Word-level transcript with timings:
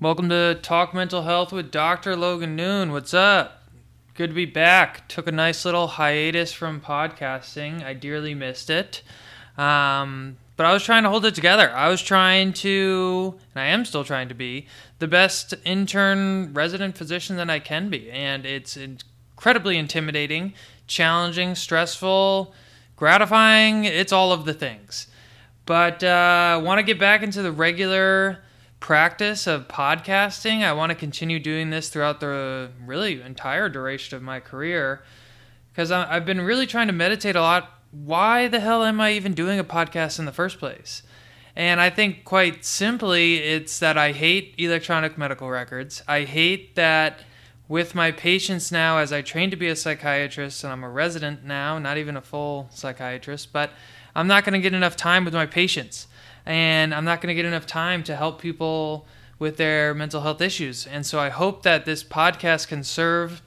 Welcome 0.00 0.28
to 0.28 0.56
Talk 0.62 0.94
Mental 0.94 1.22
Health 1.22 1.52
with 1.52 1.72
Dr. 1.72 2.14
Logan 2.14 2.54
Noone. 2.54 2.92
What's 2.92 3.12
up? 3.12 3.64
Good 4.14 4.28
to 4.28 4.34
be 4.34 4.44
back. 4.44 5.08
Took 5.08 5.26
a 5.26 5.32
nice 5.32 5.64
little 5.64 5.88
hiatus 5.88 6.52
from 6.52 6.80
podcasting. 6.80 7.84
I 7.84 7.94
dearly 7.94 8.32
missed 8.32 8.70
it. 8.70 9.02
Um, 9.56 10.36
but 10.56 10.66
I 10.66 10.72
was 10.72 10.84
trying 10.84 11.02
to 11.02 11.08
hold 11.08 11.24
it 11.24 11.34
together. 11.34 11.72
I 11.72 11.88
was 11.88 12.00
trying 12.00 12.52
to, 12.52 13.40
and 13.52 13.60
I 13.60 13.66
am 13.66 13.84
still 13.84 14.04
trying 14.04 14.28
to 14.28 14.36
be, 14.36 14.68
the 15.00 15.08
best 15.08 15.54
intern 15.64 16.54
resident 16.54 16.96
physician 16.96 17.34
that 17.34 17.50
I 17.50 17.58
can 17.58 17.90
be. 17.90 18.08
And 18.08 18.46
it's 18.46 18.76
incredibly 18.76 19.78
intimidating, 19.78 20.54
challenging, 20.86 21.56
stressful, 21.56 22.54
gratifying. 22.94 23.84
It's 23.84 24.12
all 24.12 24.30
of 24.30 24.44
the 24.44 24.54
things. 24.54 25.08
But 25.66 26.04
uh, 26.04 26.54
I 26.54 26.56
want 26.58 26.78
to 26.78 26.84
get 26.84 27.00
back 27.00 27.24
into 27.24 27.42
the 27.42 27.50
regular 27.50 28.44
practice 28.80 29.46
of 29.46 29.68
podcasting. 29.68 30.62
I 30.62 30.72
want 30.72 30.90
to 30.90 30.96
continue 30.96 31.38
doing 31.38 31.70
this 31.70 31.88
throughout 31.88 32.20
the 32.20 32.70
really 32.84 33.20
entire 33.20 33.68
duration 33.68 34.16
of 34.16 34.22
my 34.22 34.40
career 34.40 35.02
because 35.72 35.90
I've 35.90 36.26
been 36.26 36.40
really 36.40 36.66
trying 36.66 36.88
to 36.88 36.92
meditate 36.92 37.36
a 37.36 37.40
lot. 37.40 37.72
Why 37.90 38.48
the 38.48 38.60
hell 38.60 38.84
am 38.84 39.00
I 39.00 39.12
even 39.12 39.32
doing 39.32 39.58
a 39.58 39.64
podcast 39.64 40.18
in 40.18 40.24
the 40.24 40.32
first 40.32 40.58
place? 40.58 41.02
And 41.56 41.80
I 41.80 41.90
think 41.90 42.24
quite 42.24 42.64
simply, 42.64 43.36
it's 43.36 43.78
that 43.78 43.96
I 43.98 44.12
hate 44.12 44.54
electronic 44.58 45.16
medical 45.16 45.48
records. 45.48 46.02
I 46.06 46.24
hate 46.24 46.74
that 46.74 47.20
with 47.68 47.94
my 47.94 48.10
patients 48.10 48.72
now, 48.72 48.98
as 48.98 49.12
I 49.12 49.22
train 49.22 49.50
to 49.50 49.56
be 49.56 49.68
a 49.68 49.76
psychiatrist 49.76 50.64
and 50.64 50.72
I'm 50.72 50.82
a 50.82 50.88
resident 50.88 51.44
now, 51.44 51.78
not 51.78 51.98
even 51.98 52.16
a 52.16 52.20
full 52.20 52.68
psychiatrist, 52.72 53.52
but 53.52 53.70
I'm 54.14 54.26
not 54.26 54.44
going 54.44 54.54
to 54.54 54.60
get 54.60 54.74
enough 54.74 54.96
time 54.96 55.24
with 55.24 55.34
my 55.34 55.46
patients 55.46 56.07
and 56.48 56.94
I'm 56.94 57.04
not 57.04 57.20
going 57.20 57.28
to 57.28 57.34
get 57.34 57.44
enough 57.44 57.66
time 57.66 58.02
to 58.04 58.16
help 58.16 58.40
people 58.40 59.06
with 59.38 59.58
their 59.58 59.92
mental 59.92 60.22
health 60.22 60.40
issues. 60.40 60.86
And 60.86 61.04
so 61.04 61.20
I 61.20 61.28
hope 61.28 61.62
that 61.62 61.84
this 61.84 62.02
podcast 62.02 62.68
can 62.68 62.82
serve 62.82 63.42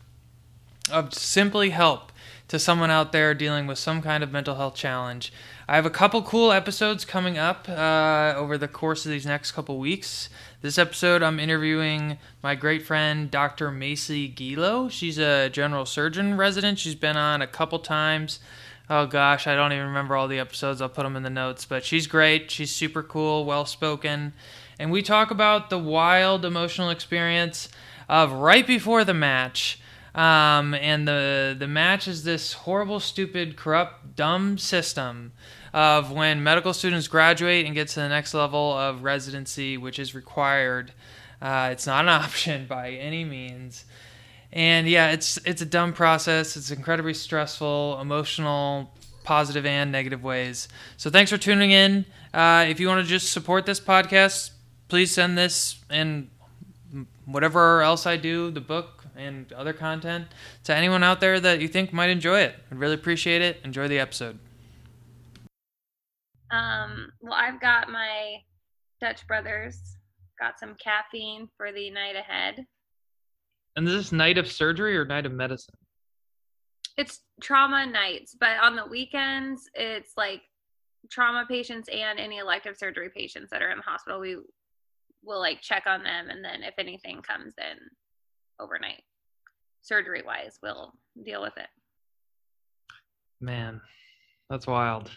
of 0.91 1.13
simply 1.13 1.71
help 1.71 2.11
to 2.47 2.59
someone 2.59 2.91
out 2.91 3.11
there 3.11 3.33
dealing 3.33 3.65
with 3.65 3.79
some 3.79 4.03
kind 4.03 4.23
of 4.23 4.31
mental 4.31 4.55
health 4.55 4.75
challenge. 4.75 5.33
I 5.67 5.75
have 5.75 5.85
a 5.85 5.89
couple 5.89 6.21
cool 6.21 6.51
episodes 6.51 7.03
coming 7.03 7.39
up 7.39 7.67
uh, 7.67 8.33
over 8.35 8.57
the 8.57 8.67
course 8.67 9.05
of 9.05 9.11
these 9.11 9.25
next 9.25 9.53
couple 9.53 9.79
weeks. 9.79 10.29
This 10.61 10.77
episode, 10.77 11.23
I'm 11.23 11.39
interviewing 11.39 12.19
my 12.43 12.53
great 12.53 12.85
friend, 12.85 13.31
Dr. 13.31 13.71
Maycee 13.71 14.35
Gielow. 14.35 14.91
She's 14.91 15.17
a 15.17 15.49
general 15.49 15.87
surgeon 15.87 16.37
resident. 16.37 16.77
She's 16.77 16.93
been 16.93 17.17
on 17.17 17.41
a 17.41 17.47
couple 17.47 17.79
times 17.79 18.39
oh 18.91 19.05
gosh, 19.05 19.47
I 19.47 19.55
don't 19.55 19.71
even 19.71 19.87
remember 19.87 20.17
all 20.17 20.27
the 20.27 20.39
episodes. 20.39 20.81
I'll 20.81 20.89
put 20.89 21.03
them 21.03 21.15
in 21.15 21.23
the 21.23 21.29
notes. 21.29 21.63
But 21.63 21.85
she's 21.85 22.07
great. 22.07 22.51
She's 22.51 22.75
super 22.75 23.01
cool, 23.01 23.45
well 23.45 23.65
spoken. 23.65 24.33
And 24.77 24.91
we 24.91 25.01
talk 25.01 25.31
about 25.31 25.69
the 25.69 25.79
wild 25.79 26.43
emotional 26.43 26.89
experience 26.89 27.69
of 28.09 28.33
right 28.33 28.67
before 28.67 29.05
the 29.05 29.13
match. 29.13 29.79
Um, 30.13 30.73
and 30.73 31.07
the 31.07 31.55
the 31.57 31.69
match 31.69 32.05
is 32.05 32.25
this 32.25 32.51
horrible, 32.51 32.99
stupid, 32.99 33.55
corrupt, 33.55 34.17
dumb 34.17 34.57
system 34.57 35.31
of 35.73 36.11
when 36.11 36.43
medical 36.43 36.73
students 36.73 37.07
graduate 37.07 37.65
and 37.65 37.73
get 37.73 37.87
to 37.89 38.01
the 38.01 38.09
next 38.09 38.33
level 38.33 38.73
of 38.77 39.03
residency, 39.03 39.77
which 39.77 39.99
is 39.99 40.13
required. 40.13 40.91
Uh, 41.41 41.69
it's 41.71 41.87
not 41.87 42.03
an 42.03 42.09
option 42.23 42.65
by 42.67 42.91
any 42.91 43.23
means 43.23 43.85
and 44.53 44.87
yeah, 44.87 45.11
it's 45.11 45.37
it's 45.45 45.61
a 45.61 45.65
dumb 45.65 45.93
process. 45.93 46.57
It's 46.57 46.71
incredibly 46.71 47.13
stressful, 47.13 47.99
emotional, 48.01 48.93
positive 49.23 49.65
and 49.65 49.91
negative 49.91 50.23
ways. 50.23 50.67
So 50.97 51.09
thanks 51.09 51.31
for 51.31 51.37
tuning 51.37 51.71
in. 51.71 52.05
Uh, 52.33 52.65
if 52.67 52.79
you 52.79 52.87
want 52.87 53.03
to 53.03 53.07
just 53.07 53.31
support 53.31 53.65
this 53.65 53.79
podcast, 53.79 54.51
please 54.87 55.11
send 55.11 55.37
this 55.37 55.79
and 55.89 56.29
whatever 57.25 57.81
else 57.81 58.05
I 58.05 58.17
do, 58.17 58.51
the 58.51 58.61
book 58.61 59.05
and 59.15 59.51
other 59.53 59.73
content, 59.73 60.27
to 60.63 60.75
anyone 60.75 61.03
out 61.03 61.19
there 61.19 61.39
that 61.39 61.61
you 61.61 61.67
think 61.67 61.93
might 61.93 62.09
enjoy 62.09 62.39
it. 62.39 62.55
I'd 62.71 62.77
really 62.77 62.95
appreciate 62.95 63.41
it. 63.41 63.61
Enjoy 63.63 63.87
the 63.87 63.99
episode. 63.99 64.39
Um, 66.49 67.11
well, 67.21 67.33
I've 67.33 67.61
got 67.61 67.89
my 67.89 68.37
Dutch 68.99 69.25
Brothers, 69.27 69.79
got 70.39 70.59
some 70.59 70.75
caffeine 70.83 71.47
for 71.55 71.71
the 71.71 71.89
night 71.91 72.15
ahead. 72.15 72.65
And 73.75 73.87
is 73.87 73.93
this 73.93 74.11
night 74.11 74.37
of 74.37 74.51
surgery 74.51 74.97
or 74.97 75.05
night 75.05 75.25
of 75.25 75.31
medicine? 75.31 75.75
It's 76.97 77.21
trauma 77.41 77.85
nights, 77.85 78.35
but 78.39 78.57
on 78.61 78.75
the 78.75 78.85
weekends, 78.85 79.69
it's 79.73 80.11
like 80.17 80.41
trauma 81.09 81.45
patients 81.47 81.89
and 81.91 82.19
any 82.19 82.37
elective 82.37 82.75
surgery 82.77 83.09
patients 83.15 83.49
that 83.51 83.61
are 83.61 83.71
in 83.71 83.77
the 83.77 83.83
hospital. 83.83 84.19
We 84.19 84.37
will 85.23 85.39
like 85.39 85.61
check 85.61 85.83
on 85.87 86.03
them, 86.03 86.29
and 86.29 86.43
then 86.43 86.63
if 86.63 86.73
anything 86.77 87.21
comes 87.21 87.53
in 87.57 87.77
overnight, 88.59 89.01
surgery 89.81 90.21
wise, 90.25 90.59
we'll 90.61 90.93
deal 91.23 91.41
with 91.41 91.57
it. 91.57 91.67
Man, 93.39 93.79
that's 94.49 94.67
wild. 94.67 95.09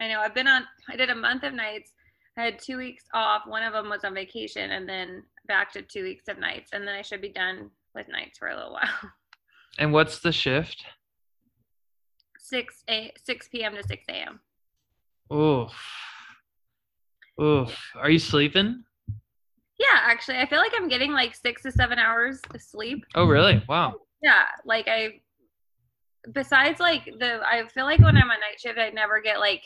I 0.00 0.08
know. 0.08 0.20
I've 0.20 0.34
been 0.34 0.48
on. 0.48 0.64
I 0.90 0.96
did 0.96 1.10
a 1.10 1.14
month 1.14 1.42
of 1.42 1.54
nights. 1.54 1.92
I 2.36 2.42
had 2.42 2.58
two 2.58 2.76
weeks 2.76 3.04
off. 3.14 3.42
One 3.46 3.62
of 3.62 3.72
them 3.72 3.88
was 3.88 4.04
on 4.04 4.14
vacation, 4.14 4.72
and 4.72 4.88
then 4.88 5.22
back 5.46 5.72
to 5.72 5.82
two 5.82 6.02
weeks 6.04 6.28
of 6.28 6.38
nights, 6.38 6.70
and 6.72 6.86
then 6.86 6.94
I 6.94 7.02
should 7.02 7.20
be 7.20 7.28
done 7.30 7.70
with 7.94 8.08
nights 8.08 8.38
for 8.38 8.48
a 8.48 8.56
little 8.56 8.72
while. 8.72 8.88
And 9.78 9.90
what's 9.90 10.18
the 10.18 10.32
shift? 10.32 10.84
Six 12.38 12.84
a 12.90 13.10
six 13.24 13.48
p.m. 13.48 13.74
to 13.74 13.82
six 13.82 14.04
a.m. 14.10 14.38
Oof. 15.34 15.72
Oof. 17.42 17.74
Are 17.96 18.10
you 18.10 18.18
sleeping? 18.18 18.84
Yeah, 19.78 19.98
actually, 20.02 20.38
I 20.38 20.46
feel 20.46 20.58
like 20.58 20.72
I'm 20.76 20.88
getting 20.88 21.12
like 21.12 21.34
six 21.34 21.62
to 21.62 21.72
seven 21.72 21.98
hours 21.98 22.40
of 22.54 22.60
sleep. 22.60 23.04
Oh, 23.14 23.24
really? 23.24 23.64
Wow. 23.66 23.94
Yeah, 24.22 24.44
like 24.66 24.88
I. 24.88 25.20
Besides, 26.32 26.78
like 26.78 27.06
the, 27.18 27.40
I 27.44 27.66
feel 27.68 27.84
like 27.84 27.98
when 28.00 28.16
I'm 28.16 28.30
on 28.30 28.40
night 28.40 28.60
shift, 28.60 28.78
I 28.78 28.90
never 28.90 29.22
get 29.22 29.40
like 29.40 29.62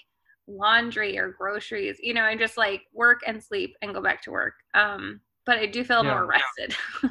laundry 0.46 1.18
or 1.18 1.32
groceries. 1.32 1.98
You 2.00 2.14
know, 2.14 2.22
I 2.22 2.36
just 2.36 2.56
like 2.56 2.82
work 2.94 3.20
and 3.26 3.42
sleep 3.42 3.74
and 3.82 3.92
go 3.92 4.00
back 4.00 4.22
to 4.22 4.30
work. 4.30 4.54
Um, 4.72 5.20
but 5.46 5.58
I 5.58 5.66
do 5.66 5.84
feel 5.84 6.04
yeah. 6.04 6.10
more 6.10 6.26
rested. 6.26 6.76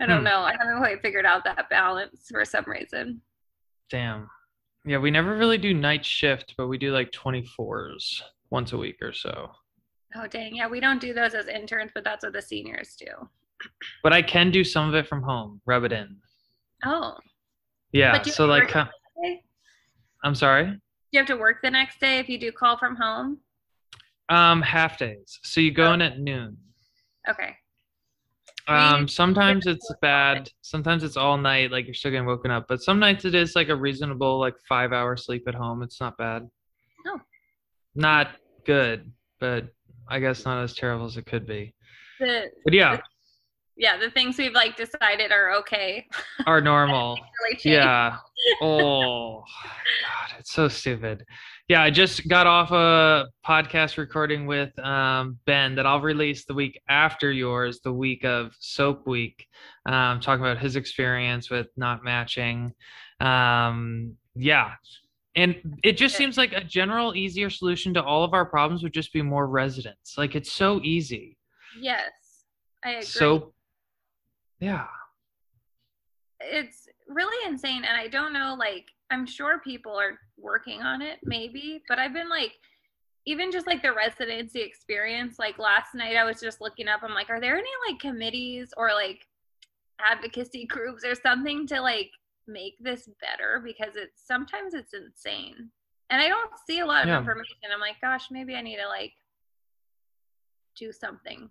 I 0.00 0.06
don't 0.06 0.18
hmm. 0.18 0.24
know. 0.24 0.40
I 0.40 0.52
haven't 0.52 0.78
quite 0.78 1.00
figured 1.00 1.24
out 1.24 1.44
that 1.44 1.70
balance 1.70 2.26
for 2.28 2.44
some 2.44 2.64
reason. 2.66 3.22
Damn. 3.88 4.28
Yeah, 4.84 4.98
we 4.98 5.10
never 5.10 5.36
really 5.36 5.58
do 5.58 5.72
night 5.72 6.04
shift, 6.04 6.54
but 6.58 6.66
we 6.66 6.76
do 6.76 6.92
like 6.92 7.12
24s 7.12 8.20
once 8.50 8.72
a 8.72 8.76
week 8.76 8.96
or 9.00 9.12
so. 9.12 9.50
Oh, 10.16 10.26
dang. 10.26 10.56
Yeah, 10.56 10.68
we 10.68 10.80
don't 10.80 11.00
do 11.00 11.12
those 11.12 11.34
as 11.34 11.46
interns, 11.46 11.92
but 11.94 12.04
that's 12.04 12.24
what 12.24 12.32
the 12.32 12.42
seniors 12.42 12.96
do. 12.98 13.06
But 14.02 14.12
I 14.12 14.22
can 14.22 14.50
do 14.50 14.62
some 14.62 14.88
of 14.88 14.94
it 14.94 15.08
from 15.08 15.22
home, 15.22 15.60
rub 15.66 15.84
it 15.84 15.92
in. 15.92 16.16
Oh. 16.84 17.14
Yeah, 17.92 18.20
so 18.22 18.44
like. 18.46 18.74
I'm 20.22 20.34
sorry? 20.34 20.66
Do 20.66 20.78
you 21.12 21.20
have 21.20 21.26
to 21.28 21.36
work 21.36 21.58
the 21.62 21.70
next 21.70 22.00
day 22.00 22.18
if 22.18 22.28
you 22.28 22.38
do 22.38 22.52
call 22.52 22.76
from 22.76 22.96
home? 22.96 23.38
Um, 24.28 24.62
half 24.62 24.98
days. 24.98 25.38
So 25.42 25.60
you 25.60 25.70
go 25.70 25.88
oh. 25.88 25.92
in 25.92 26.02
at 26.02 26.18
noon. 26.18 26.56
Okay. 27.28 27.56
Um, 28.68 29.06
sometimes 29.06 29.66
it's 29.66 29.88
bad. 30.02 30.50
Sometimes 30.62 31.04
it's 31.04 31.16
all 31.16 31.36
night, 31.36 31.70
like 31.70 31.86
you're 31.86 31.94
still 31.94 32.10
getting 32.10 32.26
woken 32.26 32.50
up. 32.50 32.66
But 32.68 32.82
some 32.82 32.98
nights 32.98 33.24
it 33.24 33.34
is 33.34 33.54
like 33.54 33.68
a 33.68 33.76
reasonable, 33.76 34.40
like 34.40 34.54
five 34.68 34.92
hour 34.92 35.16
sleep 35.16 35.44
at 35.46 35.54
home. 35.54 35.82
It's 35.82 36.00
not 36.00 36.18
bad. 36.18 36.48
No. 37.04 37.20
Not 37.94 38.30
good, 38.64 39.12
but 39.38 39.68
I 40.08 40.18
guess 40.18 40.44
not 40.44 40.62
as 40.62 40.74
terrible 40.74 41.06
as 41.06 41.16
it 41.16 41.26
could 41.26 41.46
be. 41.46 41.74
The, 42.18 42.50
but 42.64 42.72
yeah. 42.72 42.96
The, 42.96 43.02
yeah, 43.76 43.98
the 43.98 44.10
things 44.10 44.36
we've 44.38 44.52
like 44.52 44.76
decided 44.76 45.30
are 45.30 45.52
okay. 45.58 46.06
Are 46.46 46.60
normal. 46.60 47.18
really 47.44 47.60
yeah. 47.76 48.16
Oh 48.60 49.44
God, 50.02 50.38
it's 50.40 50.52
so 50.52 50.66
stupid 50.66 51.24
yeah, 51.68 51.82
I 51.82 51.90
just 51.90 52.28
got 52.28 52.46
off 52.46 52.70
a 52.70 53.26
podcast 53.44 53.96
recording 53.96 54.46
with 54.46 54.78
um, 54.78 55.38
Ben 55.46 55.74
that 55.74 55.84
I'll 55.84 56.00
release 56.00 56.44
the 56.44 56.54
week 56.54 56.80
after 56.88 57.32
yours, 57.32 57.80
the 57.80 57.92
week 57.92 58.24
of 58.24 58.54
SOAP 58.60 59.04
Week, 59.06 59.48
um, 59.84 60.20
talking 60.20 60.44
about 60.44 60.58
his 60.58 60.76
experience 60.76 61.50
with 61.50 61.66
not 61.76 62.04
matching. 62.04 62.72
Um, 63.18 64.14
yeah. 64.36 64.74
And 65.34 65.78
it 65.82 65.96
just 65.96 66.16
seems 66.16 66.38
like 66.38 66.52
a 66.52 66.62
general, 66.62 67.16
easier 67.16 67.50
solution 67.50 67.92
to 67.94 68.02
all 68.02 68.22
of 68.22 68.32
our 68.32 68.46
problems 68.46 68.84
would 68.84 68.94
just 68.94 69.12
be 69.12 69.20
more 69.20 69.48
residents. 69.48 70.16
Like 70.16 70.36
it's 70.36 70.52
so 70.52 70.80
easy. 70.84 71.36
Yes, 71.80 72.12
I 72.84 72.90
agree. 72.90 73.02
So, 73.02 73.52
yeah. 74.60 74.86
It's 76.38 76.88
really 77.08 77.50
insane. 77.50 77.84
And 77.84 77.96
I 77.96 78.06
don't 78.06 78.32
know, 78.32 78.54
like, 78.56 78.86
I'm 79.10 79.26
sure 79.26 79.60
people 79.64 79.92
are 79.98 80.18
working 80.38 80.82
on 80.82 81.02
it, 81.02 81.18
maybe, 81.22 81.82
but 81.88 81.98
I've 81.98 82.12
been 82.12 82.28
like, 82.28 82.52
even 83.26 83.50
just 83.50 83.66
like 83.66 83.82
the 83.82 83.92
residency 83.92 84.60
experience, 84.60 85.38
like 85.38 85.58
last 85.58 85.94
night 85.94 86.16
I 86.16 86.24
was 86.24 86.40
just 86.40 86.60
looking 86.60 86.88
up, 86.88 87.00
I'm 87.02 87.14
like, 87.14 87.28
are 87.28 87.40
there 87.40 87.56
any 87.56 87.68
like 87.88 87.98
committees 87.98 88.72
or 88.76 88.92
like 88.92 89.26
advocacy 90.00 90.66
groups 90.70 91.04
or 91.04 91.14
something 91.14 91.66
to 91.68 91.80
like 91.80 92.10
make 92.46 92.74
this 92.80 93.08
better? 93.20 93.60
Because 93.64 93.96
it's 93.96 94.26
sometimes 94.26 94.74
it's 94.74 94.94
insane. 94.94 95.70
And 96.10 96.22
I 96.22 96.28
don't 96.28 96.50
see 96.68 96.78
a 96.78 96.86
lot 96.86 97.02
of 97.02 97.08
yeah. 97.08 97.18
information. 97.18 97.56
I'm 97.74 97.80
like, 97.80 98.00
gosh, 98.00 98.26
maybe 98.30 98.54
I 98.54 98.62
need 98.62 98.76
to 98.76 98.86
like 98.86 99.12
do 100.76 100.92
something. 100.92 101.50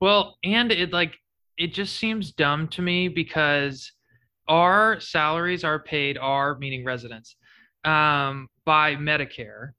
Well, 0.00 0.36
and 0.42 0.72
it 0.72 0.92
like 0.92 1.14
it 1.58 1.74
just 1.74 1.96
seems 1.96 2.32
dumb 2.32 2.68
to 2.68 2.82
me 2.82 3.06
because 3.06 3.92
our 4.48 4.98
salaries 4.98 5.62
are 5.62 5.78
paid, 5.78 6.18
our 6.18 6.58
meaning 6.58 6.84
residents, 6.84 7.36
um, 7.84 8.48
by 8.64 8.96
Medicare, 8.96 9.72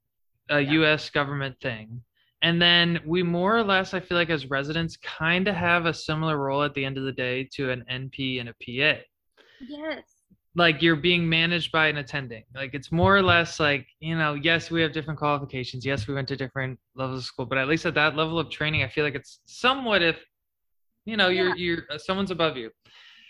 a 0.50 0.60
Yeah. 0.60 0.72
US 0.72 1.10
government 1.10 1.56
thing. 1.60 2.02
And 2.42 2.60
then 2.60 3.00
we 3.06 3.22
more 3.22 3.56
or 3.56 3.62
less, 3.62 3.94
I 3.94 4.00
feel 4.00 4.16
like 4.16 4.30
as 4.30 4.50
residents, 4.50 4.96
kind 4.96 5.46
of 5.46 5.54
have 5.54 5.86
a 5.86 5.94
similar 5.94 6.36
role 6.38 6.64
at 6.64 6.74
the 6.74 6.84
end 6.84 6.98
of 6.98 7.04
the 7.04 7.12
day 7.12 7.48
to 7.54 7.70
an 7.70 7.84
NP 7.88 8.40
and 8.40 8.48
a 8.48 8.52
PA. 8.54 9.00
Yes. 9.60 10.02
Like 10.54 10.82
you're 10.82 10.96
being 10.96 11.26
managed 11.28 11.70
by 11.70 11.86
an 11.86 11.98
attending. 11.98 12.42
Like 12.54 12.74
it's 12.74 12.90
more 12.90 13.16
or 13.16 13.22
less 13.22 13.60
like, 13.60 13.86
you 14.00 14.16
know, 14.18 14.34
yes, 14.34 14.70
we 14.70 14.82
have 14.82 14.92
different 14.92 15.18
qualifications. 15.18 15.86
Yes, 15.86 16.08
we 16.08 16.14
went 16.14 16.28
to 16.28 16.36
different 16.36 16.78
levels 16.96 17.20
of 17.20 17.24
school, 17.26 17.46
but 17.46 17.58
at 17.58 17.68
least 17.68 17.86
at 17.86 17.94
that 17.94 18.16
level 18.16 18.38
of 18.38 18.50
training, 18.50 18.82
I 18.82 18.88
feel 18.88 19.04
like 19.04 19.14
it's 19.14 19.38
somewhat 19.46 20.02
if, 20.02 20.16
you 21.04 21.16
know, 21.16 21.28
you're 21.28 21.56
you're 21.56 21.84
uh, 21.90 21.98
someone's 21.98 22.30
above 22.30 22.56
you. 22.56 22.70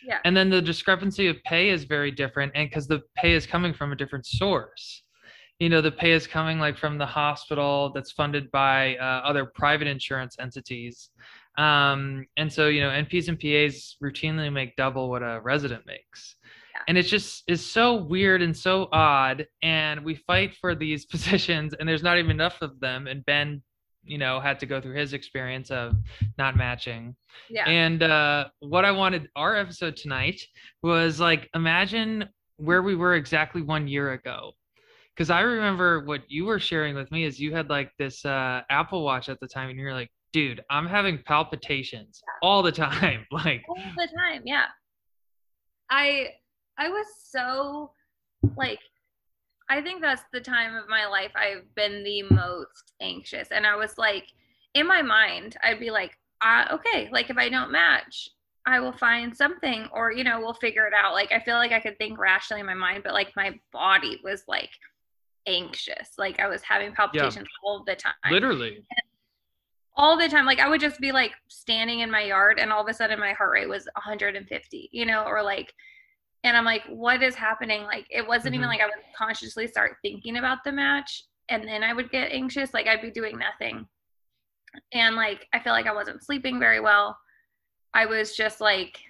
Yeah. 0.07 0.19
And 0.25 0.37
then 0.37 0.51
the 0.51 0.63
discrepancy 0.63 1.29
of 1.29 1.43
pay 1.45 1.71
is 1.71 1.85
very 1.85 2.11
different 2.11 2.53
and 2.55 2.69
because 2.69 2.87
the 2.87 3.01
pay 3.17 3.33
is 3.33 3.47
coming 3.47 3.73
from 3.73 3.93
a 3.93 3.97
different 3.97 4.27
source. 4.27 5.03
You 5.59 5.69
know, 5.69 5.81
the 5.81 5.93
pay 5.93 6.13
is 6.13 6.27
coming 6.27 6.59
like 6.59 6.77
from 6.77 6.99
the 6.99 7.07
hospital 7.07 7.93
that's 7.95 8.11
funded 8.11 8.51
by 8.51 8.97
uh, 8.97 9.23
other 9.25 9.47
private 9.47 9.87
insurance 9.87 10.37
entities. 10.41 11.11
Um, 11.57 12.27
and 12.37 12.53
so, 12.53 12.69
you 12.69 12.81
know, 12.81 12.89
NPs 12.89 13.29
and 13.29 13.39
PAs 13.39 13.97
routinely 14.03 14.53
make 14.53 14.75
double 14.77 15.09
what 15.09 15.23
a 15.23 15.41
resident 15.43 15.87
makes. 15.87 16.37
Yeah. 16.75 16.81
And 16.89 16.99
it's 16.99 17.11
just 17.11 17.45
is 17.47 17.65
so 17.65 17.95
weird 17.95 18.43
and 18.43 18.57
so 18.57 18.89
odd. 18.93 19.47
And 19.63 20.05
we 20.05 20.17
fight 20.17 20.55
for 20.61 20.75
these 20.75 21.05
positions 21.13 21.75
and 21.79 21.89
there's 21.89 22.03
not 22.03 22.19
even 22.19 22.31
enough 22.31 22.61
of 22.61 22.81
them. 22.81 23.07
And 23.07 23.25
Ben, 23.25 23.63
you 24.05 24.19
know, 24.19 24.41
had 24.41 24.59
to 24.61 24.67
go 24.67 24.81
through 24.81 24.95
his 24.95 25.13
experience 25.13 25.71
of 25.71 25.95
not 26.39 26.57
matching. 26.57 27.15
Yeah. 27.49 27.69
And 27.69 28.03
uh, 28.03 28.49
what 28.61 28.85
I 28.85 28.91
wanted 28.91 29.29
our 29.37 29.57
episode 29.57 29.97
tonight 29.97 30.41
was 30.83 31.21
like, 31.21 31.49
imagine 31.55 32.29
where 32.57 32.83
we 32.83 32.95
were 32.95 33.15
exactly 33.15 33.63
one 33.63 33.89
year 33.89 34.13
ago. 34.13 34.53
Because 35.15 35.31
I 35.31 35.41
remember 35.41 36.05
what 36.05 36.23
you 36.29 36.47
were 36.47 36.59
sharing 36.59 36.95
with 36.95 37.11
me 37.13 37.25
is 37.25 37.39
you 37.39 37.55
had 37.55 37.69
like 37.69 37.91
this 37.99 38.25
uh, 38.25 38.63
Apple 38.71 39.05
Watch 39.05 39.29
at 39.29 39.39
the 39.41 39.47
time, 39.47 39.69
and 39.69 39.79
you're 39.79 39.93
like, 39.93 40.11
dude, 40.33 40.63
I'm 40.71 40.87
having 40.87 41.19
palpitations 41.27 42.23
all 42.43 42.63
the 42.63 42.73
time. 42.73 43.27
like, 43.31 43.63
all 43.69 43.77
the 43.97 44.09
time 44.17 44.43
yeah 44.47 44.65
i 45.93 46.29
i 46.79 46.89
was 46.89 47.07
so 47.23 47.93
like 48.57 48.81
i 49.69 49.81
think 49.81 50.01
that's 50.01 50.23
the 50.33 50.41
time 50.41 50.75
of 50.75 50.89
my 50.89 51.07
life 51.07 51.33
i've 51.35 51.75
been 51.75 52.03
the 52.05 52.23
most 52.25 52.93
anxious. 53.01 53.49
And 53.51 53.67
i 53.67 53.77
was 53.77 53.99
like 53.99 54.27
in 54.75 54.87
my 54.87 55.03
mind 55.03 55.57
i'd 55.65 55.81
be 55.81 55.91
like 55.91 56.19
uh, 56.45 56.67
okay 56.73 57.09
like 57.13 57.31
if 57.31 57.37
i 57.37 57.49
don't 57.49 57.71
match 57.71 58.31
i 58.67 58.81
will 58.81 58.93
find 58.93 59.37
something 59.37 59.89
or 59.93 60.13
you 60.13 60.25
know 60.25 60.41
we'll 60.41 60.55
figure 60.55 60.87
it 60.87 60.95
out. 60.95 61.15
Like 61.15 61.33
i 61.33 61.41
feel 61.41 61.57
like 61.57 61.73
i 61.73 61.81
could 61.81 61.99
think 61.99 62.19
rationally 62.19 62.61
in 62.61 62.67
my 62.67 62.75
mind 62.75 63.03
but 63.05 63.13
like 63.13 63.33
my 63.37 63.59
body 63.73 64.21
was 64.25 64.45
like 64.49 64.71
anxious. 65.47 66.11
Like 66.19 66.41
i 66.41 66.49
was 66.49 66.63
having 66.63 66.93
palpitations 66.93 67.49
all 67.65 67.85
the 67.85 67.97
time. 67.97 68.15
Literally. 68.31 68.85
all 69.97 70.17
the 70.17 70.29
time. 70.29 70.47
Like 70.47 70.59
I 70.59 70.69
would 70.69 70.81
just 70.81 71.01
be 71.01 71.13
like 71.13 71.33
standing 71.49 72.01
in 72.01 72.11
my 72.11 72.23
yard 72.23 72.59
and 72.59 72.73
all 72.73 72.83
of 72.83 72.89
a 72.89 72.95
sudden 72.95 73.21
my 73.21 73.33
heart 73.33 73.53
rate 73.53 73.69
was 73.69 73.87
150, 73.95 74.89
you 74.93 75.07
know, 75.07 75.25
or 75.25 75.43
like, 75.43 75.73
and 76.45 76.57
I'm 76.57 76.65
like, 76.65 76.85
what 76.89 77.23
is 77.23 77.35
happening? 77.35 77.83
Like 77.85 78.07
it 78.11 78.27
wasn't 78.27 78.55
even 78.55 78.67
Mhm. 78.67 78.71
like 78.73 78.81
I 78.81 78.87
would 78.87 78.95
consciously 79.17 79.67
start 79.69 79.99
thinking 80.03 80.39
about 80.39 80.65
the 80.65 80.73
match 80.73 81.25
and 81.49 81.67
then 81.67 81.83
I 81.85 81.93
would 81.93 82.11
get 82.11 82.33
anxious. 82.33 82.75
Like 82.75 82.87
I'd 82.87 83.03
be 83.03 83.11
doing 83.11 83.39
nothing. 83.39 83.87
And 84.93 85.17
like 85.17 85.49
I 85.53 85.61
feel 85.61 85.73
like 85.73 85.87
I 85.87 85.93
wasn't 85.95 86.25
sleeping 86.25 86.59
very 86.59 86.81
well. 86.81 87.19
I 87.95 88.07
was 88.07 88.35
just 88.35 88.61
like, 88.61 89.01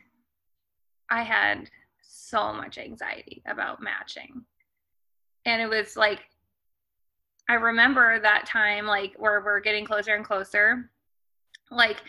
I 1.11 1.23
had 1.23 1.71
so 2.03 2.53
much 2.53 2.79
anxiety 2.79 3.43
about 3.47 3.83
matching. 3.83 4.45
And 5.45 5.63
it 5.63 5.69
was 5.69 5.97
like 5.97 6.21
I 7.49 7.55
remember 7.55 8.21
that 8.21 8.47
time, 8.47 8.87
like 8.87 9.15
where 9.17 9.41
we're 9.41 9.61
getting 9.61 9.85
closer 9.85 10.15
and 10.15 10.25
closer, 10.25 10.91
like 11.71 12.01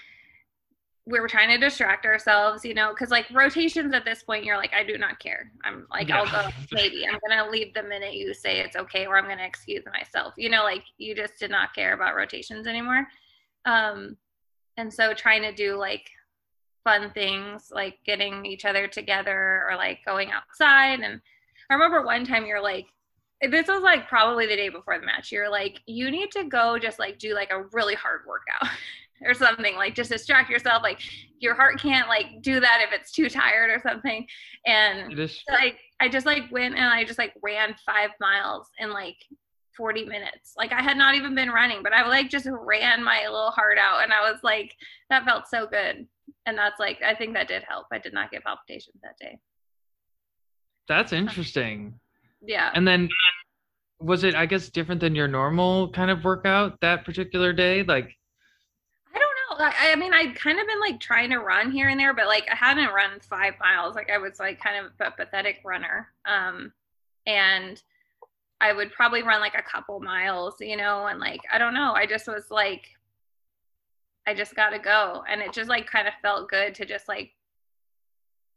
we 1.06 1.20
were 1.20 1.28
trying 1.28 1.50
to 1.50 1.58
distract 1.58 2.06
ourselves, 2.06 2.64
you 2.64 2.74
know, 2.74 2.90
because 2.90 3.10
like 3.10 3.30
rotations 3.32 3.94
at 3.94 4.06
this 4.06 4.24
point, 4.24 4.46
you're 4.46 4.58
like, 4.58 4.74
I 4.74 4.84
do 4.86 4.98
not 4.98 5.20
care. 5.20 5.52
I'm 5.66 5.86
like, 5.92 6.10
I'll 6.10 6.26
go 6.26 6.50
maybe. 6.72 7.06
I'm 7.06 7.20
gonna 7.28 7.50
leave 7.50 7.74
the 7.74 7.84
minute 7.84 8.14
you 8.14 8.34
say 8.34 8.60
it's 8.60 8.78
okay, 8.78 9.06
or 9.06 9.18
I'm 9.18 9.28
gonna 9.28 9.44
excuse 9.44 9.84
myself. 9.92 10.34
You 10.38 10.50
know, 10.50 10.64
like 10.64 10.84
you 10.98 11.14
just 11.14 11.38
did 11.40 11.52
not 11.52 11.76
care 11.76 11.94
about 11.94 12.16
rotations 12.16 12.68
anymore. 12.68 13.06
Um, 13.66 14.18
and 14.78 14.94
so 14.94 15.14
trying 15.14 15.42
to 15.42 15.54
do 15.54 15.76
like 15.76 16.10
fun 16.84 17.12
things, 17.12 17.70
like 17.72 17.98
getting 18.06 18.46
each 18.46 18.66
other 18.66 18.88
together 18.88 19.66
or 19.70 19.76
like 19.76 20.00
going 20.06 20.32
outside. 20.32 21.00
And 21.02 21.22
I 21.70 21.74
remember 21.74 22.06
one 22.06 22.26
time 22.26 22.46
you're 22.46 22.64
like, 22.64 22.88
this 23.42 23.68
was 23.68 23.82
like 23.82 24.08
probably 24.08 24.48
the 24.48 24.56
day 24.56 24.70
before 24.70 24.98
the 24.98 25.06
match. 25.06 25.32
You're 25.32 25.50
like, 25.50 25.82
you 25.86 26.10
need 26.12 26.32
to 26.32 26.46
go 26.46 26.80
just 26.80 27.00
like 27.00 27.20
do 27.20 27.34
like 27.34 27.52
a 27.52 27.64
really 27.74 27.96
hard 27.96 28.22
workout 28.26 28.70
or 29.26 29.34
something, 29.34 29.76
like 29.76 29.96
just 29.96 30.12
distract 30.12 30.50
yourself. 30.50 30.84
Like 30.84 31.00
your 31.40 31.56
heart 31.56 31.80
can't 31.80 32.08
like 32.08 32.42
do 32.42 32.60
that 32.60 32.86
if 32.88 32.94
it's 32.94 33.12
too 33.12 33.30
tired 33.30 33.70
or 33.70 33.80
something. 33.80 34.26
And 34.66 35.20
is. 35.20 35.42
like 35.50 35.78
I 36.00 36.10
just 36.10 36.26
like 36.26 36.44
went 36.52 36.76
and 36.76 36.86
I 36.86 37.04
just 37.04 37.20
like 37.20 37.34
ran 37.42 37.76
five 37.86 38.12
miles 38.20 38.70
in 38.80 38.92
like 38.92 39.18
40 39.78 40.06
minutes. 40.06 40.54
Like 40.58 40.72
I 40.72 40.82
had 40.82 40.98
not 40.98 41.16
even 41.16 41.36
been 41.36 41.50
running, 41.50 41.84
but 41.84 41.94
I 41.94 42.08
like 42.08 42.30
just 42.30 42.48
ran 42.50 43.04
my 43.04 43.24
little 43.26 43.52
heart 43.52 43.78
out 43.78 44.04
and 44.04 44.14
I 44.14 44.30
was 44.30 44.40
like, 44.44 44.74
that 45.10 45.26
felt 45.26 45.48
so 45.48 45.68
good. 45.68 46.08
And 46.46 46.58
that's 46.58 46.80
like 46.80 47.00
I 47.06 47.16
think 47.16 47.34
that 47.34 47.48
did 47.48 47.64
help. 47.68 47.88
I 47.92 48.00
did 48.00 48.14
not 48.14 48.32
get 48.32 48.44
palpitations 48.44 48.98
that 49.04 49.18
day. 49.20 49.40
That's 50.88 51.14
um, 51.14 51.20
interesting. 51.20 52.00
Yeah. 52.42 52.72
And 52.74 52.88
then 52.88 53.10
was 54.00 54.24
it, 54.24 54.36
I 54.36 54.46
guess, 54.46 54.70
different 54.70 55.02
than 55.02 55.16
your 55.16 55.28
normal 55.28 55.90
kind 55.92 56.12
of 56.12 56.24
workout 56.24 56.80
that 56.82 57.06
particular 57.06 57.54
day? 57.54 57.84
Like, 57.84 58.06
I 58.06 58.10
don't 58.10 58.12
know. 58.12 58.23
Like, 59.60 59.76
I 59.82 59.92
I 59.92 59.96
mean, 59.96 60.14
I'd 60.14 60.36
kind 60.36 60.60
of 60.60 60.68
been 60.68 60.80
like 60.80 61.00
trying 61.00 61.30
to 61.32 61.38
run 61.40 61.72
here 61.72 61.90
and 61.90 62.00
there, 62.00 62.14
but 62.14 62.28
like 62.28 62.46
I 62.52 62.56
hadn't 62.56 62.94
run 62.94 63.20
five 63.22 63.54
miles. 63.60 63.96
Like 63.96 64.10
I 64.10 64.18
was 64.18 64.40
like 64.40 64.60
kind 64.62 64.86
of 64.86 64.92
a 65.00 65.12
pathetic 65.12 65.62
runner. 65.64 66.08
Um, 66.26 66.72
and 67.26 67.82
I 68.62 68.74
would 68.74 68.92
probably 68.92 69.24
run 69.24 69.42
like 69.42 69.56
a 69.56 69.62
couple 69.62 70.00
miles, 70.00 70.56
you 70.60 70.78
know, 70.78 71.08
and 71.08 71.20
like 71.20 71.42
I 71.52 71.58
don't 71.58 71.74
know. 71.74 71.94
I 71.94 72.06
just 72.06 72.28
was 72.28 72.46
like, 72.52 72.86
I 74.28 74.34
just 74.34 74.56
got 74.56 74.70
to 74.70 74.80
go, 74.80 75.24
and 75.30 75.42
it 75.42 75.52
just 75.54 75.70
like 75.70 75.86
kind 75.88 76.08
of 76.08 76.14
felt 76.22 76.50
good 76.50 76.74
to 76.76 76.86
just 76.86 77.08
like, 77.08 77.32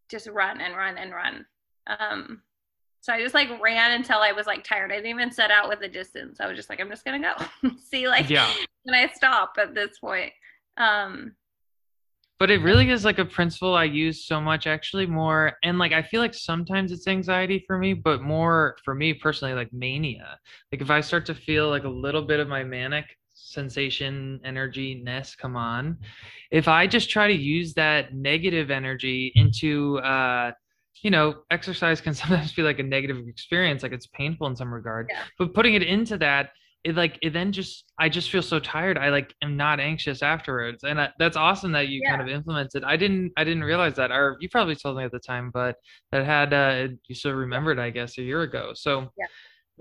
just 0.08 0.28
run 0.28 0.60
and 0.60 0.76
run 0.76 0.96
and 0.98 1.12
run. 1.12 1.46
Um, 1.88 2.42
so 3.00 3.12
I 3.12 3.20
just 3.20 3.34
like 3.34 3.48
ran 3.60 3.92
until 3.92 4.18
I 4.18 4.32
was 4.32 4.46
like 4.46 4.62
tired. 4.64 4.92
I 4.92 4.96
didn't 4.96 5.10
even 5.10 5.30
set 5.32 5.50
out 5.50 5.68
with 5.68 5.80
a 5.82 5.88
distance. 5.88 6.40
I 6.40 6.46
was 6.46 6.56
just 6.56 6.68
like, 6.70 6.80
I'm 6.80 6.88
just 6.88 7.04
gonna 7.04 7.20
go. 7.20 7.70
See, 7.84 8.08
like, 8.08 8.28
Yeah. 8.30 8.48
when 8.84 8.94
I 8.94 9.08
stop 9.14 9.54
at 9.58 9.74
this 9.74 9.98
point. 9.98 10.32
Um, 10.76 11.36
but 12.38 12.50
it 12.50 12.60
really 12.62 12.90
is 12.90 13.04
like 13.04 13.18
a 13.18 13.24
principle 13.24 13.74
I 13.74 13.84
use 13.84 14.26
so 14.26 14.40
much, 14.40 14.66
actually, 14.66 15.06
more. 15.06 15.54
And 15.62 15.78
like, 15.78 15.92
I 15.92 16.02
feel 16.02 16.20
like 16.20 16.34
sometimes 16.34 16.92
it's 16.92 17.06
anxiety 17.06 17.64
for 17.66 17.78
me, 17.78 17.94
but 17.94 18.20
more 18.22 18.76
for 18.84 18.94
me 18.94 19.14
personally, 19.14 19.54
like 19.54 19.72
mania. 19.72 20.38
Like, 20.70 20.82
if 20.82 20.90
I 20.90 21.00
start 21.00 21.24
to 21.26 21.34
feel 21.34 21.70
like 21.70 21.84
a 21.84 21.88
little 21.88 22.22
bit 22.22 22.40
of 22.40 22.48
my 22.48 22.62
manic 22.62 23.06
sensation, 23.32 24.40
energy 24.44 25.00
ness 25.02 25.34
come 25.34 25.56
on, 25.56 25.96
if 26.50 26.68
I 26.68 26.86
just 26.86 27.08
try 27.08 27.26
to 27.26 27.34
use 27.34 27.72
that 27.74 28.14
negative 28.14 28.70
energy 28.70 29.32
into, 29.34 29.98
uh, 30.00 30.52
you 31.02 31.10
know, 31.10 31.36
exercise 31.50 32.02
can 32.02 32.12
sometimes 32.14 32.52
be 32.52 32.62
like 32.62 32.78
a 32.78 32.82
negative 32.82 33.16
experience, 33.28 33.82
like 33.82 33.92
it's 33.92 34.08
painful 34.08 34.46
in 34.46 34.56
some 34.56 34.72
regard. 34.72 35.06
Yeah. 35.08 35.22
But 35.38 35.54
putting 35.54 35.72
it 35.72 35.82
into 35.82 36.18
that, 36.18 36.50
it 36.86 36.94
like 36.94 37.18
it 37.20 37.32
then 37.32 37.50
just 37.50 37.92
I 37.98 38.08
just 38.08 38.30
feel 38.30 38.42
so 38.42 38.60
tired. 38.60 38.96
I 38.96 39.08
like 39.08 39.34
am 39.42 39.56
not 39.56 39.80
anxious 39.80 40.22
afterwards, 40.22 40.84
and 40.84 41.00
I, 41.00 41.08
that's 41.18 41.36
awesome 41.36 41.72
that 41.72 41.88
you 41.88 42.00
kind 42.06 42.22
of 42.22 42.28
implemented. 42.28 42.84
I 42.84 42.96
didn't 42.96 43.32
I 43.36 43.42
didn't 43.42 43.64
realize 43.64 43.96
that, 43.96 44.12
or 44.12 44.36
you 44.40 44.48
probably 44.48 44.76
told 44.76 44.96
me 44.96 45.02
at 45.02 45.10
the 45.10 45.18
time, 45.18 45.50
but 45.52 45.74
that 46.12 46.24
had 46.24 46.54
uh, 46.54 46.88
you 47.08 47.14
still 47.16 47.32
remembered, 47.32 47.80
I 47.80 47.90
guess, 47.90 48.18
a 48.18 48.22
year 48.22 48.42
ago. 48.42 48.70
So, 48.74 49.10
Yeah. 49.18 49.26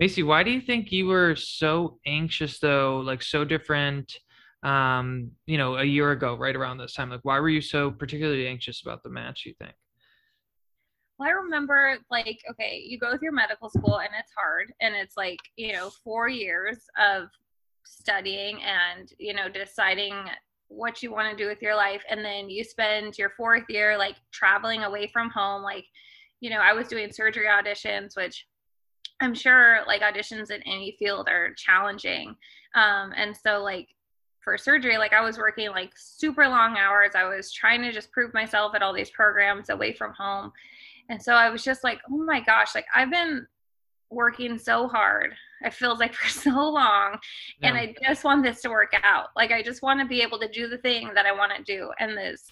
Maycee, 0.02 0.26
why 0.26 0.42
do 0.42 0.50
you 0.50 0.60
think 0.60 0.90
you 0.90 1.06
were 1.06 1.36
so 1.36 2.00
anxious 2.06 2.58
though? 2.58 2.98
Like 2.98 3.22
so 3.22 3.44
different, 3.44 4.12
um, 4.64 5.30
you 5.46 5.58
know, 5.58 5.76
a 5.76 5.84
year 5.84 6.10
ago, 6.10 6.34
right 6.36 6.56
around 6.56 6.78
this 6.78 6.94
time. 6.94 7.08
Like, 7.10 7.24
why 7.24 7.38
were 7.38 7.48
you 7.48 7.60
so 7.60 7.92
particularly 7.92 8.48
anxious 8.48 8.82
about 8.82 9.04
the 9.04 9.10
match? 9.10 9.44
You 9.46 9.54
think? 9.60 9.74
Well, 11.18 11.28
I 11.28 11.32
remember 11.32 11.96
like, 12.10 12.42
okay, 12.50 12.82
you 12.86 12.98
go 12.98 13.16
through 13.16 13.32
medical 13.32 13.70
school 13.70 13.98
and 14.00 14.10
it's 14.18 14.32
hard 14.36 14.72
and 14.80 14.94
it's 14.94 15.16
like, 15.16 15.38
you 15.56 15.72
know, 15.72 15.90
four 16.04 16.28
years 16.28 16.78
of 16.98 17.28
studying 17.84 18.60
and, 18.62 19.10
you 19.18 19.32
know, 19.32 19.48
deciding 19.48 20.14
what 20.68 21.02
you 21.02 21.12
want 21.12 21.30
to 21.30 21.42
do 21.42 21.48
with 21.48 21.62
your 21.62 21.76
life. 21.76 22.02
And 22.10 22.24
then 22.24 22.50
you 22.50 22.64
spend 22.64 23.16
your 23.16 23.30
fourth 23.30 23.64
year 23.68 23.96
like 23.96 24.16
traveling 24.32 24.82
away 24.82 25.06
from 25.06 25.30
home. 25.30 25.62
Like, 25.62 25.86
you 26.40 26.50
know, 26.50 26.58
I 26.58 26.72
was 26.72 26.88
doing 26.88 27.12
surgery 27.12 27.46
auditions, 27.46 28.16
which 28.16 28.46
I'm 29.20 29.34
sure 29.34 29.80
like 29.86 30.02
auditions 30.02 30.50
in 30.50 30.62
any 30.64 30.96
field 30.98 31.28
are 31.28 31.54
challenging. 31.54 32.36
Um, 32.74 33.12
and 33.16 33.34
so 33.34 33.62
like 33.62 33.88
for 34.40 34.58
surgery, 34.58 34.98
like 34.98 35.12
I 35.12 35.22
was 35.22 35.38
working 35.38 35.70
like 35.70 35.92
super 35.96 36.46
long 36.46 36.76
hours. 36.76 37.12
I 37.14 37.24
was 37.24 37.50
trying 37.52 37.82
to 37.82 37.92
just 37.92 38.12
prove 38.12 38.34
myself 38.34 38.74
at 38.74 38.82
all 38.82 38.92
these 38.92 39.10
programs 39.10 39.70
away 39.70 39.92
from 39.92 40.12
home. 40.12 40.52
And 41.08 41.22
so 41.22 41.34
I 41.34 41.50
was 41.50 41.62
just 41.62 41.84
like, 41.84 42.00
oh 42.10 42.16
my 42.16 42.40
gosh, 42.40 42.74
like 42.74 42.86
I've 42.94 43.10
been 43.10 43.46
working 44.10 44.58
so 44.58 44.88
hard. 44.88 45.34
It 45.62 45.74
feels 45.74 45.98
like 45.98 46.14
for 46.14 46.28
so 46.28 46.50
long. 46.50 47.18
Yeah. 47.60 47.68
And 47.68 47.78
I 47.78 47.94
just 48.02 48.24
want 48.24 48.42
this 48.42 48.60
to 48.62 48.70
work 48.70 48.92
out. 49.02 49.28
Like 49.36 49.52
I 49.52 49.62
just 49.62 49.82
want 49.82 50.00
to 50.00 50.06
be 50.06 50.22
able 50.22 50.38
to 50.38 50.48
do 50.48 50.68
the 50.68 50.78
thing 50.78 51.10
that 51.14 51.26
I 51.26 51.32
want 51.32 51.52
to 51.56 51.62
do. 51.62 51.90
And 51.98 52.16
this 52.16 52.44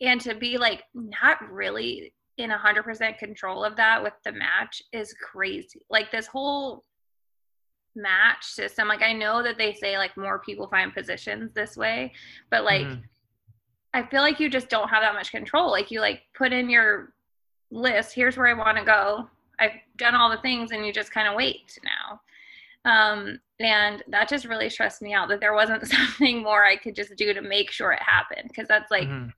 and 0.00 0.20
to 0.22 0.34
be 0.34 0.58
like 0.58 0.82
not 0.94 1.38
really 1.50 2.12
in 2.36 2.50
a 2.50 2.58
100% 2.58 3.18
control 3.18 3.64
of 3.64 3.76
that 3.76 4.02
with 4.02 4.14
the 4.24 4.32
match 4.32 4.82
is 4.92 5.14
crazy. 5.14 5.82
Like 5.88 6.10
this 6.10 6.26
whole 6.26 6.82
match 7.94 8.44
system, 8.44 8.88
like 8.88 9.02
I 9.02 9.12
know 9.12 9.42
that 9.42 9.56
they 9.56 9.72
say 9.72 9.96
like 9.96 10.16
more 10.16 10.40
people 10.40 10.66
find 10.68 10.92
positions 10.92 11.52
this 11.54 11.76
way, 11.76 12.12
but 12.50 12.64
like 12.64 12.86
mm-hmm. 12.86 13.00
I 13.92 14.02
feel 14.02 14.22
like 14.22 14.40
you 14.40 14.50
just 14.50 14.68
don't 14.68 14.88
have 14.88 15.02
that 15.02 15.14
much 15.14 15.30
control. 15.30 15.70
Like 15.70 15.92
you 15.92 16.00
like 16.00 16.22
put 16.36 16.52
in 16.52 16.68
your 16.68 17.13
list, 17.70 18.14
here's 18.14 18.36
where 18.36 18.46
I 18.46 18.54
want 18.54 18.78
to 18.78 18.84
go. 18.84 19.28
I've 19.58 19.72
done 19.96 20.14
all 20.14 20.30
the 20.30 20.42
things 20.42 20.72
and 20.72 20.84
you 20.86 20.92
just 20.92 21.12
kind 21.12 21.28
of 21.28 21.34
wait 21.34 21.78
now. 21.84 22.20
Um, 22.86 23.40
and 23.60 24.02
that 24.08 24.28
just 24.28 24.44
really 24.44 24.68
stressed 24.68 25.00
me 25.00 25.14
out 25.14 25.28
that 25.28 25.40
there 25.40 25.54
wasn't 25.54 25.86
something 25.88 26.42
more 26.42 26.64
I 26.64 26.76
could 26.76 26.94
just 26.94 27.16
do 27.16 27.32
to 27.32 27.40
make 27.40 27.70
sure 27.70 27.92
it 27.92 28.02
happened. 28.02 28.50
Cause 28.54 28.66
that's 28.68 28.90
like 28.90 29.08
mm-hmm 29.08 29.28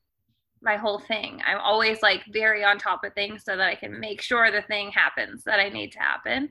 my 0.66 0.76
whole 0.76 0.98
thing. 0.98 1.40
I'm 1.46 1.60
always 1.60 2.02
like 2.02 2.24
very 2.32 2.64
on 2.64 2.78
top 2.78 3.04
of 3.04 3.14
things 3.14 3.44
so 3.44 3.56
that 3.56 3.68
I 3.68 3.74
can 3.74 3.98
make 3.98 4.20
sure 4.20 4.50
the 4.50 4.62
thing 4.62 4.90
happens 4.90 5.44
that 5.44 5.60
I 5.60 5.68
need 5.68 5.92
to 5.92 5.98
happen. 6.00 6.50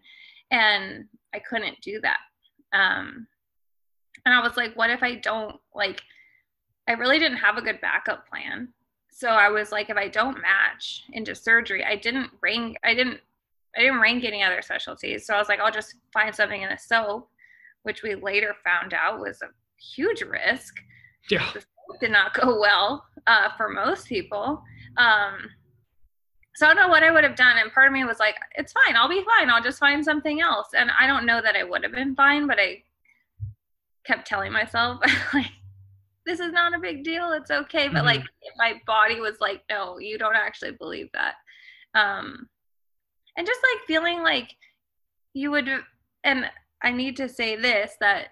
And 0.52 1.06
I 1.34 1.40
couldn't 1.40 1.82
do 1.82 2.00
that. 2.02 2.20
Um, 2.74 3.28
and 4.26 4.34
I 4.34 4.42
was 4.42 4.58
like, 4.58 4.76
what 4.76 4.90
if 4.90 5.04
I 5.04 5.16
don't 5.16 5.58
like, 5.74 6.02
I 6.88 6.94
really 6.94 7.20
didn't 7.20 7.38
have 7.38 7.58
a 7.58 7.62
good 7.62 7.82
backup 7.82 8.28
plan. 8.28 8.70
So 9.18 9.30
I 9.30 9.48
was 9.48 9.72
like, 9.72 9.90
if 9.90 9.96
I 9.96 10.10
don't 10.10 10.42
match 10.42 11.06
into 11.14 11.34
surgery, 11.34 11.86
I 11.86 11.96
didn't 11.96 12.32
rank, 12.42 12.76
I 12.84 12.94
didn't, 12.94 13.22
I 13.74 13.80
didn't 13.80 14.02
rank 14.02 14.26
any 14.26 14.44
other 14.44 14.62
specialties. 14.62 15.26
So 15.26 15.34
I 15.34 15.38
was 15.38 15.48
like, 15.48 15.62
I'll 15.62 15.72
just 15.72 15.96
find 16.12 16.36
something 16.36 16.62
in 16.62 16.70
a 16.70 16.78
SOAP, 16.78 17.26
which 17.84 18.04
we 18.04 18.16
later 18.16 18.54
found 18.62 18.94
out 18.94 19.22
was 19.22 19.42
a 19.42 19.48
huge 19.82 20.22
risk. 20.22 20.76
Yeah. 21.32 21.50
The 21.54 21.64
did 22.02 22.12
not 22.12 22.34
go 22.42 22.60
well 22.60 23.06
uh, 23.26 23.52
for 23.56 23.70
most 23.70 24.06
people. 24.06 24.62
Um, 24.98 25.50
so 26.56 26.66
I 26.66 26.74
don't 26.74 26.84
know 26.84 26.90
what 26.90 27.04
I 27.04 27.12
would 27.12 27.24
have 27.24 27.38
done. 27.38 27.58
And 27.58 27.72
part 27.72 27.88
of 27.88 27.94
me 27.94 28.04
was 28.04 28.20
like, 28.20 28.36
it's 28.56 28.74
fine. 28.74 28.98
I'll 28.98 29.08
be 29.08 29.24
fine. 29.24 29.50
I'll 29.50 29.64
just 29.64 29.80
find 29.80 30.04
something 30.04 30.42
else. 30.42 30.68
And 30.76 30.92
I 31.00 31.08
don't 31.08 31.26
know 31.26 31.42
that 31.42 31.56
I 31.56 31.64
would 31.64 31.84
have 31.84 31.94
been 31.94 32.16
fine, 32.16 32.48
but 32.48 32.60
I 32.60 32.84
kept 34.06 34.28
telling 34.28 34.52
myself, 34.52 35.00
like, 35.34 35.52
this 36.26 36.40
is 36.40 36.52
not 36.52 36.76
a 36.76 36.80
big 36.80 37.04
deal. 37.04 37.32
It's 37.32 37.52
okay. 37.52 37.88
But 37.88 37.98
mm-hmm. 37.98 38.06
like, 38.06 38.24
my 38.58 38.82
body 38.86 39.20
was 39.20 39.36
like, 39.40 39.62
no, 39.70 40.00
you 40.00 40.18
don't 40.18 40.36
actually 40.36 40.72
believe 40.72 41.10
that. 41.14 41.36
Um, 41.94 42.48
and 43.38 43.46
just 43.46 43.60
like 43.74 43.88
feeling 43.88 44.22
like 44.22 44.50
you 45.34 45.52
would, 45.52 45.70
and 46.24 46.46
I 46.82 46.92
need 46.92 47.18
to 47.18 47.30
say 47.30 47.56
this 47.56 47.94
that 48.00 48.30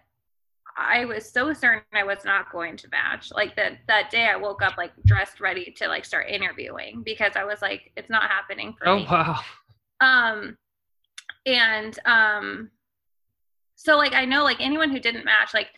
I 0.78 1.06
was 1.06 1.30
so 1.30 1.54
certain 1.54 1.84
I 1.94 2.04
was 2.04 2.26
not 2.26 2.52
going 2.52 2.78
to 2.78 2.90
match. 2.90 3.32
Like 3.32 3.56
that 3.56 3.80
that 3.88 4.10
day 4.10 4.26
I 4.26 4.36
woke 4.36 4.62
up 4.62 4.78
like 4.78 4.92
dressed 5.06 5.40
ready 5.40 5.74
to 5.78 5.88
like 5.88 6.06
start 6.06 6.30
interviewing 6.30 7.04
because 7.04 7.34
I 7.36 7.44
was 7.44 7.62
like 7.62 7.92
it's 7.96 8.10
not 8.10 8.30
happening 8.30 8.74
for 8.78 8.88
oh, 8.88 8.96
me. 8.98 9.08
Oh 9.08 9.14
wow. 9.14 9.40
Um 10.02 10.58
and 11.46 11.98
um 12.06 12.72
so 13.76 13.98
like 13.98 14.14
I 14.14 14.26
know 14.26 14.44
like 14.44 14.62
anyone 14.62 14.90
who 14.90 15.00
didn't 15.00 15.26
match 15.26 15.54
like 15.54 15.70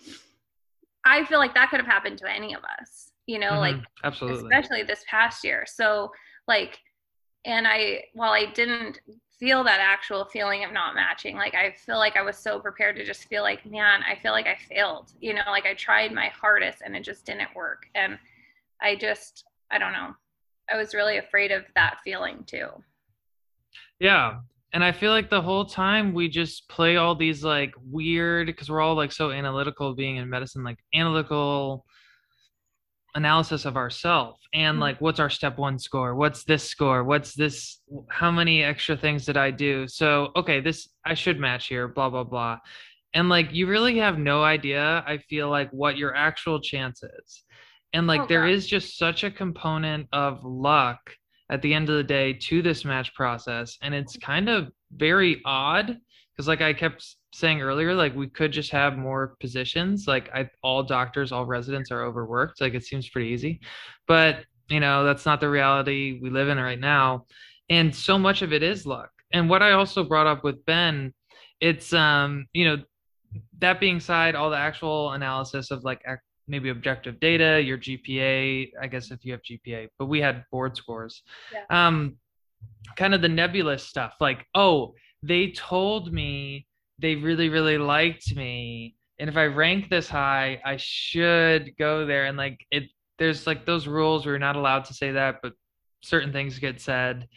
I 1.05 1.23
feel 1.25 1.39
like 1.39 1.53
that 1.53 1.69
could 1.69 1.79
have 1.79 1.87
happened 1.87 2.17
to 2.19 2.29
any 2.29 2.53
of 2.53 2.61
us. 2.79 3.11
You 3.27 3.39
know, 3.39 3.51
mm-hmm. 3.51 3.59
like 3.59 3.75
absolutely. 4.03 4.43
Especially 4.43 4.83
this 4.83 5.03
past 5.09 5.43
year. 5.43 5.65
So 5.67 6.11
like 6.47 6.79
and 7.45 7.67
I 7.67 8.05
while 8.13 8.31
I 8.31 8.45
didn't 8.51 8.99
feel 9.39 9.63
that 9.63 9.79
actual 9.79 10.25
feeling 10.25 10.63
of 10.63 10.71
not 10.71 10.95
matching. 10.95 11.35
Like 11.35 11.55
I 11.55 11.71
feel 11.71 11.97
like 11.97 12.15
I 12.15 12.21
was 12.21 12.37
so 12.37 12.59
prepared 12.59 12.95
to 12.97 13.05
just 13.05 13.27
feel 13.27 13.43
like, 13.43 13.65
man, 13.65 14.01
I 14.09 14.17
feel 14.21 14.31
like 14.31 14.47
I 14.47 14.57
failed. 14.69 15.11
You 15.19 15.33
know, 15.33 15.41
like 15.47 15.65
I 15.65 15.73
tried 15.73 16.13
my 16.13 16.27
hardest 16.27 16.81
and 16.83 16.95
it 16.95 17.03
just 17.03 17.25
didn't 17.25 17.53
work. 17.55 17.87
And 17.95 18.17
I 18.81 18.95
just, 18.95 19.45
I 19.71 19.77
don't 19.77 19.93
know. 19.93 20.15
I 20.71 20.77
was 20.77 20.93
really 20.93 21.17
afraid 21.17 21.51
of 21.51 21.63
that 21.75 21.99
feeling 22.03 22.43
too. 22.47 22.67
Yeah. 23.99 24.39
And 24.75 24.83
I 24.83 24.91
feel 24.91 25.11
like 25.11 25.29
the 25.29 25.41
whole 25.41 25.63
time 25.63 26.13
we 26.13 26.27
just 26.27 26.67
play 26.67 26.97
all 26.97 27.15
these 27.15 27.45
like 27.45 27.73
weird, 27.81 28.47
because 28.47 28.69
we're 28.69 28.81
all 28.81 28.95
like 28.95 29.13
so 29.13 29.31
analytical 29.31 29.95
being 29.95 30.17
in 30.17 30.29
medicine, 30.29 30.65
like 30.65 30.79
analytical 30.93 31.85
analysis 33.15 33.63
of 33.63 33.77
ourself 33.77 34.37
and 34.53 34.73
mm-hmm. 34.73 34.81
like 34.81 34.99
what's 34.99 35.21
our 35.21 35.29
step 35.29 35.57
one 35.57 35.79
score? 35.79 36.13
What's 36.13 36.43
this 36.43 36.61
score? 36.61 37.05
What's 37.05 37.33
this 37.33 37.79
how 38.09 38.29
many 38.29 38.63
extra 38.63 38.97
things 38.97 39.25
did 39.25 39.37
i 39.37 39.49
do? 39.49 39.87
So 39.87 40.31
okay 40.35 40.59
this 40.59 40.89
i 41.05 41.13
should 41.13 41.39
match 41.39 41.67
here 41.67 41.87
blah 41.87 42.09
blah 42.09 42.25
blah. 42.25 42.59
And 43.13 43.29
like 43.29 43.53
you 43.53 43.67
really 43.67 43.97
have 43.99 44.19
no 44.19 44.43
idea 44.43 45.05
i 45.07 45.19
feel 45.29 45.49
like 45.49 45.69
what 45.71 45.97
your 45.97 46.13
actual 46.13 46.59
chance 46.59 47.01
is. 47.01 47.43
And 47.93 48.07
like 48.07 48.21
oh, 48.23 48.27
there 48.27 48.45
is 48.45 48.67
just 48.67 48.97
such 48.97 49.23
a 49.23 49.31
component 49.31 50.09
of 50.11 50.43
luck 50.43 50.99
at 51.49 51.61
the 51.61 51.73
end 51.73 51.89
of 51.89 51.95
the 51.95 52.03
day 52.03 52.33
to 52.33 52.61
this 52.61 52.85
match 52.85 53.13
process 53.13 53.77
and 53.81 53.93
it's 53.93 54.17
kind 54.17 54.49
of 54.49 54.69
very 54.91 55.41
odd 55.45 55.97
because 56.31 56.47
like 56.47 56.61
i 56.61 56.73
kept 56.73 57.15
saying 57.35 57.61
earlier, 57.61 57.93
like 57.93 58.15
we 58.15 58.29
could 58.29 58.53
just 58.53 58.71
have 58.71 58.97
more 58.97 59.35
positions. 59.41 60.07
Like 60.07 60.29
I, 60.33 60.49
all 60.63 60.83
doctors, 60.83 61.33
all 61.33 61.45
residents 61.45 61.91
are 61.91 62.01
overworked. 62.01 62.61
Like 62.61 62.75
it 62.75 62.85
seems 62.85 63.09
pretty 63.09 63.29
easy, 63.29 63.59
but 64.07 64.45
you 64.69 64.79
know 64.79 65.03
that's 65.03 65.25
not 65.25 65.41
the 65.41 65.49
reality 65.49 66.17
we 66.21 66.29
live 66.29 66.47
in 66.47 66.57
right 66.57 66.79
now. 66.79 67.25
And 67.69 67.93
so 67.93 68.17
much 68.17 68.41
of 68.41 68.53
it 68.53 68.63
is 68.63 68.85
luck. 68.85 69.09
And 69.33 69.49
what 69.49 69.61
I 69.61 69.73
also 69.73 70.05
brought 70.05 70.27
up 70.27 70.45
with 70.45 70.65
Ben, 70.65 71.13
it's 71.59 71.91
um, 71.91 72.45
you 72.53 72.65
know, 72.65 72.77
that 73.59 73.81
being 73.81 73.99
said, 73.99 74.35
all 74.35 74.49
the 74.49 74.57
actual 74.57 75.11
analysis 75.11 75.71
of 75.71 75.83
like 75.83 76.01
maybe 76.47 76.69
objective 76.69 77.19
data, 77.19 77.61
your 77.61 77.77
GPA, 77.77 78.71
I 78.81 78.87
guess 78.87 79.11
if 79.11 79.25
you 79.25 79.31
have 79.31 79.41
GPA, 79.41 79.87
but 79.97 80.05
we 80.05 80.21
had 80.21 80.43
board 80.51 80.75
scores. 80.77 81.23
Yeah. 81.51 81.87
Um, 81.87 82.17
kind 82.97 83.13
of 83.13 83.21
the 83.21 83.29
nebulous 83.29 83.83
stuff, 83.83 84.15
like 84.19 84.45
oh, 84.53 84.93
they 85.23 85.51
told 85.51 86.13
me 86.13 86.67
they 86.99 87.15
really 87.15 87.49
really 87.49 87.77
liked 87.77 88.35
me 88.35 88.95
and 89.19 89.29
if 89.29 89.37
i 89.37 89.45
rank 89.45 89.89
this 89.89 90.07
high 90.07 90.61
i 90.65 90.77
should 90.77 91.71
go 91.77 92.05
there 92.05 92.25
and 92.25 92.37
like 92.37 92.65
it 92.71 92.83
there's 93.17 93.47
like 93.47 93.65
those 93.65 93.87
rules 93.87 94.25
where 94.25 94.33
you're 94.33 94.39
not 94.39 94.55
allowed 94.55 94.85
to 94.85 94.93
say 94.93 95.11
that 95.11 95.37
but 95.41 95.53
certain 96.01 96.31
things 96.31 96.59
get 96.59 96.79
said 96.79 97.27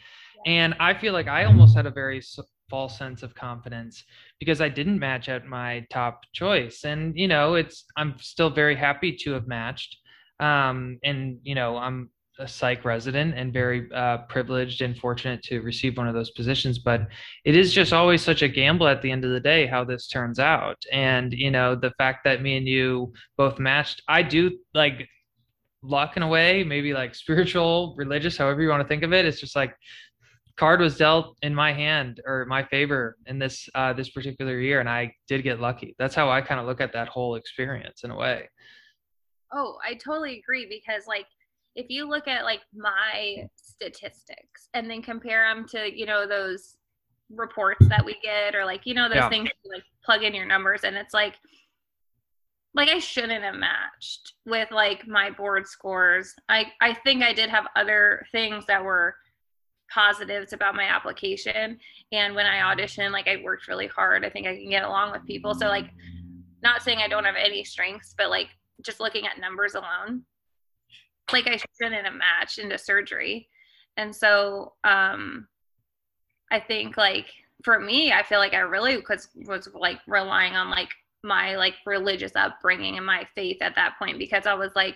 and 0.45 0.75
i 0.79 0.93
feel 0.93 1.13
like 1.13 1.27
i 1.27 1.45
almost 1.45 1.75
had 1.75 1.85
a 1.85 1.91
very 1.91 2.21
false 2.69 2.97
sense 2.97 3.23
of 3.23 3.35
confidence 3.35 4.03
because 4.39 4.61
i 4.61 4.69
didn't 4.69 4.99
match 4.99 5.29
at 5.29 5.45
my 5.45 5.85
top 5.89 6.21
choice 6.33 6.83
and 6.85 7.17
you 7.17 7.27
know 7.27 7.55
it's 7.55 7.85
i'm 7.97 8.15
still 8.19 8.49
very 8.49 8.75
happy 8.75 9.15
to 9.15 9.31
have 9.31 9.47
matched 9.47 9.97
um 10.39 10.97
and 11.03 11.39
you 11.43 11.55
know 11.55 11.77
i'm 11.77 12.09
a 12.39 12.47
psych 12.47 12.85
resident 12.85 13.33
and 13.35 13.53
very 13.53 13.91
uh, 13.93 14.19
privileged 14.29 14.81
and 14.81 14.97
fortunate 14.97 15.43
to 15.43 15.59
receive 15.59 15.97
one 15.97 16.07
of 16.07 16.13
those 16.13 16.31
positions. 16.31 16.79
But 16.79 17.07
it 17.43 17.55
is 17.55 17.73
just 17.73 17.93
always 17.93 18.21
such 18.21 18.41
a 18.41 18.47
gamble 18.47 18.87
at 18.87 19.01
the 19.01 19.11
end 19.11 19.25
of 19.25 19.31
the 19.31 19.39
day 19.39 19.67
how 19.67 19.83
this 19.83 20.07
turns 20.07 20.39
out. 20.39 20.77
And, 20.91 21.33
you 21.33 21.51
know, 21.51 21.75
the 21.75 21.91
fact 21.97 22.23
that 22.23 22.41
me 22.41 22.57
and 22.57 22.67
you 22.67 23.13
both 23.37 23.59
matched, 23.59 24.01
I 24.07 24.23
do 24.23 24.57
like 24.73 25.07
luck 25.83 26.17
in 26.17 26.23
a 26.23 26.27
way, 26.27 26.63
maybe 26.63 26.93
like 26.93 27.13
spiritual, 27.15 27.93
religious, 27.97 28.37
however 28.37 28.61
you 28.61 28.69
want 28.69 28.81
to 28.81 28.87
think 28.87 29.03
of 29.03 29.13
it. 29.13 29.25
It's 29.25 29.41
just 29.41 29.55
like, 29.55 29.75
card 30.59 30.81
was 30.81 30.97
dealt 30.97 31.37
in 31.41 31.55
my 31.55 31.71
hand 31.71 32.19
or 32.25 32.45
my 32.45 32.61
favor 32.61 33.15
in 33.27 33.39
this 33.39 33.69
uh, 33.75 33.93
this 33.93 34.09
particular 34.09 34.59
year 34.59 34.81
and 34.81 34.89
i 34.89 35.09
did 35.27 35.41
get 35.41 35.61
lucky 35.61 35.95
that's 35.97 36.13
how 36.13 36.29
i 36.29 36.41
kind 36.41 36.59
of 36.59 36.67
look 36.67 36.81
at 36.81 36.91
that 36.91 37.07
whole 37.07 37.35
experience 37.35 38.03
in 38.03 38.11
a 38.11 38.15
way 38.15 38.47
oh 39.53 39.77
i 39.87 39.93
totally 39.93 40.37
agree 40.37 40.67
because 40.69 41.07
like 41.07 41.27
if 41.75 41.85
you 41.89 42.09
look 42.09 42.27
at 42.27 42.43
like 42.43 42.59
my 42.75 43.47
statistics 43.55 44.67
and 44.73 44.89
then 44.89 45.01
compare 45.01 45.47
them 45.47 45.65
to 45.65 45.97
you 45.97 46.05
know 46.05 46.27
those 46.27 46.75
reports 47.29 47.87
that 47.87 48.03
we 48.03 48.17
get 48.21 48.53
or 48.53 48.65
like 48.65 48.85
you 48.85 48.93
know 48.93 49.07
those 49.07 49.17
yeah. 49.17 49.29
things 49.29 49.49
you, 49.63 49.71
like 49.71 49.83
plug 50.03 50.23
in 50.23 50.33
your 50.33 50.45
numbers 50.45 50.83
and 50.83 50.97
it's 50.97 51.13
like 51.13 51.35
like 52.75 52.89
I 52.89 52.99
shouldn't 52.99 53.43
have 53.43 53.55
matched 53.55 54.33
with 54.45 54.69
like 54.71 55.07
my 55.07 55.31
board 55.31 55.65
scores. 55.65 56.35
I 56.49 56.65
I 56.81 56.93
think 57.03 57.23
I 57.23 57.33
did 57.33 57.49
have 57.49 57.65
other 57.75 58.25
things 58.31 58.65
that 58.67 58.83
were 58.83 59.15
positives 59.93 60.53
about 60.53 60.75
my 60.75 60.83
application 60.83 61.77
and 62.11 62.35
when 62.35 62.45
I 62.45 62.73
auditioned 62.73 63.11
like 63.11 63.27
I 63.27 63.41
worked 63.43 63.67
really 63.67 63.87
hard. 63.87 64.25
I 64.25 64.29
think 64.29 64.47
I 64.47 64.55
can 64.55 64.69
get 64.69 64.83
along 64.83 65.11
with 65.11 65.25
people. 65.25 65.53
So 65.53 65.67
like 65.67 65.89
not 66.61 66.81
saying 66.81 66.99
I 66.99 67.07
don't 67.07 67.25
have 67.25 67.35
any 67.37 67.63
strengths, 67.63 68.13
but 68.17 68.29
like 68.29 68.49
just 68.83 68.99
looking 68.99 69.25
at 69.25 69.39
numbers 69.39 69.75
alone, 69.75 70.23
like 71.31 71.47
I 71.47 71.57
shouldn't 71.57 72.05
have 72.05 72.13
matched 72.13 72.59
into 72.59 72.77
surgery. 72.77 73.49
And 73.97 74.15
so 74.15 74.73
um 74.83 75.47
I 76.51 76.59
think 76.59 76.97
like 76.97 77.27
for 77.63 77.79
me, 77.79 78.11
I 78.11 78.23
feel 78.23 78.39
like 78.39 78.53
I 78.53 78.59
really 78.59 78.97
was 78.97 79.29
was 79.35 79.69
like 79.73 79.99
relying 80.07 80.55
on 80.55 80.69
like 80.69 80.89
my 81.23 81.55
like 81.55 81.75
religious 81.85 82.35
upbringing 82.35 82.97
and 82.97 83.05
my 83.05 83.27
faith 83.35 83.57
at 83.61 83.75
that 83.75 83.97
point 83.99 84.17
because 84.17 84.45
I 84.45 84.53
was 84.53 84.71
like, 84.75 84.95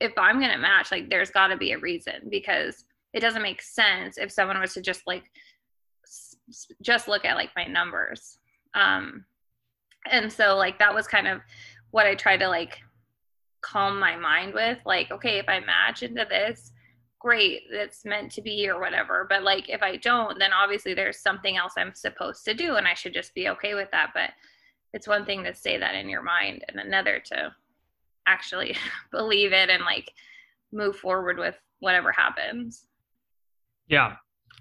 if 0.00 0.12
I'm 0.16 0.38
going 0.38 0.52
to 0.52 0.58
match, 0.58 0.90
like 0.90 1.10
there's 1.10 1.30
got 1.30 1.48
to 1.48 1.56
be 1.56 1.72
a 1.72 1.78
reason 1.78 2.28
because 2.30 2.84
it 3.12 3.20
doesn't 3.20 3.42
make 3.42 3.62
sense 3.62 4.18
if 4.18 4.30
someone 4.30 4.60
was 4.60 4.74
to 4.74 4.80
just 4.80 5.02
like 5.06 5.24
just 6.82 7.08
look 7.08 7.24
at 7.24 7.36
like 7.36 7.50
my 7.56 7.64
numbers. 7.64 8.38
Um, 8.74 9.24
and 10.10 10.32
so 10.32 10.56
like 10.56 10.78
that 10.78 10.94
was 10.94 11.06
kind 11.06 11.28
of 11.28 11.40
what 11.90 12.06
I 12.06 12.14
tried 12.14 12.38
to 12.38 12.48
like 12.48 12.78
calm 13.60 13.98
my 13.98 14.16
mind 14.16 14.54
with. 14.54 14.78
Like, 14.84 15.10
okay, 15.10 15.38
if 15.38 15.48
I 15.48 15.60
match 15.60 16.02
into 16.02 16.26
this, 16.28 16.72
great, 17.18 17.62
that's 17.72 18.04
meant 18.04 18.32
to 18.32 18.42
be 18.42 18.68
or 18.68 18.80
whatever. 18.80 19.26
But 19.28 19.42
like 19.42 19.68
if 19.68 19.82
I 19.82 19.96
don't, 19.96 20.38
then 20.38 20.52
obviously 20.52 20.94
there's 20.94 21.18
something 21.18 21.56
else 21.56 21.74
I'm 21.76 21.94
supposed 21.94 22.44
to 22.46 22.54
do 22.54 22.76
and 22.76 22.86
I 22.86 22.94
should 22.94 23.14
just 23.14 23.34
be 23.34 23.48
okay 23.50 23.74
with 23.74 23.90
that. 23.92 24.10
But 24.14 24.30
it's 24.92 25.08
one 25.08 25.24
thing 25.24 25.44
to 25.44 25.54
say 25.54 25.78
that 25.78 25.94
in 25.94 26.08
your 26.08 26.22
mind 26.22 26.64
and 26.68 26.80
another 26.80 27.20
to 27.26 27.54
actually 28.26 28.76
believe 29.10 29.52
it 29.52 29.68
and 29.68 29.84
like 29.84 30.12
move 30.72 30.96
forward 30.96 31.38
with 31.38 31.56
whatever 31.80 32.12
happens. 32.12 32.86
Yeah. 33.90 34.14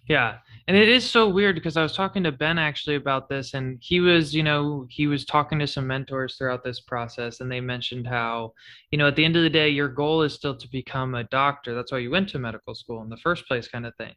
Yeah. 0.07 0.37
And 0.67 0.75
it 0.75 0.89
is 0.89 1.07
so 1.07 1.29
weird 1.29 1.55
because 1.55 1.77
I 1.77 1.83
was 1.83 1.95
talking 1.95 2.23
to 2.23 2.31
Ben 2.31 2.57
actually 2.57 2.95
about 2.95 3.29
this 3.29 3.53
and 3.53 3.77
he 3.79 3.99
was, 3.99 4.33
you 4.33 4.41
know, 4.41 4.87
he 4.89 5.05
was 5.05 5.23
talking 5.23 5.59
to 5.59 5.67
some 5.67 5.85
mentors 5.85 6.35
throughout 6.35 6.63
this 6.63 6.79
process 6.79 7.39
and 7.39 7.51
they 7.51 7.61
mentioned 7.61 8.07
how, 8.07 8.53
you 8.89 8.97
know, 8.97 9.07
at 9.07 9.15
the 9.15 9.23
end 9.23 9.35
of 9.35 9.43
the 9.43 9.49
day 9.49 9.69
your 9.69 9.87
goal 9.87 10.23
is 10.23 10.33
still 10.33 10.57
to 10.57 10.67
become 10.71 11.13
a 11.13 11.25
doctor. 11.25 11.75
That's 11.75 11.91
why 11.91 11.99
you 11.99 12.09
went 12.09 12.29
to 12.29 12.39
medical 12.39 12.73
school 12.73 13.03
in 13.03 13.09
the 13.09 13.17
first 13.17 13.47
place 13.47 13.67
kind 13.67 13.85
of 13.85 13.95
thing. 13.97 14.13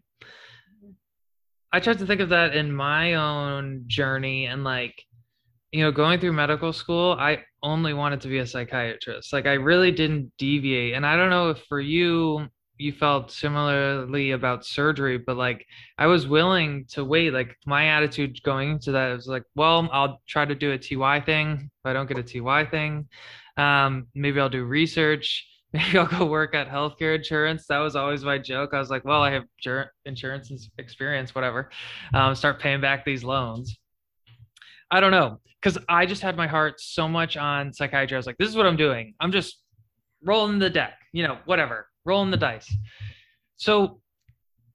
I 1.75 1.81
tried 1.81 1.99
to 1.99 2.07
think 2.07 2.23
of 2.23 2.31
that 2.31 2.57
in 2.57 2.73
my 2.73 3.14
own 3.14 3.85
journey 3.87 4.47
and 4.47 4.64
like 4.64 4.95
you 5.73 5.83
know, 5.83 5.90
going 5.90 6.21
through 6.21 6.35
medical 6.35 6.71
school, 6.73 7.16
I 7.19 7.38
only 7.62 7.95
wanted 7.95 8.21
to 8.23 8.28
be 8.28 8.38
a 8.38 8.47
psychiatrist. 8.47 9.33
Like 9.33 9.47
I 9.47 9.54
really 9.54 9.90
didn't 9.90 10.31
deviate. 10.37 10.92
And 10.92 11.07
I 11.07 11.16
don't 11.16 11.31
know 11.31 11.49
if 11.49 11.62
for 11.66 11.81
you 11.81 12.47
you 12.83 12.93
felt 12.93 13.31
similarly 13.31 14.33
about 14.33 14.65
surgery, 14.67 15.19
but 15.19 15.37
like 15.37 15.67
I 15.99 16.07
was 16.07 16.27
willing 16.27 16.85
to 16.91 17.05
wait. 17.05 17.33
Like 17.33 17.57
my 17.65 17.89
attitude 17.89 18.43
going 18.43 18.71
into 18.71 18.93
that 18.93 19.15
was 19.15 19.29
like, 19.29 19.45
well, 19.55 19.89
I'll 19.93 20.21
try 20.27 20.45
to 20.45 20.55
do 20.55 20.73
a 20.73 20.79
TY 20.79 21.21
thing. 21.21 21.71
If 21.85 21.87
I 21.89 21.93
don't 21.93 22.09
get 22.09 22.19
a 22.19 22.23
TY 22.23 22.67
thing, 22.67 23.09
um, 23.57 24.07
maybe 24.15 24.41
I'll 24.41 24.49
do 24.49 24.65
research. 24.65 25.49
Maybe 25.75 25.97
I'll 25.97 26.07
go 26.07 26.27
work 26.27 26.55
at 26.55 26.69
healthcare 26.69 27.17
insurance. 27.17 27.65
That 27.69 27.79
was 27.79 27.97
always 27.97 28.23
my 28.23 28.37
joke. 28.37 28.75
I 28.75 28.79
was 28.79 28.91
like, 28.91 29.07
well, 29.07 29.23
I 29.23 29.31
have 29.31 29.45
insurance 30.05 30.69
experience, 30.77 31.35
whatever. 31.35 31.71
Um, 32.12 32.35
start 32.35 32.61
paying 32.61 32.83
back 32.83 33.07
these 33.07 33.25
loans. 33.25 33.79
I 34.91 35.01
don't 35.01 35.12
know 35.12 35.41
because 35.62 35.79
I 35.89 36.05
just 36.05 36.21
had 36.21 36.37
my 36.37 36.47
heart 36.47 36.79
so 36.79 37.09
much 37.09 37.39
on 37.39 37.73
psychiatry. 37.73 38.15
I 38.15 38.19
was 38.19 38.27
like, 38.27 38.37
this 38.37 38.51
is 38.51 38.55
what 38.55 38.67
I'm 38.67 38.77
doing. 38.77 39.15
I'm 39.19 39.33
just 39.33 39.62
rolling 40.23 40.59
the 40.59 40.71
deck, 40.71 40.95
you 41.12 41.23
know, 41.27 41.39
whatever, 41.47 41.87
rolling 42.05 42.31
the 42.31 42.37
dice. 42.37 42.75
So, 43.57 44.01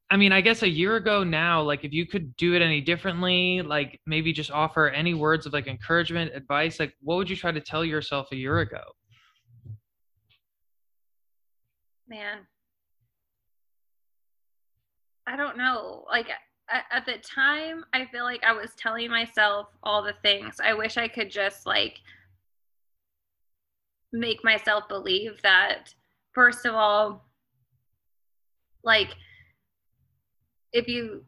I 0.09 0.17
mean, 0.17 0.31
I 0.31 0.41
guess 0.41 0.63
a 0.63 0.69
year 0.69 0.95
ago 0.95 1.23
now, 1.23 1.61
like 1.61 1.83
if 1.83 1.91
you 1.91 2.05
could 2.05 2.35
do 2.37 2.53
it 2.53 2.61
any 2.61 2.79
differently, 2.81 3.61
like 3.61 3.99
maybe 4.05 4.31
just 4.31 4.51
offer 4.51 4.89
any 4.89 5.13
words 5.13 5.45
of 5.45 5.53
like 5.53 5.67
encouragement, 5.67 6.31
advice, 6.33 6.79
like 6.79 6.93
what 7.01 7.17
would 7.17 7.29
you 7.29 7.35
try 7.35 7.51
to 7.51 7.59
tell 7.59 7.83
yourself 7.83 8.27
a 8.31 8.35
year 8.35 8.59
ago? 8.59 8.81
Man, 12.07 12.47
I 15.27 15.35
don't 15.35 15.57
know. 15.57 16.05
Like, 16.09 16.29
at 16.69 17.05
the 17.05 17.17
time 17.19 17.85
i 17.93 18.05
feel 18.05 18.23
like 18.23 18.43
i 18.43 18.51
was 18.51 18.71
telling 18.77 19.09
myself 19.09 19.67
all 19.83 20.03
the 20.03 20.15
things 20.21 20.59
i 20.63 20.73
wish 20.73 20.97
i 20.97 21.07
could 21.07 21.29
just 21.29 21.65
like 21.65 22.01
make 24.11 24.43
myself 24.43 24.87
believe 24.87 25.41
that 25.43 25.93
first 26.37 26.67
of 26.67 26.75
all 26.75 27.25
like 28.83 29.15
if 30.71 30.87
you 30.87 31.23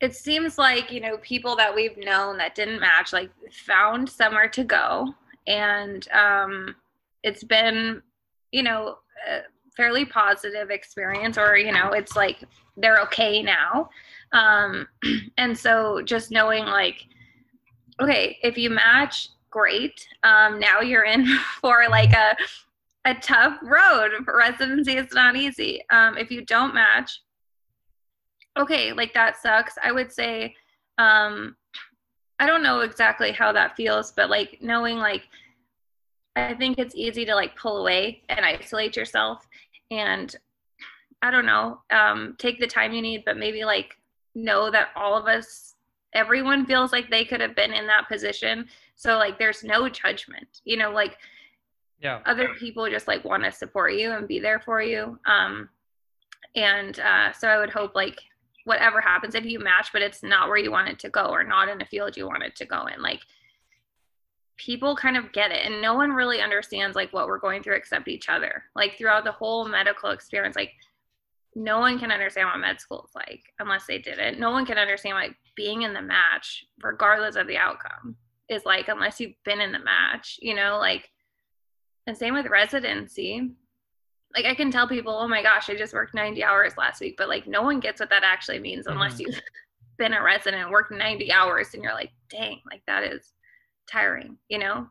it 0.00 0.14
seems 0.14 0.56
like 0.56 0.92
you 0.92 1.00
know 1.00 1.16
people 1.18 1.56
that 1.56 1.74
we've 1.74 1.96
known 1.96 2.38
that 2.38 2.54
didn't 2.54 2.78
match 2.78 3.12
like 3.12 3.30
found 3.50 4.08
somewhere 4.08 4.48
to 4.48 4.62
go. 4.62 5.12
And 5.48 6.06
um 6.12 6.76
it's 7.24 7.42
been 7.42 8.00
you 8.52 8.62
know 8.62 8.98
fairly 9.76 10.04
positive 10.04 10.70
experience 10.70 11.36
or 11.36 11.56
you 11.56 11.72
know 11.72 11.88
it's 11.90 12.14
like 12.14 12.44
they're 12.76 13.00
okay 13.00 13.42
now. 13.42 13.90
Um 14.32 14.86
and 15.38 15.58
so 15.58 16.02
just 16.02 16.30
knowing 16.30 16.66
like 16.66 17.04
okay 18.00 18.38
if 18.44 18.56
you 18.56 18.70
match 18.70 19.30
great. 19.50 20.06
Um 20.22 20.60
now 20.60 20.80
you're 20.82 21.04
in 21.04 21.26
for 21.60 21.86
like 21.90 22.12
a 22.12 22.36
a 23.10 23.20
tough 23.20 23.58
road. 23.62 24.10
For 24.24 24.36
residency 24.36 24.96
is 24.96 25.12
not 25.12 25.36
easy 25.36 25.82
um 25.90 26.16
if 26.16 26.30
you 26.30 26.44
don't 26.44 26.74
match. 26.74 27.20
Okay 28.58 28.92
like 28.92 29.14
that 29.14 29.36
sucks. 29.36 29.74
I 29.82 29.92
would 29.92 30.12
say 30.12 30.54
um 30.98 31.54
i 32.40 32.46
don't 32.46 32.62
know 32.62 32.80
exactly 32.80 33.30
how 33.30 33.52
that 33.52 33.76
feels 33.76 34.10
but 34.10 34.28
like 34.28 34.58
knowing 34.60 34.96
like 34.96 35.22
i 36.34 36.52
think 36.54 36.76
it's 36.76 36.96
easy 36.96 37.24
to 37.24 37.36
like 37.36 37.56
pull 37.56 37.78
away 37.78 38.20
and 38.28 38.44
isolate 38.44 38.96
yourself 38.96 39.46
and 39.92 40.36
I 41.22 41.30
don't 41.30 41.46
know, 41.46 41.80
um, 41.90 42.36
take 42.38 42.60
the 42.60 42.66
time 42.66 42.92
you 42.92 43.02
need, 43.02 43.24
but 43.24 43.36
maybe 43.36 43.64
like 43.64 43.96
know 44.34 44.70
that 44.70 44.88
all 44.94 45.16
of 45.16 45.26
us, 45.26 45.74
everyone 46.14 46.64
feels 46.64 46.92
like 46.92 47.10
they 47.10 47.24
could 47.24 47.40
have 47.40 47.56
been 47.56 47.72
in 47.72 47.86
that 47.88 48.08
position. 48.08 48.66
So 48.94 49.18
like 49.18 49.38
there's 49.38 49.64
no 49.64 49.88
judgment, 49.88 50.60
you 50.64 50.76
know, 50.76 50.90
like 50.90 51.18
yeah. 52.00 52.20
other 52.26 52.50
people 52.58 52.88
just 52.88 53.08
like 53.08 53.24
want 53.24 53.44
to 53.44 53.52
support 53.52 53.94
you 53.94 54.12
and 54.12 54.28
be 54.28 54.40
there 54.40 54.60
for 54.60 54.82
you. 54.82 55.18
Um, 55.26 55.68
and 56.54 56.98
uh, 57.00 57.32
so 57.32 57.48
I 57.48 57.58
would 57.58 57.70
hope 57.70 57.94
like 57.94 58.20
whatever 58.64 59.00
happens 59.00 59.34
if 59.34 59.44
you 59.44 59.58
match, 59.58 59.90
but 59.92 60.02
it's 60.02 60.22
not 60.22 60.48
where 60.48 60.58
you 60.58 60.70
want 60.70 60.88
it 60.88 60.98
to 61.00 61.08
go 61.08 61.26
or 61.26 61.44
not 61.44 61.68
in 61.68 61.80
a 61.80 61.86
field 61.86 62.16
you 62.16 62.26
want 62.26 62.42
it 62.42 62.56
to 62.56 62.64
go 62.64 62.86
in, 62.86 63.02
like 63.02 63.20
people 64.58 64.96
kind 64.96 65.16
of 65.16 65.32
get 65.32 65.52
it 65.52 65.64
and 65.64 65.80
no 65.80 65.94
one 65.94 66.10
really 66.10 66.40
understands 66.42 66.96
like 66.96 67.12
what 67.12 67.28
we're 67.28 67.38
going 67.38 67.62
through 67.62 67.76
except 67.76 68.08
each 68.08 68.28
other 68.28 68.64
like 68.74 68.98
throughout 68.98 69.24
the 69.24 69.32
whole 69.32 69.66
medical 69.66 70.10
experience 70.10 70.56
like 70.56 70.72
no 71.54 71.78
one 71.78 71.98
can 71.98 72.10
understand 72.10 72.48
what 72.48 72.58
med 72.58 72.80
school 72.80 73.04
is 73.08 73.14
like 73.14 73.42
unless 73.60 73.86
they 73.86 73.98
did 73.98 74.18
it 74.18 74.38
no 74.38 74.50
one 74.50 74.66
can 74.66 74.76
understand 74.76 75.14
like 75.14 75.34
being 75.54 75.82
in 75.82 75.94
the 75.94 76.02
match 76.02 76.66
regardless 76.82 77.36
of 77.36 77.46
the 77.46 77.56
outcome 77.56 78.16
is 78.48 78.64
like 78.64 78.88
unless 78.88 79.20
you've 79.20 79.32
been 79.44 79.60
in 79.60 79.72
the 79.72 79.78
match 79.78 80.38
you 80.42 80.54
know 80.54 80.76
like 80.78 81.08
and 82.08 82.16
same 82.16 82.34
with 82.34 82.46
residency 82.46 83.50
like 84.34 84.44
i 84.44 84.54
can 84.54 84.70
tell 84.70 84.88
people 84.88 85.12
oh 85.12 85.28
my 85.28 85.42
gosh 85.42 85.70
i 85.70 85.74
just 85.76 85.94
worked 85.94 86.14
90 86.14 86.42
hours 86.42 86.76
last 86.76 87.00
week 87.00 87.14
but 87.16 87.28
like 87.28 87.46
no 87.46 87.62
one 87.62 87.78
gets 87.78 88.00
what 88.00 88.10
that 88.10 88.24
actually 88.24 88.58
means 88.58 88.86
unless 88.86 89.14
mm-hmm. 89.14 89.30
you've 89.30 89.40
been 89.98 90.14
a 90.14 90.22
resident 90.22 90.70
worked 90.70 90.92
90 90.92 91.32
hours 91.32 91.74
and 91.74 91.82
you're 91.82 91.94
like 91.94 92.10
dang 92.28 92.60
like 92.70 92.82
that 92.86 93.04
is 93.04 93.32
tiring, 93.88 94.36
you 94.48 94.58
know? 94.58 94.86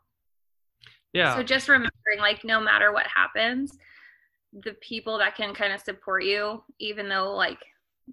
Yeah. 1.13 1.36
So 1.36 1.43
just 1.43 1.69
remembering, 1.69 2.19
like, 2.19 2.43
no 2.43 2.60
matter 2.60 2.91
what 2.91 3.08
happens, 3.08 3.77
the 4.63 4.75
people 4.82 5.17
that 5.19 5.36
can 5.36 5.53
kind 5.53 5.71
of 5.71 5.82
support 5.82 6.23
you, 6.23 6.63
even 6.80 7.08
though, 7.08 7.34
like, 7.34 7.60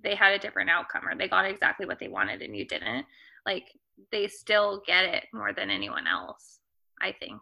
they 0.03 0.15
had 0.15 0.33
a 0.33 0.39
different 0.39 0.71
outcome 0.71 1.07
or 1.07 1.17
they 1.17 1.29
got 1.29 1.47
exactly 1.47 1.87
what 1.87 1.99
they 1.99 2.09
wanted 2.09 2.43
and 2.43 2.57
you 2.57 2.65
didn't, 2.65 3.07
like, 3.47 3.67
they 4.11 4.27
still 4.27 4.83
get 4.87 5.05
it 5.05 5.25
more 5.33 5.53
than 5.53 5.71
anyone 5.71 6.07
else, 6.07 6.61
I 7.01 7.13
think. 7.13 7.41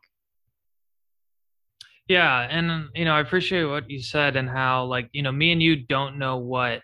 Yeah. 2.08 2.40
And, 2.50 2.88
you 2.94 3.04
know, 3.04 3.14
I 3.14 3.20
appreciate 3.20 3.64
what 3.64 3.88
you 3.88 4.02
said 4.02 4.36
and 4.36 4.48
how, 4.48 4.84
like, 4.84 5.08
you 5.12 5.22
know, 5.22 5.32
me 5.32 5.52
and 5.52 5.62
you 5.62 5.86
don't 5.86 6.18
know 6.18 6.36
what 6.36 6.82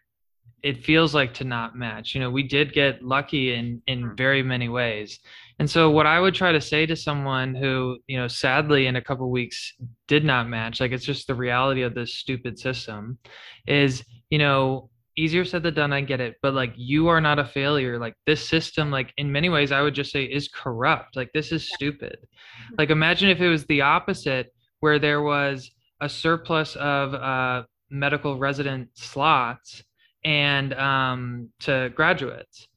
it 0.62 0.84
feels 0.84 1.14
like 1.14 1.34
to 1.34 1.44
not 1.44 1.76
match. 1.76 2.14
You 2.14 2.20
know, 2.20 2.30
we 2.30 2.42
did 2.42 2.72
get 2.72 3.02
lucky 3.02 3.54
in 3.54 3.82
in 3.86 4.02
mm-hmm. 4.02 4.16
very 4.16 4.42
many 4.42 4.68
ways. 4.68 5.18
And 5.58 5.68
so 5.68 5.90
what 5.90 6.06
I 6.06 6.20
would 6.20 6.34
try 6.34 6.52
to 6.52 6.60
say 6.60 6.86
to 6.86 6.96
someone 6.96 7.54
who, 7.54 7.98
you 8.06 8.16
know, 8.16 8.28
sadly 8.28 8.86
in 8.86 8.96
a 8.96 9.02
couple 9.02 9.30
weeks 9.30 9.74
did 10.06 10.24
not 10.24 10.48
match, 10.48 10.80
like 10.80 10.92
it's 10.92 11.04
just 11.04 11.26
the 11.26 11.34
reality 11.34 11.82
of 11.82 11.94
this 11.94 12.14
stupid 12.14 12.58
system 12.58 13.18
is, 13.66 14.04
you 14.30 14.38
know, 14.38 14.90
easier 15.16 15.44
said 15.44 15.64
than 15.64 15.74
done, 15.74 15.92
I 15.92 16.00
get 16.00 16.20
it, 16.20 16.36
but 16.42 16.54
like 16.54 16.72
you 16.76 17.08
are 17.08 17.20
not 17.20 17.40
a 17.40 17.44
failure. 17.44 17.98
Like 17.98 18.14
this 18.24 18.48
system 18.48 18.90
like 18.90 19.12
in 19.16 19.32
many 19.32 19.48
ways 19.48 19.72
I 19.72 19.82
would 19.82 19.94
just 19.94 20.12
say 20.12 20.24
is 20.24 20.48
corrupt. 20.48 21.16
Like 21.16 21.30
this 21.34 21.50
is 21.50 21.72
stupid. 21.72 22.18
Mm-hmm. 22.22 22.74
Like 22.78 22.90
imagine 22.90 23.28
if 23.28 23.40
it 23.40 23.48
was 23.48 23.64
the 23.66 23.80
opposite 23.80 24.52
where 24.80 24.98
there 24.98 25.22
was 25.22 25.70
a 26.00 26.08
surplus 26.08 26.76
of 26.76 27.14
uh 27.14 27.64
medical 27.90 28.38
resident 28.38 28.88
slots 28.94 29.82
and 30.24 30.74
um, 30.74 31.48
to 31.60 31.90
graduates 31.94 32.68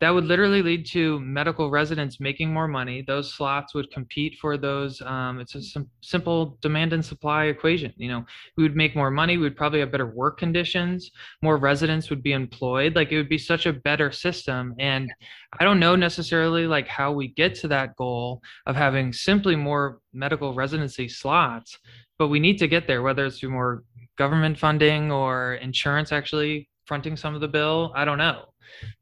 that 0.00 0.10
would 0.10 0.24
literally 0.24 0.62
lead 0.62 0.86
to 0.86 1.20
medical 1.20 1.70
residents 1.70 2.20
making 2.20 2.52
more 2.52 2.66
money. 2.66 3.02
Those 3.02 3.34
slots 3.34 3.74
would 3.74 3.90
compete 3.90 4.38
for 4.40 4.56
those. 4.56 5.00
Um, 5.02 5.40
it's 5.40 5.54
a 5.54 5.62
sim- 5.62 5.90
simple 6.00 6.56
demand 6.62 6.94
and 6.94 7.04
supply 7.04 7.44
equation. 7.44 7.92
You 7.96 8.08
know, 8.08 8.24
we 8.56 8.62
would 8.62 8.76
make 8.76 8.96
more 8.96 9.10
money. 9.10 9.36
We'd 9.36 9.56
probably 9.56 9.80
have 9.80 9.92
better 9.92 10.06
work 10.06 10.38
conditions. 10.38 11.10
More 11.42 11.58
residents 11.58 12.08
would 12.08 12.22
be 12.22 12.32
employed. 12.32 12.96
Like 12.96 13.12
it 13.12 13.18
would 13.18 13.28
be 13.28 13.38
such 13.38 13.66
a 13.66 13.74
better 13.74 14.10
system. 14.10 14.74
And 14.78 15.12
I 15.58 15.64
don't 15.64 15.80
know 15.80 15.96
necessarily 15.96 16.66
like 16.66 16.88
how 16.88 17.12
we 17.12 17.28
get 17.28 17.54
to 17.56 17.68
that 17.68 17.94
goal 17.96 18.40
of 18.64 18.76
having 18.76 19.12
simply 19.12 19.54
more 19.54 19.98
medical 20.14 20.54
residency 20.54 21.08
slots, 21.08 21.78
but 22.18 22.28
we 22.28 22.40
need 22.40 22.56
to 22.58 22.68
get 22.68 22.86
there, 22.86 23.02
whether 23.02 23.26
it's 23.26 23.38
through 23.38 23.50
more 23.50 23.84
government 24.16 24.58
funding 24.58 25.12
or 25.12 25.54
insurance 25.54 26.10
actually 26.10 26.68
fronting 26.90 27.16
some 27.16 27.36
of 27.36 27.40
the 27.40 27.46
bill. 27.58 27.92
I 27.94 28.04
don't 28.04 28.18
know. 28.18 28.46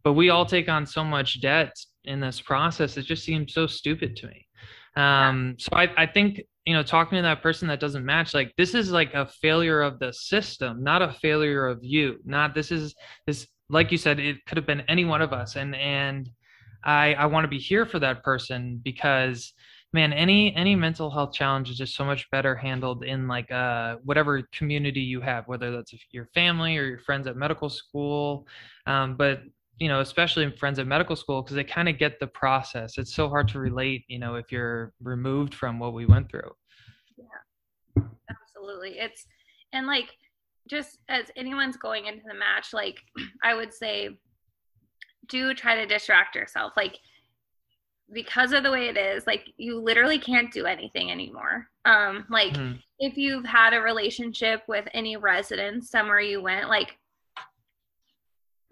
But 0.05 0.13
we 0.13 0.29
all 0.29 0.45
take 0.45 0.69
on 0.69 0.85
so 0.85 1.03
much 1.03 1.41
debt 1.41 1.73
in 2.05 2.21
this 2.21 2.39
process 2.41 2.97
it 2.99 3.05
just 3.05 3.25
seems 3.25 3.55
so 3.55 3.67
stupid 3.67 4.15
to 4.17 4.27
me. 4.27 4.47
Um 5.05 5.57
so 5.59 5.71
i 5.73 5.85
i 6.05 6.07
think 6.07 6.31
you 6.67 6.75
know 6.75 6.83
talking 6.83 7.17
to 7.17 7.23
that 7.23 7.43
person 7.43 7.69
that 7.69 7.81
doesn't 7.81 8.05
match 8.05 8.35
like 8.35 8.51
this 8.61 8.75
is 8.75 8.91
like 8.91 9.13
a 9.15 9.25
failure 9.45 9.81
of 9.89 9.99
the 9.99 10.13
system 10.13 10.83
not 10.83 11.01
a 11.09 11.13
failure 11.27 11.65
of 11.73 11.79
you 11.83 12.07
not 12.25 12.55
this 12.55 12.71
is 12.79 12.95
this 13.27 13.47
like 13.71 13.91
you 13.93 13.99
said 14.05 14.19
it 14.19 14.37
could 14.47 14.59
have 14.61 14.67
been 14.73 14.85
any 14.95 15.05
one 15.05 15.23
of 15.23 15.33
us. 15.41 15.57
And 15.57 15.75
and 15.77 16.29
i 16.85 17.15
i 17.23 17.27
want 17.33 17.45
to 17.45 17.55
be 17.57 17.63
here 17.71 17.87
for 17.93 17.99
that 18.01 18.23
person 18.23 18.81
because 18.91 19.39
man 19.93 20.13
any 20.13 20.55
any 20.55 20.75
mental 20.75 21.11
health 21.11 21.33
challenge 21.33 21.71
is 21.71 21.79
just 21.79 21.95
so 21.95 22.05
much 22.05 22.31
better 22.31 22.55
handled 22.55 23.05
in 23.05 23.27
like 23.27 23.51
uh 23.51 23.97
whatever 24.05 24.43
community 24.53 25.01
you 25.01 25.21
have 25.21 25.49
whether 25.49 25.71
that's 25.71 25.93
your 26.11 26.27
family 26.35 26.77
or 26.77 26.85
your 26.85 26.99
friends 26.99 27.27
at 27.27 27.37
medical 27.37 27.69
school 27.69 28.47
um, 28.87 29.17
but 29.17 29.43
you 29.79 29.89
know, 29.89 30.01
especially 30.01 30.51
friends 30.57 30.79
at 30.79 30.87
medical 30.87 31.15
school, 31.15 31.43
because 31.43 31.55
they 31.55 31.65
kind 31.65 31.89
of 31.89 31.99
get 31.99 32.19
the 32.19 32.27
process. 32.27 32.99
It's 32.99 33.15
so 33.15 33.29
hard 33.29 33.49
to 33.49 33.61
relate, 33.61 34.05
you 34.09 34.19
know, 34.19 34.35
if 34.35 34.51
you're 34.51 34.93
removed 35.01 35.55
from 35.55 35.79
what 35.79 35.95
we 35.95 36.05
went 36.05 36.29
through. 36.31 36.51
Yeah, 37.17 38.03
absolutely. 38.29 38.99
It's, 38.99 39.27
and 39.73 39.87
like, 39.87 40.11
just 40.69 40.99
as 41.09 41.27
anyone's 41.37 41.77
going 41.77 42.07
into 42.07 42.25
the 42.27 42.35
match, 42.35 42.73
like, 42.73 42.99
I 43.43 43.55
would 43.55 43.73
say, 43.73 44.19
do 45.29 45.55
try 45.55 45.77
to 45.77 45.87
distract 45.87 46.35
yourself. 46.35 46.73
Like, 46.77 46.99
because 48.13 48.53
of 48.53 48.63
the 48.63 48.71
way 48.71 48.89
it 48.89 48.97
is, 48.97 49.27
like, 49.27 49.53
you 49.57 49.81
literally 49.81 50.19
can't 50.19 50.53
do 50.53 50.67
anything 50.67 51.11
anymore. 51.11 51.69
Um, 51.85 52.25
like, 52.31 52.55
mm-hmm. 52.55 52.79
if 52.99 53.17
you've 53.17 53.45
had 53.45 53.75
a 53.75 53.81
relationship 53.81 54.63
with 54.67 54.89
any 54.95 55.17
residents 55.17 55.91
somewhere 55.91 56.21
you 56.21 56.41
went, 56.41 56.69
like, 56.69 56.97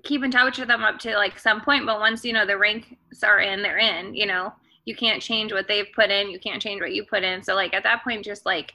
keep 0.07 0.23
in 0.23 0.31
touch 0.31 0.59
with 0.59 0.69
them 0.69 0.85
up 0.85 0.99
to 1.01 1.17
like 1.17 1.39
some 1.39 1.61
point, 1.61 1.85
but 1.85 2.01
once 2.01 2.25
you 2.25 2.33
know 2.33 2.47
the 2.47 2.57
ranks 2.57 3.23
are 3.23 3.41
in, 3.41 3.63
they're 3.63 3.79
in. 3.79 4.15
You 4.15 4.27
know, 4.27 4.55
you 4.85 4.95
can't 4.95 5.21
change 5.21 5.53
what 5.53 5.69
they've 5.69 5.89
put 5.95 6.11
in. 6.11 6.31
You 6.31 6.39
can't 6.39 6.63
change 6.63 6.81
what 6.81 6.95
you 6.95 7.05
put 7.05 7.25
in. 7.25 7.43
So 7.43 7.55
like 7.55 7.75
at 7.75 7.83
that 7.83 8.05
point, 8.05 8.25
just 8.25 8.47
like 8.47 8.73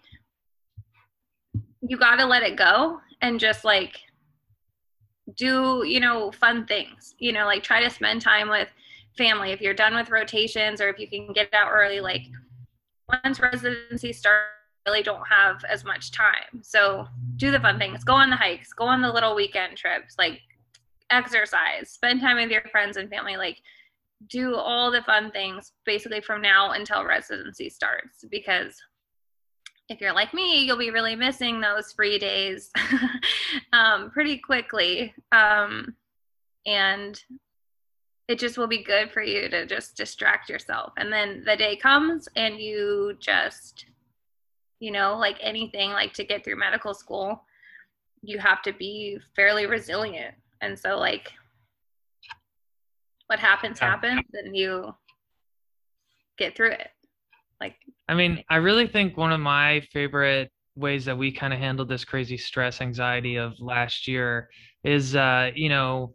you 1.82 1.97
got 1.97 2.17
to 2.17 2.26
let 2.26 2.43
it 2.43 2.58
go 2.58 3.00
and 3.21 3.39
just 3.39 3.63
like 3.63 4.00
do 5.38 5.84
you 5.86 6.00
know 6.00 6.32
fun 6.32 6.65
things. 6.65 7.15
You 7.17 7.32
know, 7.32 7.45
like 7.45 7.63
try 7.63 7.82
to 7.82 7.89
spend 7.89 8.21
time 8.21 8.50
with 8.50 8.67
family 9.17 9.52
if 9.52 9.62
you're 9.62 9.74
done 9.74 9.95
with 9.95 10.10
rotations 10.10 10.82
or 10.82 10.89
if 10.89 11.00
you 11.00 11.08
can 11.08 11.34
get 11.34 11.54
out 11.54 11.71
early. 11.71 12.00
Like 12.00 12.24
once 13.24 13.39
residency 13.39 14.13
starts 14.13 14.47
really 14.86 15.04
don't 15.04 15.28
have 15.28 15.63
as 15.65 15.84
much 15.84 16.12
time. 16.12 16.62
So 16.62 17.08
do 17.36 17.52
the 17.52 17.60
fun 17.60 17.78
things. 17.78 18.04
Go 18.04 18.13
on 18.13 18.30
the 18.30 18.36
hikes. 18.36 18.74
Go 18.74 18.86
on 18.86 19.02
the 19.02 19.12
little 19.12 19.36
weekend 19.36 19.78
trips. 19.78 20.15
Like 20.17 20.41
exercise, 21.12 21.89
spend 21.89 22.21
time 22.21 22.38
with 22.38 22.50
your 22.50 22.63
friends 22.71 22.97
and 22.97 23.10
family, 23.10 23.38
like 23.38 23.62
do 24.28 24.56
all 24.56 24.91
the 24.91 25.02
fun 25.02 25.32
things 25.32 25.74
basically 25.86 26.21
from 26.21 26.41
now 26.41 26.71
until 26.71 27.04
residency 27.04 27.69
starts 27.69 28.24
because 28.30 28.80
if 29.89 30.00
you're 30.00 30.13
like 30.13 30.34
me, 30.34 30.63
you'll 30.63 30.78
be 30.78 30.91
really 30.91 31.15
missing 31.15 31.60
those 31.60 31.91
free 31.91 32.17
days 32.17 32.71
um, 33.74 34.10
pretty 34.10 34.38
quickly. 34.38 35.13
Um, 35.34 35.95
and 36.65 37.21
it 38.32 38.39
just 38.39 38.58
will 38.58 38.67
be 38.67 38.82
good 38.82 39.12
for 39.12 39.22
you 39.22 39.50
to 39.50 39.65
just 39.65 39.98
distract 39.98 40.50
yourself. 40.50 40.94
And 40.96 41.12
then 41.12 41.44
the 41.46 41.58
day 41.58 41.76
comes 41.76 42.30
and 42.38 42.58
you 42.62 43.17
just, 43.20 43.88
you 44.80 44.89
know, 44.89 45.17
like 45.17 45.36
anything, 45.41 45.89
like 45.89 46.13
to 46.13 46.24
get 46.24 46.46
through 46.46 46.58
medical 46.58 46.94
school, 46.94 47.44
you 48.22 48.39
have 48.39 48.62
to 48.62 48.72
be 48.72 49.20
fairly 49.36 49.65
resilient. 49.65 50.34
And 50.62 50.80
so 50.80 50.98
like 50.98 51.34
what 53.28 53.39
happens 53.39 53.80
happens 53.80 54.22
and 54.34 54.56
you 54.56 54.96
get 56.38 56.56
through 56.56 56.72
it. 56.72 56.88
Like 57.60 57.76
i 58.08 58.15
mean 58.15 58.44
i 58.50 58.56
really 58.56 58.88
think 58.88 59.15
one 59.15 59.32
of 59.32 59.39
my 59.39 59.82
favorite 59.94 60.52
ways 60.76 61.06
that 61.06 61.15
we 61.15 61.32
kind 61.32 61.54
of 61.54 61.60
handled 61.60 61.89
this 61.89 62.04
crazy 62.04 62.36
stress 62.36 62.82
anxiety 62.82 63.36
of 63.36 63.54
last 63.60 64.08
year 64.08 64.50
is 64.84 65.15
uh 65.15 65.52
you 65.54 65.70
know 65.70 66.12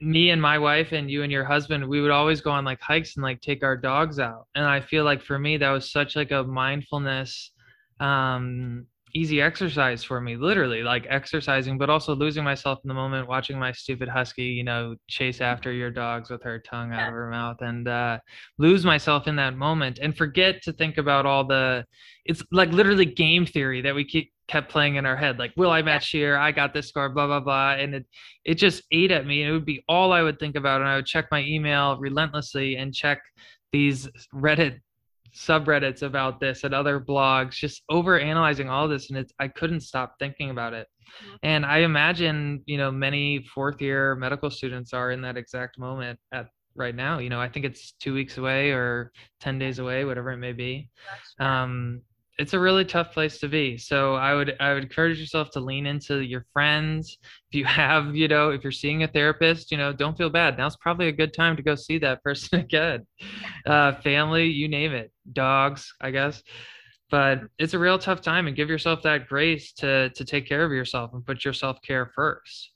me 0.00 0.30
and 0.30 0.42
my 0.42 0.58
wife 0.58 0.92
and 0.92 1.10
you 1.10 1.22
and 1.22 1.32
your 1.32 1.44
husband 1.44 1.86
we 1.88 2.00
would 2.00 2.10
always 2.10 2.40
go 2.40 2.50
on 2.50 2.64
like 2.64 2.80
hikes 2.80 3.16
and 3.16 3.22
like 3.22 3.40
take 3.40 3.62
our 3.62 3.76
dogs 3.76 4.18
out. 4.18 4.46
And 4.54 4.64
i 4.64 4.80
feel 4.80 5.04
like 5.04 5.22
for 5.22 5.38
me 5.38 5.56
that 5.56 5.70
was 5.70 5.90
such 5.90 6.16
like 6.16 6.30
a 6.30 6.42
mindfulness 6.42 7.52
um 8.00 8.86
easy 9.14 9.40
exercise 9.40 10.02
for 10.02 10.20
me 10.20 10.36
literally 10.36 10.82
like 10.82 11.06
exercising 11.08 11.78
but 11.78 11.88
also 11.88 12.16
losing 12.16 12.42
myself 12.42 12.80
in 12.82 12.88
the 12.88 12.94
moment 12.94 13.28
watching 13.28 13.58
my 13.58 13.70
stupid 13.70 14.08
husky 14.08 14.42
you 14.44 14.64
know 14.64 14.94
chase 15.08 15.40
after 15.40 15.72
your 15.72 15.90
dogs 15.90 16.30
with 16.30 16.42
her 16.42 16.58
tongue 16.58 16.92
out 16.92 17.08
of 17.08 17.14
her 17.14 17.30
mouth 17.30 17.56
and 17.60 17.86
uh, 17.86 18.18
lose 18.58 18.84
myself 18.84 19.28
in 19.28 19.36
that 19.36 19.56
moment 19.56 20.00
and 20.02 20.16
forget 20.16 20.60
to 20.62 20.72
think 20.72 20.98
about 20.98 21.26
all 21.26 21.46
the 21.46 21.84
it's 22.24 22.42
like 22.50 22.70
literally 22.70 23.04
game 23.04 23.46
theory 23.46 23.80
that 23.80 23.94
we 23.94 24.04
keep 24.04 24.32
kept 24.48 24.70
playing 24.70 24.96
in 24.96 25.06
our 25.06 25.16
head 25.16 25.38
like 25.38 25.52
will 25.56 25.70
i 25.70 25.80
match 25.80 26.10
here? 26.10 26.36
I 26.36 26.52
got 26.52 26.74
this 26.74 26.88
score 26.88 27.08
blah 27.08 27.26
blah 27.26 27.40
blah 27.40 27.74
and 27.74 27.94
it 27.94 28.06
it 28.44 28.54
just 28.54 28.82
ate 28.90 29.12
at 29.12 29.26
me 29.26 29.44
it 29.44 29.52
would 29.52 29.64
be 29.64 29.82
all 29.88 30.12
i 30.12 30.22
would 30.22 30.38
think 30.40 30.56
about 30.56 30.80
and 30.80 30.90
i 30.90 30.96
would 30.96 31.06
check 31.06 31.26
my 31.30 31.42
email 31.44 31.96
relentlessly 31.98 32.76
and 32.76 32.92
check 32.92 33.22
these 33.72 34.08
reddit 34.34 34.80
subreddits 35.34 36.02
about 36.02 36.40
this 36.40 36.64
and 36.64 36.74
other 36.74 37.00
blogs 37.00 37.52
just 37.52 37.82
over 37.88 38.18
analyzing 38.18 38.68
all 38.68 38.86
this 38.86 39.10
and 39.10 39.18
it's 39.18 39.32
i 39.40 39.48
couldn't 39.48 39.80
stop 39.80 40.14
thinking 40.18 40.50
about 40.50 40.72
it. 40.72 40.86
Mm-hmm. 41.22 41.34
and 41.42 41.66
i 41.66 41.78
imagine 41.78 42.62
you 42.66 42.78
know 42.78 42.90
many 42.90 43.44
fourth 43.54 43.80
year 43.80 44.14
medical 44.14 44.50
students 44.50 44.92
are 44.92 45.10
in 45.10 45.20
that 45.22 45.36
exact 45.36 45.78
moment 45.78 46.18
at 46.32 46.46
right 46.76 46.94
now. 46.94 47.18
You 47.18 47.30
know 47.30 47.40
i 47.40 47.48
think 47.48 47.64
it's 47.64 47.92
two 48.00 48.14
weeks 48.14 48.38
away 48.38 48.70
or 48.70 49.12
10 49.40 49.58
days 49.58 49.78
away 49.78 50.04
whatever 50.04 50.30
it 50.30 50.38
may 50.38 50.52
be. 50.52 50.88
Um 51.38 52.02
it's 52.38 52.52
a 52.52 52.58
really 52.58 52.84
tough 52.84 53.12
place 53.12 53.38
to 53.38 53.48
be. 53.48 53.78
So 53.78 54.14
I 54.14 54.34
would 54.34 54.56
I 54.58 54.74
would 54.74 54.82
encourage 54.82 55.20
yourself 55.20 55.50
to 55.52 55.60
lean 55.60 55.86
into 55.86 56.20
your 56.20 56.46
friends. 56.52 57.18
If 57.50 57.58
you 57.58 57.64
have, 57.64 58.16
you 58.16 58.28
know, 58.28 58.50
if 58.50 58.62
you're 58.64 58.72
seeing 58.72 59.02
a 59.02 59.08
therapist, 59.08 59.70
you 59.70 59.78
know, 59.78 59.92
don't 59.92 60.16
feel 60.16 60.30
bad. 60.30 60.58
Now's 60.58 60.76
probably 60.76 61.08
a 61.08 61.12
good 61.12 61.32
time 61.32 61.56
to 61.56 61.62
go 61.62 61.74
see 61.74 61.98
that 61.98 62.22
person 62.24 62.60
again. 62.60 63.06
Uh, 63.66 63.92
family, 64.00 64.46
you 64.46 64.68
name 64.68 64.92
it, 64.92 65.12
dogs, 65.32 65.92
I 66.00 66.10
guess. 66.10 66.42
But 67.10 67.42
it's 67.58 67.74
a 67.74 67.78
real 67.78 67.98
tough 67.98 68.22
time, 68.22 68.48
and 68.48 68.56
give 68.56 68.68
yourself 68.68 69.02
that 69.02 69.28
grace 69.28 69.72
to 69.74 70.10
to 70.10 70.24
take 70.24 70.48
care 70.48 70.64
of 70.64 70.72
yourself 70.72 71.12
and 71.12 71.24
put 71.24 71.44
your 71.44 71.54
self 71.54 71.80
care 71.82 72.10
first. 72.14 72.72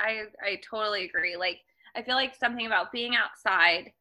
I 0.00 0.24
I 0.44 0.60
totally 0.68 1.04
agree. 1.04 1.36
Like 1.36 1.60
I 1.94 2.02
feel 2.02 2.16
like 2.16 2.34
something 2.34 2.66
about 2.66 2.90
being 2.90 3.14
outside 3.14 3.92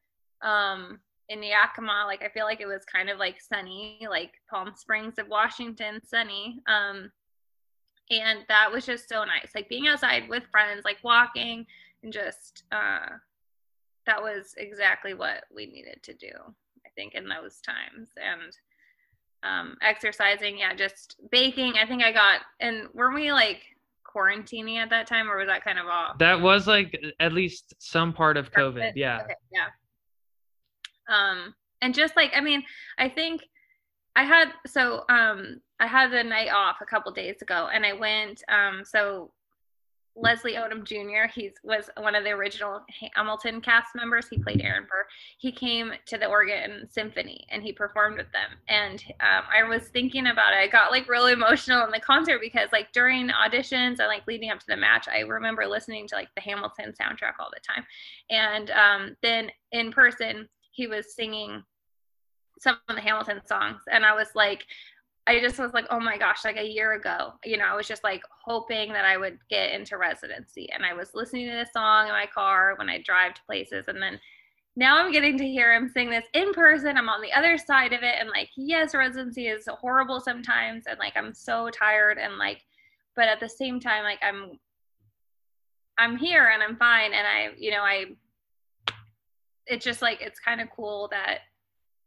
um 0.43 0.99
in 1.29 1.43
Yakima, 1.43 2.03
like 2.05 2.23
I 2.23 2.29
feel 2.29 2.45
like 2.45 2.61
it 2.61 2.67
was 2.67 2.85
kind 2.85 3.09
of 3.09 3.17
like 3.19 3.41
sunny, 3.41 4.07
like 4.09 4.33
Palm 4.49 4.73
Springs 4.75 5.15
of 5.17 5.27
Washington, 5.27 6.01
sunny. 6.05 6.59
Um, 6.67 7.11
and 8.09 8.39
that 8.47 8.71
was 8.71 8.85
just 8.85 9.09
so 9.09 9.25
nice, 9.25 9.51
like 9.53 9.67
being 9.67 9.87
outside 9.87 10.29
with 10.29 10.43
friends, 10.51 10.85
like 10.85 10.97
walking, 11.03 11.65
and 12.03 12.13
just 12.13 12.63
uh, 12.71 13.07
that 14.05 14.21
was 14.21 14.53
exactly 14.57 15.13
what 15.13 15.43
we 15.53 15.65
needed 15.65 16.01
to 16.03 16.13
do, 16.13 16.31
I 16.85 16.89
think, 16.95 17.15
in 17.15 17.27
those 17.27 17.59
times. 17.59 18.09
And 18.15 18.53
um, 19.43 19.75
exercising, 19.81 20.59
yeah, 20.59 20.73
just 20.73 21.17
baking. 21.31 21.73
I 21.73 21.85
think 21.85 22.01
I 22.01 22.13
got, 22.13 22.41
and 22.61 22.87
weren't 22.93 23.15
we 23.15 23.33
like 23.33 23.61
quarantining 24.09 24.77
at 24.77 24.89
that 24.91 25.07
time, 25.07 25.29
or 25.29 25.37
was 25.37 25.47
that 25.47 25.65
kind 25.65 25.77
of 25.77 25.87
off? 25.87 26.17
That 26.19 26.39
was 26.39 26.65
like 26.65 26.97
at 27.19 27.33
least 27.33 27.75
some 27.79 28.13
part 28.13 28.37
of 28.37 28.53
COVID, 28.53 28.93
yeah. 28.95 29.23
Okay, 29.23 29.35
yeah 29.51 29.67
um 31.09 31.53
and 31.81 31.93
just 31.93 32.15
like 32.15 32.31
i 32.35 32.41
mean 32.41 32.63
i 32.97 33.07
think 33.07 33.43
i 34.15 34.23
had 34.23 34.49
so 34.65 35.03
um 35.09 35.61
i 35.79 35.87
had 35.87 36.11
the 36.11 36.23
night 36.23 36.49
off 36.49 36.77
a 36.81 36.85
couple 36.85 37.11
days 37.11 37.41
ago 37.41 37.69
and 37.73 37.85
i 37.85 37.93
went 37.93 38.43
um 38.49 38.83
so 38.83 39.31
Leslie 40.17 40.55
Odom 40.55 40.83
Jr. 40.83 41.31
He 41.31 41.51
was 41.63 41.89
one 41.97 42.15
of 42.15 42.23
the 42.23 42.31
original 42.31 42.81
Hamilton 43.15 43.61
cast 43.61 43.95
members. 43.95 44.27
He 44.27 44.39
played 44.39 44.61
Aaron 44.61 44.87
Burr. 44.89 45.05
He 45.37 45.51
came 45.51 45.93
to 46.07 46.17
the 46.17 46.25
Oregon 46.25 46.87
Symphony 46.89 47.45
and 47.51 47.61
he 47.61 47.71
performed 47.71 48.17
with 48.17 48.31
them. 48.31 48.57
And 48.67 49.03
um, 49.21 49.43
I 49.53 49.63
was 49.63 49.89
thinking 49.89 50.27
about 50.27 50.53
it. 50.53 50.57
I 50.57 50.67
got 50.67 50.91
like 50.91 51.07
really 51.07 51.33
emotional 51.33 51.85
in 51.85 51.91
the 51.91 51.99
concert 51.99 52.39
because 52.41 52.69
like 52.71 52.91
during 52.91 53.29
auditions 53.29 53.99
and 53.99 54.07
like 54.07 54.25
leading 54.27 54.49
up 54.49 54.59
to 54.59 54.67
the 54.67 54.75
match, 54.75 55.07
I 55.07 55.19
remember 55.19 55.67
listening 55.67 56.07
to 56.07 56.15
like 56.15 56.29
the 56.35 56.41
Hamilton 56.41 56.93
soundtrack 56.99 57.33
all 57.39 57.51
the 57.53 57.61
time. 57.61 57.85
And 58.29 58.71
um, 58.71 59.15
then 59.21 59.51
in 59.71 59.91
person, 59.91 60.49
he 60.77 60.85
was 60.85 61.15
singing 61.15 61.63
some 62.59 62.77
of 62.87 62.95
the 62.95 63.01
Hamilton 63.01 63.41
songs, 63.45 63.81
and 63.91 64.05
I 64.05 64.13
was 64.13 64.29
like, 64.35 64.65
I 65.25 65.41
just 65.41 65.59
was 65.59 65.73
like, 65.73 65.87
oh 65.89 65.99
my 65.99 66.17
gosh, 66.17 66.45
like 66.45 66.55
a 66.55 66.65
year 66.65 66.93
ago, 66.93 67.33
you 67.43 67.57
know, 67.57 67.65
I 67.65 67.75
was 67.75 67.87
just 67.87 68.03
like 68.03 68.21
hoping 68.45 68.93
that 68.93 69.03
I 69.03 69.17
would 69.17 69.39
get 69.49 69.73
into 69.73 69.97
residency. 69.97 70.69
And 70.71 70.85
I 70.85 70.93
was 70.93 71.13
listening 71.13 71.49
to 71.49 71.55
this 71.55 71.73
song 71.73 72.07
in 72.07 72.13
my 72.13 72.27
car 72.33 72.75
when 72.77 72.87
I 72.87 73.01
drive 73.01 73.33
to 73.33 73.41
places. 73.45 73.89
And 73.89 74.01
then 74.01 74.21
now 74.77 74.97
I'm 74.97 75.11
getting 75.11 75.37
to 75.37 75.45
hear 75.45 75.73
him 75.73 75.89
sing 75.89 76.09
this 76.09 76.23
in 76.33 76.53
person. 76.53 76.95
I'm 76.95 77.09
on 77.09 77.21
the 77.21 77.33
other 77.33 77.57
side 77.57 77.91
of 77.91 78.03
it. 78.03 78.15
And 78.17 78.29
like, 78.29 78.51
yes, 78.55 78.95
residency 78.95 79.47
is 79.47 79.67
horrible 79.67 80.21
sometimes. 80.21 80.85
And 80.87 80.97
like, 80.97 81.17
I'm 81.17 81.33
so 81.33 81.69
tired. 81.71 82.17
And 82.17 82.37
like, 82.37 82.63
but 83.17 83.27
at 83.27 83.41
the 83.41 83.49
same 83.49 83.81
time, 83.81 84.03
like, 84.03 84.19
I'm, 84.21 84.57
I'm 85.97 86.15
here 86.15 86.51
and 86.53 86.63
I'm 86.63 86.77
fine. 86.77 87.11
And 87.13 87.27
I, 87.27 87.49
you 87.57 87.71
know, 87.71 87.81
I, 87.81 88.05
it's 89.67 89.85
just 89.85 90.01
like, 90.01 90.21
it's 90.21 90.39
kind 90.39 90.61
of 90.61 90.69
cool 90.75 91.07
that 91.11 91.39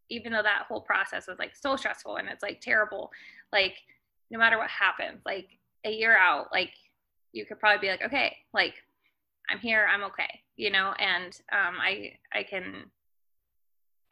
even 0.09 0.33
though 0.33 0.43
that 0.43 0.65
whole 0.69 0.81
process 0.81 1.27
was 1.27 1.39
like 1.39 1.55
so 1.55 1.77
stressful 1.77 2.17
and 2.17 2.29
it's 2.29 2.43
like 2.43 2.61
terrible, 2.61 3.11
like 3.53 3.77
no 4.31 4.39
matter 4.39 4.59
what 4.59 4.71
happens, 4.71 5.21
like 5.25 5.49
a 5.85 5.91
year 5.91 6.17
out, 6.17 6.49
like 6.53 6.73
you 7.33 7.47
could 7.47 7.59
probably 7.59 7.87
be 7.87 7.91
like, 7.91 8.03
okay, 8.03 8.37
like 8.53 8.75
I'm 9.49 9.59
here, 9.59 9.87
I'm 9.93 10.05
okay, 10.05 10.41
you 10.57 10.71
know, 10.71 10.93
and 10.99 11.39
um, 11.53 11.77
I 11.81 12.13
I 12.33 12.43
can 12.43 12.91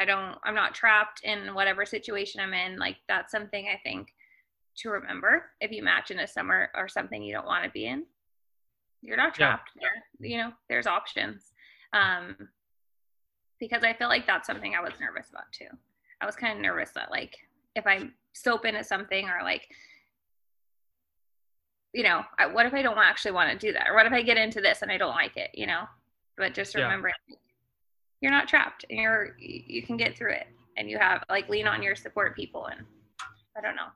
I 0.01 0.05
don't 0.05 0.37
I'm 0.45 0.55
not 0.55 0.75
trapped 0.75 1.23
in 1.25 1.55
whatever 1.55 1.85
situation 1.85 2.41
I'm 2.41 2.55
in. 2.55 2.79
Like 2.79 2.97
that's 3.09 3.33
something 3.33 3.67
I 3.69 3.79
think 3.83 4.09
to 4.79 4.91
remember 4.91 5.45
if 5.61 5.73
you 5.73 5.83
match 5.83 6.11
in 6.11 6.21
a 6.21 6.27
summer 6.27 6.71
or 6.75 6.89
something 6.89 7.23
you 7.23 7.35
don't 7.35 7.47
want 7.47 7.65
to 7.65 7.71
be 7.71 7.87
in. 7.87 8.05
You're 9.03 9.17
not 9.17 9.35
trapped 9.35 9.71
yeah. 9.77 9.89
there. 10.21 10.31
You 10.31 10.39
know, 10.39 10.53
there's 10.69 10.87
options. 10.87 11.53
Um, 11.93 12.49
because 13.59 13.83
I 13.85 13.93
feel 13.93 14.09
like 14.09 14.27
that's 14.27 14.47
something 14.47 14.75
I 14.75 14.81
was 14.81 14.93
nervous 15.01 15.31
about 15.31 15.51
too. 15.53 15.69
I 16.21 16.27
was 16.27 16.37
kind 16.37 16.55
of 16.55 16.63
nervous 16.63 16.91
that 16.95 17.11
like 17.11 17.37
if 17.75 17.87
I 17.87 18.11
soap 18.33 18.65
into 18.65 18.83
something 18.85 19.29
or 19.29 19.43
like 19.43 19.69
you 21.95 22.03
know, 22.03 22.23
I, 22.39 22.47
what 22.47 22.67
if 22.67 22.75
I 22.75 22.83
don't 22.83 22.99
actually 22.99 23.33
want 23.33 23.51
to 23.51 23.67
do 23.67 23.73
that? 23.73 23.89
Or 23.89 23.95
what 23.95 24.07
if 24.07 24.13
I 24.13 24.23
get 24.23 24.37
into 24.37 24.61
this 24.61 24.83
and 24.83 24.93
I 24.93 24.99
don't 24.99 25.15
like 25.15 25.37
it, 25.37 25.51
you 25.55 25.67
know? 25.67 25.85
But 26.37 26.55
just 26.55 26.75
remember 26.75 27.11
yeah. 27.29 27.37
you're 28.21 28.31
not 28.31 28.47
trapped 28.47 28.85
and 28.91 28.99
you're 28.99 29.37
you 29.39 29.83
can 29.83 29.97
get 29.97 30.17
through 30.17 30.33
it 30.33 30.47
and 30.77 30.89
you 30.89 30.99
have 30.99 31.25
like 31.29 31.49
lean 31.49 31.67
on 31.67 31.83
your 31.83 31.97
support 31.97 32.37
people 32.37 32.67
and 32.67 32.81
I 33.57 33.61
don't 33.61 33.75
know. 33.75 33.89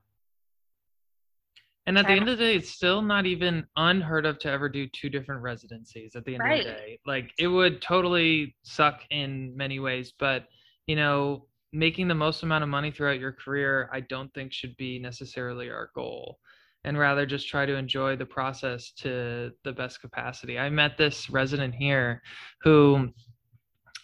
And 1.87 1.99
at 1.99 2.07
the 2.07 2.12
end 2.12 2.29
of 2.29 2.38
the 2.38 2.45
day, 2.45 2.55
it's 2.55 2.71
still 2.71 3.03
not 3.03 3.27
even 3.27 3.66
unheard 3.77 4.25
of 4.25 4.38
to 4.40 4.51
ever 4.51 4.68
do 4.68 4.87
two 4.87 5.11
different 5.11 5.42
residencies 5.42 6.14
at 6.14 6.25
the 6.25 6.35
end 6.35 6.45
right. 6.45 6.61
of 6.61 6.66
the 6.66 6.73
day. 6.73 6.99
Like 7.07 7.33
it 7.38 7.49
would 7.49 7.83
totally 7.83 8.55
suck 8.62 9.01
in 9.11 9.57
many 9.57 9.81
ways, 9.81 10.12
but 10.16 10.45
you 10.87 10.95
know, 10.95 11.47
making 11.73 12.07
the 12.07 12.14
most 12.14 12.42
amount 12.42 12.62
of 12.62 12.71
money 12.71 12.90
throughout 12.90 13.18
your 13.18 13.33
career, 13.33 13.88
I 13.92 14.01
don't 14.01 14.33
think 14.33 14.53
should 14.53 14.77
be 14.77 14.99
necessarily 14.99 15.71
our 15.71 15.90
goal. 15.95 16.38
And 16.85 16.99
rather 16.99 17.27
just 17.27 17.49
try 17.49 17.64
to 17.64 17.77
enjoy 17.77 18.16
the 18.16 18.27
process 18.27 18.92
to 18.99 19.53
the 19.64 19.73
best 19.73 20.01
capacity. 20.01 20.59
I 20.59 20.68
met 20.68 20.99
this 20.99 21.31
resident 21.31 21.75
here 21.75 22.23
who 22.62 23.09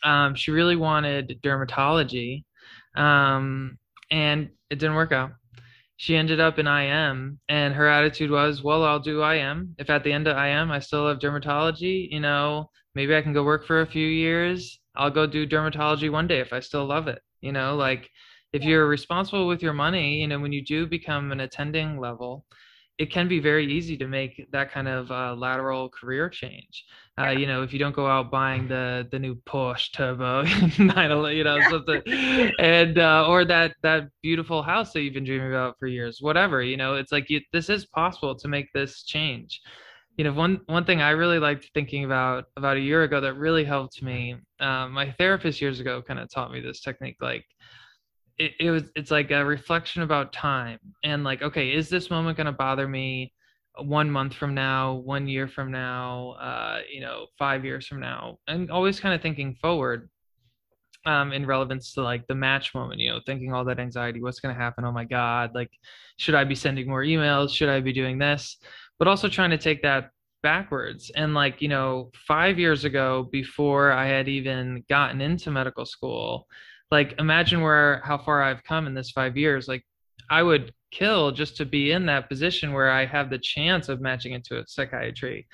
um, 0.05 0.35
she 0.37 0.53
really 0.53 0.77
wanted 0.77 1.41
dermatology 1.43 2.45
um, 2.97 3.79
and 4.11 4.51
it 4.71 4.79
didn't 4.79 4.95
work 4.95 5.13
out. 5.13 5.33
She 5.99 6.17
ended 6.17 6.41
up 6.41 6.59
in 6.59 6.67
IM 6.67 7.39
and 7.51 7.75
her 7.75 7.87
attitude 7.87 8.31
was, 8.31 8.63
well, 8.63 8.85
I'll 8.85 8.99
do 8.99 9.23
IM. 9.23 9.75
If 9.79 9.91
at 9.91 10.03
the 10.03 10.13
end 10.13 10.27
of 10.27 10.39
IM 10.39 10.71
I 10.71 10.79
still 10.79 11.07
have 11.09 11.19
dermatology, 11.19 12.11
you 12.11 12.21
know, 12.21 12.71
maybe 12.95 13.15
I 13.15 13.21
can 13.21 13.35
go 13.35 13.45
work 13.45 13.67
for 13.67 13.83
a 13.83 13.87
few 13.87 14.07
years. 14.07 14.81
I'll 14.97 15.11
go 15.11 15.27
do 15.27 15.47
dermatology 15.47 16.11
one 16.11 16.27
day 16.27 16.41
if 16.41 16.55
I 16.55 16.61
still 16.61 16.87
love 16.87 17.07
it 17.07 17.21
you 17.41 17.53
know 17.53 17.77
like 17.77 18.11
if 18.53 18.63
yeah. 18.63 18.71
you're 18.71 18.89
responsible 18.89 19.47
with 19.47 19.63
your 19.63 19.73
money 19.73 20.21
you 20.21 20.29
know 20.29 20.39
when 20.39 20.53
you 20.53 20.65
do 20.65 20.87
become 20.87 21.33
an 21.33 21.41
attending 21.41 21.99
level 21.99 22.45
it 22.99 23.13
can 23.13 23.29
be 23.29 23.39
very 23.39 23.73
easy 23.73 23.97
to 23.97 24.09
make 24.09 24.45
that 24.51 24.73
kind 24.73 24.89
of 24.89 25.11
uh, 25.11 25.35
lateral 25.37 25.89
career 25.89 26.29
change. 26.29 26.85
Uh, 27.17 27.25
yeah. 27.25 27.31
you 27.31 27.47
know, 27.47 27.63
if 27.63 27.73
you 27.73 27.79
don't 27.79 27.95
go 27.95 28.07
out 28.07 28.31
buying 28.31 28.67
the 28.67 29.07
the 29.13 29.19
new 29.19 29.37
Porsche 29.47 29.93
Turbo, 29.93 30.43
you 31.29 31.45
know, 31.45 31.61
something, 31.71 32.03
and 32.59 32.99
uh, 32.99 33.27
or 33.29 33.45
that 33.45 33.75
that 33.83 34.09
beautiful 34.23 34.63
house 34.63 34.93
that 34.93 35.03
you've 35.03 35.15
been 35.15 35.25
dreaming 35.25 35.49
about 35.49 35.79
for 35.79 35.87
years, 35.87 36.19
whatever. 36.21 36.63
You 36.63 36.77
know, 36.77 36.95
it's 36.95 37.13
like 37.13 37.31
you, 37.31 37.41
this 37.53 37.71
is 37.71 37.87
possible 37.87 38.35
to 38.37 38.49
make 38.49 38.73
this 38.73 39.05
change. 39.05 39.61
You 40.17 40.25
know, 40.25 40.33
one 40.33 40.61
one 40.67 40.85
thing 40.85 41.01
I 41.01 41.11
really 41.11 41.39
liked 41.39 41.71
thinking 41.75 42.05
about 42.05 42.47
about 42.57 42.77
a 42.77 42.81
year 42.81 43.05
ago 43.05 43.21
that 43.21 43.35
really 43.35 43.65
helped 43.65 44.03
me 44.03 44.37
um, 44.59 44.93
my 44.93 45.13
therapist 45.13 45.61
years 45.61 45.79
ago 45.79 46.03
kind 46.03 46.19
of 46.19 46.29
taught 46.29 46.51
me 46.51 46.61
this 46.61 46.81
technique 46.81 47.19
like 47.21 47.45
it, 48.39 48.53
it 48.61 48.71
was 48.71 48.85
it's 48.95 49.11
like 49.11 49.31
a 49.31 49.45
reflection 49.45 50.03
about 50.03 50.33
time 50.33 50.79
and 51.05 51.25
like 51.25 51.43
okay 51.43 51.73
is 51.73 51.89
this 51.89 52.11
moment 52.11 52.37
going 52.37 52.47
to 52.47 52.53
bother 52.53 52.89
me 52.89 53.33
one 53.83 54.11
month 54.11 54.35
from 54.35 54.55
now 54.55 54.95
one 54.95 55.29
year 55.29 55.47
from 55.49 55.71
now 55.71 56.31
uh, 56.41 56.81
you 56.91 57.01
know 57.01 57.27
five 57.39 57.65
years 57.65 57.87
from 57.87 58.01
now 58.01 58.37
and 58.47 58.71
always 58.71 59.01
kind 59.01 59.15
of 59.15 59.23
thinking 59.23 59.55
forward 59.61 60.09
um, 61.07 61.33
in 61.33 61.47
relevance 61.47 61.95
to 61.95 62.03
like 62.03 62.27
the 62.27 62.35
match 62.35 62.75
moment, 62.75 63.01
you 63.01 63.09
know, 63.09 63.21
thinking 63.25 63.53
all 63.55 63.65
that 63.65 63.79
anxiety, 63.79 64.21
what's 64.21 64.41
going 64.41 64.55
to 64.55 64.61
happen? 64.61 64.85
Oh 64.85 64.93
my 64.93 65.05
God, 65.05 65.53
like, 65.55 65.71
should 66.19 66.35
I 66.35 66.45
be 66.45 66.55
sending 66.55 66.87
more 66.87 67.03
emails? 67.03 67.55
Should 67.55 67.71
I 67.71 67.81
be 67.81 67.95
doing 67.95 68.19
this? 68.19 68.59
But 68.99 69.09
also 69.09 69.29
trying 69.29 69.51
to 69.51 69.59
take 69.59 69.81
that 69.83 70.11
backwards 70.43 71.11
and 71.17 71.35
like 71.35 71.61
you 71.61 71.69
know 71.69 72.11
5 72.27 72.59
years 72.59 72.85
ago 72.85 73.29
before 73.33 73.91
i 73.91 74.07
had 74.07 74.29
even 74.29 74.85
gotten 74.89 75.21
into 75.21 75.51
medical 75.51 75.85
school 75.85 76.47
like 76.91 77.15
imagine 77.19 77.61
where 77.61 78.01
how 78.05 78.19
far 78.19 78.43
i've 78.43 78.65
come 78.65 78.87
in 78.87 78.95
this 78.95 79.11
5 79.11 79.37
years. 79.37 79.69
Like 79.69 79.85
i 80.31 80.43
would 80.43 80.73
kill 80.91 81.33
just 81.33 81.57
to 81.59 81.65
be 81.67 81.93
in 81.93 82.07
that 82.07 82.29
position 82.29 82.73
where 82.73 82.91
i 82.91 83.05
have 83.05 83.31
the 83.31 83.39
chance 83.39 83.89
of 83.89 84.01
matching 84.01 84.33
into 84.33 84.59
a 84.59 84.65
psychiatry. 84.67 85.47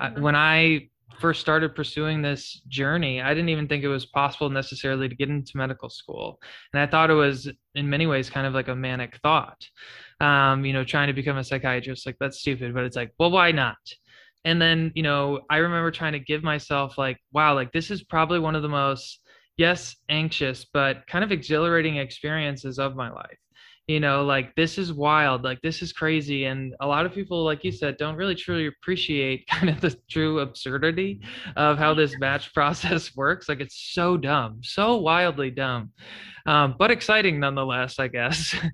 Mm-hmm. 0.00 0.22
when 0.22 0.36
i 0.36 0.88
first 1.18 1.40
started 1.40 1.74
pursuing 1.74 2.22
this 2.22 2.62
journey 2.68 3.20
i 3.20 3.34
didn't 3.34 3.48
even 3.50 3.68
think 3.68 3.84
it 3.84 3.88
was 3.88 4.06
possible 4.06 4.48
necessarily 4.48 5.08
to 5.08 5.14
get 5.14 5.28
into 5.28 5.56
medical 5.56 5.90
school. 5.90 6.38
And 6.72 6.80
i 6.80 6.86
thought 6.86 7.10
it 7.10 7.14
was 7.14 7.50
in 7.74 7.90
many 7.90 8.06
ways 8.06 8.30
kind 8.30 8.46
of 8.46 8.54
like 8.54 8.68
a 8.68 8.74
manic 8.74 9.18
thought. 9.22 9.62
Um, 10.20 10.64
you 10.64 10.72
know 10.72 10.84
trying 10.84 11.08
to 11.08 11.12
become 11.14 11.38
a 11.38 11.44
psychiatrist 11.44 12.06
like 12.06 12.16
that's 12.20 12.40
stupid 12.40 12.74
but 12.74 12.84
it's 12.84 12.96
like 12.96 13.12
well 13.18 13.30
why 13.30 13.52
not? 13.52 13.78
And 14.44 14.60
then 14.60 14.92
you 14.94 15.02
know 15.02 15.40
i 15.50 15.58
remember 15.58 15.90
trying 15.90 16.12
to 16.12 16.18
give 16.20 16.42
myself 16.42 16.96
like 16.96 17.18
wow 17.32 17.54
like 17.54 17.72
this 17.72 17.90
is 17.90 18.02
probably 18.02 18.38
one 18.38 18.56
of 18.56 18.62
the 18.62 18.68
most 18.68 19.20
yes 19.60 19.94
anxious 20.08 20.64
but 20.72 21.06
kind 21.06 21.22
of 21.22 21.30
exhilarating 21.30 21.98
experiences 21.98 22.78
of 22.78 22.96
my 22.96 23.10
life. 23.10 23.38
You 23.88 24.00
know 24.00 24.24
like 24.24 24.54
this 24.54 24.78
is 24.78 24.92
wild 24.92 25.42
like 25.42 25.60
this 25.60 25.82
is 25.82 25.92
crazy 25.92 26.44
and 26.46 26.74
a 26.80 26.86
lot 26.86 27.04
of 27.04 27.12
people 27.12 27.44
like 27.44 27.62
you 27.62 27.72
said 27.72 27.98
don't 27.98 28.16
really 28.16 28.36
truly 28.36 28.66
appreciate 28.68 29.46
kind 29.54 29.68
of 29.68 29.80
the 29.82 29.94
true 30.08 30.38
absurdity 30.40 31.20
of 31.56 31.76
how 31.76 31.92
this 31.92 32.16
match 32.18 32.54
process 32.58 33.14
works. 33.14 33.48
Like 33.50 33.60
it's 33.60 33.92
so 33.92 34.16
dumb 34.16 34.60
so 34.62 34.96
wildly 34.96 35.50
dumb 35.50 35.90
um, 36.46 36.74
but 36.78 36.90
exciting 36.90 37.38
nonetheless 37.38 37.98
i 37.98 38.08
guess. 38.08 38.54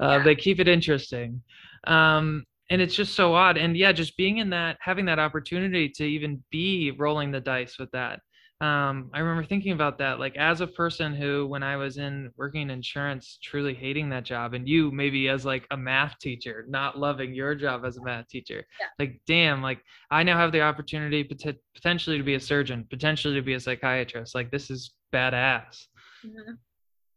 Uh, 0.00 0.16
yeah. 0.16 0.24
they 0.24 0.34
keep 0.34 0.58
it 0.58 0.66
interesting. 0.66 1.40
Um, 1.86 2.44
and 2.70 2.80
it's 2.82 2.94
just 2.96 3.14
so 3.14 3.34
odd 3.34 3.56
and 3.58 3.76
yeah 3.76 3.92
just 3.92 4.16
being 4.16 4.38
in 4.38 4.50
that 4.50 4.76
having 4.80 5.04
that 5.04 5.18
opportunity 5.18 5.88
to 5.88 6.04
even 6.04 6.42
be 6.50 6.90
rolling 6.98 7.30
the 7.30 7.40
dice 7.40 7.78
with 7.78 7.90
that 7.92 8.18
um, 8.62 9.10
i 9.12 9.18
remember 9.18 9.44
thinking 9.44 9.72
about 9.72 9.98
that 9.98 10.20
like 10.20 10.36
as 10.36 10.60
a 10.60 10.66
person 10.66 11.12
who 11.14 11.46
when 11.46 11.62
i 11.62 11.76
was 11.76 11.98
in 11.98 12.30
working 12.36 12.62
in 12.62 12.70
insurance 12.70 13.38
truly 13.42 13.74
hating 13.74 14.08
that 14.08 14.24
job 14.24 14.54
and 14.54 14.68
you 14.68 14.90
maybe 14.92 15.28
as 15.28 15.44
like 15.44 15.66
a 15.72 15.76
math 15.76 16.16
teacher 16.20 16.64
not 16.68 16.96
loving 16.96 17.34
your 17.34 17.56
job 17.56 17.84
as 17.84 17.96
a 17.96 18.02
math 18.04 18.28
teacher 18.28 18.64
yeah. 18.80 18.86
like 18.98 19.20
damn 19.26 19.60
like 19.60 19.82
i 20.12 20.22
now 20.22 20.38
have 20.38 20.52
the 20.52 20.60
opportunity 20.60 21.24
pot- 21.24 21.56
potentially 21.74 22.16
to 22.16 22.24
be 22.24 22.34
a 22.34 22.40
surgeon 22.40 22.86
potentially 22.88 23.34
to 23.34 23.42
be 23.42 23.54
a 23.54 23.60
psychiatrist 23.60 24.34
like 24.34 24.50
this 24.52 24.70
is 24.70 24.94
badass 25.12 25.86
mm-hmm. 26.24 26.52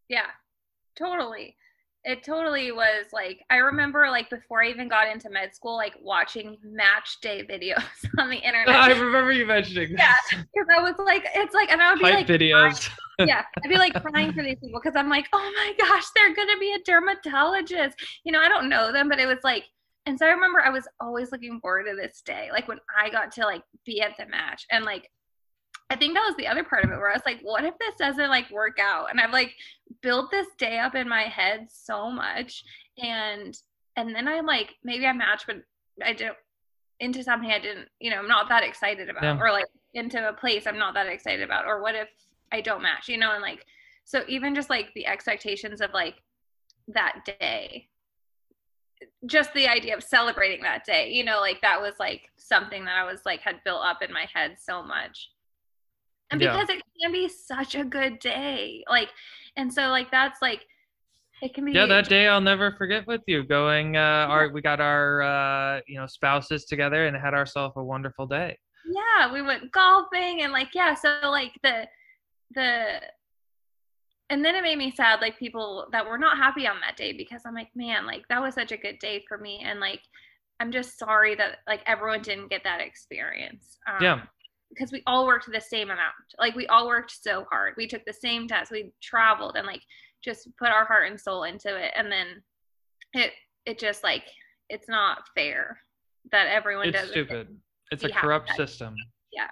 yeah 0.09 0.31
totally 0.97 1.55
it 2.05 2.23
totally 2.23 2.71
was 2.71 3.07
like 3.11 3.43
I 3.49 3.57
remember 3.57 4.09
like 4.09 4.29
before 4.29 4.63
I 4.63 4.69
even 4.69 4.87
got 4.87 5.11
into 5.11 5.29
med 5.29 5.55
school, 5.55 5.75
like 5.75 5.95
watching 6.01 6.57
match 6.63 7.19
day 7.21 7.43
videos 7.43 7.83
on 8.19 8.29
the 8.29 8.37
internet. 8.37 8.75
I 8.75 8.91
remember 8.91 9.31
you 9.31 9.45
mentioning 9.45 9.89
this. 9.89 9.99
Yeah, 9.99 10.15
because 10.31 10.67
I 10.75 10.81
was 10.81 10.95
like, 10.99 11.25
it's 11.35 11.53
like, 11.53 11.71
and 11.71 11.81
I 11.81 11.91
would 11.91 11.99
be 11.99 12.05
Hype 12.05 12.15
like 12.15 12.27
videos. 12.27 12.89
yeah, 13.19 13.43
I'd 13.63 13.69
be 13.69 13.77
like 13.77 13.93
crying 14.01 14.33
for 14.33 14.43
these 14.43 14.59
people 14.61 14.79
because 14.81 14.95
I'm 14.95 15.09
like, 15.09 15.27
oh 15.33 15.53
my 15.55 15.73
gosh, 15.79 16.05
they're 16.15 16.35
gonna 16.35 16.59
be 16.59 16.73
a 16.73 16.79
dermatologist. 16.85 17.97
You 18.23 18.31
know, 18.31 18.39
I 18.39 18.49
don't 18.49 18.69
know 18.69 18.91
them, 18.91 19.09
but 19.09 19.19
it 19.19 19.25
was 19.27 19.39
like 19.43 19.65
and 20.05 20.17
so 20.17 20.25
I 20.25 20.29
remember 20.29 20.61
I 20.61 20.69
was 20.69 20.87
always 20.99 21.31
looking 21.31 21.59
forward 21.59 21.85
to 21.85 21.95
this 21.95 22.21
day, 22.21 22.49
like 22.51 22.67
when 22.67 22.77
I 22.95 23.09
got 23.09 23.31
to 23.33 23.45
like 23.45 23.63
be 23.85 24.01
at 24.01 24.15
the 24.17 24.27
match. 24.27 24.65
And 24.71 24.85
like 24.85 25.09
I 25.89 25.95
think 25.95 26.15
that 26.15 26.25
was 26.27 26.35
the 26.37 26.47
other 26.47 26.63
part 26.63 26.83
of 26.83 26.91
it 26.91 26.97
where 26.97 27.11
I 27.11 27.13
was 27.13 27.25
like, 27.25 27.39
what 27.41 27.63
if 27.63 27.77
this 27.77 27.95
doesn't 27.99 28.29
like 28.29 28.49
work 28.49 28.79
out? 28.79 29.11
And 29.11 29.19
I've 29.19 29.31
like 29.31 29.53
built 30.01 30.31
this 30.31 30.47
day 30.57 30.79
up 30.79 30.95
in 30.95 31.07
my 31.07 31.23
head 31.23 31.67
so 31.69 32.09
much. 32.09 32.63
And 32.97 33.55
and 33.95 34.13
then 34.13 34.27
I'm 34.27 34.45
like 34.45 34.75
maybe 34.83 35.05
I 35.05 35.13
match, 35.13 35.43
but 35.45 35.57
I 36.03 36.13
don't 36.13 36.35
into 36.99 37.23
something 37.23 37.51
I 37.51 37.59
didn't, 37.59 37.89
you 37.99 38.09
know, 38.09 38.17
I'm 38.17 38.27
not 38.27 38.49
that 38.49 38.63
excited 38.63 39.09
about, 39.09 39.23
yeah. 39.23 39.37
or 39.39 39.51
like 39.51 39.65
into 39.93 40.27
a 40.27 40.33
place 40.33 40.65
I'm 40.65 40.79
not 40.79 40.93
that 40.95 41.07
excited 41.07 41.43
about, 41.43 41.65
or 41.65 41.81
what 41.81 41.93
if 41.93 42.09
I 42.51 42.61
don't 42.61 42.81
match, 42.81 43.07
you 43.07 43.17
know, 43.17 43.33
and 43.33 43.41
like 43.41 43.65
so 44.05 44.23
even 44.27 44.55
just 44.55 44.69
like 44.69 44.93
the 44.95 45.05
expectations 45.05 45.81
of 45.81 45.91
like 45.93 46.15
that 46.87 47.25
day 47.39 47.89
just 49.25 49.53
the 49.53 49.67
idea 49.67 49.95
of 49.95 50.03
celebrating 50.03 50.61
that 50.61 50.85
day 50.85 51.11
you 51.11 51.23
know 51.23 51.39
like 51.39 51.59
that 51.61 51.81
was 51.81 51.93
like 51.99 52.29
something 52.37 52.85
that 52.85 52.95
i 52.95 53.03
was 53.03 53.21
like 53.25 53.41
had 53.41 53.63
built 53.65 53.83
up 53.83 54.01
in 54.01 54.13
my 54.13 54.25
head 54.33 54.55
so 54.59 54.81
much 54.81 55.31
and 56.31 56.39
because 56.39 56.67
yeah. 56.69 56.75
it 56.75 56.83
can 57.01 57.11
be 57.11 57.27
such 57.27 57.75
a 57.75 57.83
good 57.83 58.19
day 58.19 58.83
like 58.89 59.09
and 59.57 59.71
so 59.71 59.89
like 59.89 60.09
that's 60.11 60.41
like 60.41 60.65
it 61.41 61.53
can 61.53 61.65
be 61.65 61.71
yeah 61.71 61.85
that 61.85 62.07
day 62.07 62.27
i'll 62.27 62.41
never 62.41 62.71
forget 62.71 63.05
with 63.07 63.21
you 63.27 63.43
going 63.43 63.97
uh 63.97 64.25
our 64.29 64.49
we 64.49 64.61
got 64.61 64.79
our 64.79 65.21
uh 65.21 65.79
you 65.87 65.99
know 65.99 66.07
spouses 66.07 66.65
together 66.65 67.07
and 67.07 67.15
had 67.17 67.33
ourselves 67.33 67.73
a 67.77 67.83
wonderful 67.83 68.25
day. 68.25 68.57
Yeah 68.85 69.31
we 69.33 69.41
went 69.41 69.71
golfing 69.71 70.41
and 70.43 70.51
like 70.51 70.69
yeah 70.73 70.93
so 70.93 71.19
like 71.23 71.51
the 71.63 71.87
the 72.53 73.01
and 74.29 74.43
then 74.43 74.55
it 74.55 74.63
made 74.63 74.77
me 74.77 74.91
sad 74.91 75.21
like 75.21 75.37
people 75.37 75.87
that 75.91 76.05
were 76.05 76.17
not 76.17 76.37
happy 76.37 76.67
on 76.67 76.77
that 76.81 76.95
day 76.95 77.11
because 77.11 77.41
i'm 77.45 77.53
like 77.53 77.69
man 77.75 78.05
like 78.05 78.27
that 78.29 78.41
was 78.41 78.53
such 78.53 78.71
a 78.71 78.77
good 78.77 78.99
day 78.99 79.23
for 79.27 79.37
me. 79.37 79.61
And 79.65 79.79
like 79.79 80.01
i'm 80.59 80.71
just 80.71 80.97
sorry 80.97 81.35
that 81.35 81.57
like 81.67 81.81
everyone 81.85 82.21
didn't 82.21 82.49
get 82.49 82.63
that 82.63 82.79
experience. 82.79 83.77
Um, 83.87 83.97
yeah 84.01 84.21
because 84.69 84.91
we 84.91 85.01
all 85.07 85.25
worked 85.25 85.51
the 85.51 85.61
same 85.61 85.89
amount. 85.89 86.13
Like 86.39 86.55
we 86.55 86.67
all 86.67 86.87
worked 86.87 87.11
so 87.11 87.45
hard. 87.49 87.73
We 87.77 87.87
took 87.87 88.03
the 88.05 88.13
same 88.13 88.47
tests. 88.47 88.71
we 88.71 88.91
traveled 89.01 89.55
and 89.55 89.65
like 89.65 89.81
just 90.23 90.49
put 90.57 90.69
our 90.69 90.85
heart 90.85 91.09
and 91.09 91.19
soul 91.19 91.43
into 91.43 91.75
it. 91.75 91.91
And 91.95 92.11
then 92.11 92.27
it 93.13 93.31
it 93.65 93.79
just 93.79 94.03
like 94.03 94.23
it's 94.69 94.89
not 94.89 95.19
fair 95.35 95.79
that 96.31 96.47
everyone 96.47 96.87
it's 96.89 96.99
does 96.99 97.09
stupid. 97.09 97.47
It's 97.91 98.03
a 98.03 98.09
corrupt 98.09 98.51
system. 98.55 98.95
Yeah. 99.31 99.49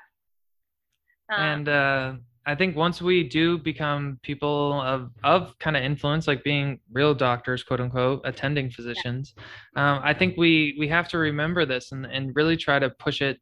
Um, 1.31 1.41
and 1.41 1.69
uh 1.69 2.13
I 2.45 2.55
think 2.55 2.75
once 2.75 3.01
we 3.01 3.23
do 3.23 3.57
become 3.57 4.19
people 4.21 4.81
of 4.81 5.11
of 5.23 5.57
kind 5.59 5.77
of 5.77 5.83
influence, 5.83 6.27
like 6.27 6.43
being 6.43 6.79
real 6.91 7.13
doctors, 7.13 7.63
quote 7.63 7.79
unquote, 7.79 8.21
attending 8.25 8.69
physicians, 8.69 9.33
um, 9.77 10.01
I 10.03 10.13
think 10.13 10.35
we 10.37 10.75
we 10.77 10.87
have 10.89 11.07
to 11.09 11.17
remember 11.17 11.65
this 11.65 11.93
and 11.93 12.05
and 12.05 12.35
really 12.35 12.57
try 12.57 12.79
to 12.79 12.89
push 12.89 13.21
it 13.21 13.39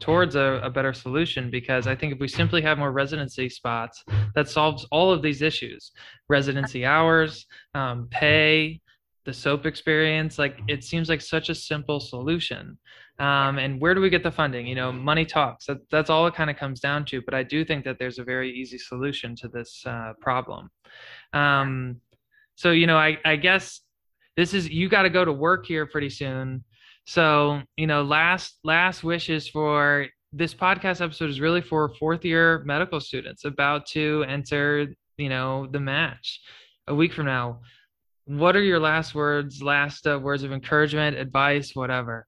towards 0.00 0.36
a, 0.36 0.60
a 0.62 0.70
better 0.70 0.92
solution 0.92 1.50
because 1.50 1.86
I 1.86 1.94
think 1.94 2.12
if 2.12 2.20
we 2.20 2.28
simply 2.28 2.62
have 2.62 2.78
more 2.78 2.92
residency 2.92 3.48
spots, 3.48 4.04
that 4.34 4.48
solves 4.48 4.86
all 4.90 5.10
of 5.10 5.22
these 5.22 5.42
issues: 5.42 5.92
residency 6.28 6.84
hours, 6.84 7.46
um, 7.74 8.08
pay, 8.10 8.80
the 9.24 9.32
SOAP 9.32 9.66
experience. 9.66 10.38
Like 10.38 10.58
it 10.68 10.84
seems 10.84 11.08
like 11.08 11.20
such 11.20 11.48
a 11.48 11.54
simple 11.54 12.00
solution. 12.00 12.78
Um, 13.18 13.58
and 13.58 13.80
where 13.80 13.94
do 13.94 14.00
we 14.00 14.10
get 14.10 14.22
the 14.22 14.30
funding? 14.30 14.66
You 14.66 14.74
know 14.74 14.92
money 14.92 15.24
talks. 15.24 15.66
That, 15.66 15.78
that's 15.90 16.10
all 16.10 16.26
it 16.26 16.34
kind 16.34 16.50
of 16.50 16.56
comes 16.56 16.80
down 16.80 17.04
to 17.06 17.22
but 17.22 17.34
i 17.34 17.42
do 17.42 17.64
think 17.64 17.84
that 17.84 17.98
there's 17.98 18.18
a 18.18 18.24
very 18.24 18.50
easy 18.52 18.78
solution 18.78 19.34
to 19.36 19.48
this 19.48 19.82
uh, 19.86 20.12
problem. 20.20 20.70
Um, 21.32 22.00
so 22.54 22.70
you 22.70 22.86
know 22.86 22.96
I, 22.96 23.18
I 23.24 23.36
guess 23.36 23.80
this 24.36 24.52
is 24.54 24.68
you 24.68 24.88
got 24.88 25.02
to 25.02 25.10
go 25.10 25.24
to 25.24 25.32
work 25.32 25.66
here 25.66 25.86
pretty 25.86 26.10
soon 26.10 26.64
so 27.06 27.62
you 27.76 27.86
know 27.86 28.02
last 28.02 28.58
last 28.64 29.02
wishes 29.02 29.48
for 29.48 30.06
this 30.32 30.52
podcast 30.52 31.00
episode 31.00 31.30
is 31.30 31.40
really 31.40 31.62
for 31.62 31.88
fourth 31.94 32.24
year 32.24 32.62
medical 32.66 33.00
students 33.00 33.44
about 33.44 33.86
to 33.86 34.24
enter 34.28 34.86
you 35.16 35.28
know 35.28 35.66
the 35.70 35.80
match 35.80 36.40
a 36.88 36.94
week 36.94 37.12
from 37.12 37.26
now. 37.26 37.60
What 38.26 38.56
are 38.56 38.62
your 38.62 38.80
last 38.80 39.14
words 39.14 39.62
last 39.62 40.06
uh, 40.06 40.18
words 40.18 40.42
of 40.42 40.52
encouragement 40.52 41.16
advice 41.16 41.74
whatever? 41.74 42.26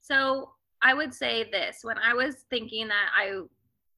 So 0.00 0.50
I 0.82 0.94
would 0.94 1.14
say 1.14 1.48
this. 1.50 1.78
When 1.82 1.96
I 1.98 2.12
was 2.12 2.44
thinking 2.50 2.88
that 2.88 3.08
I 3.16 3.40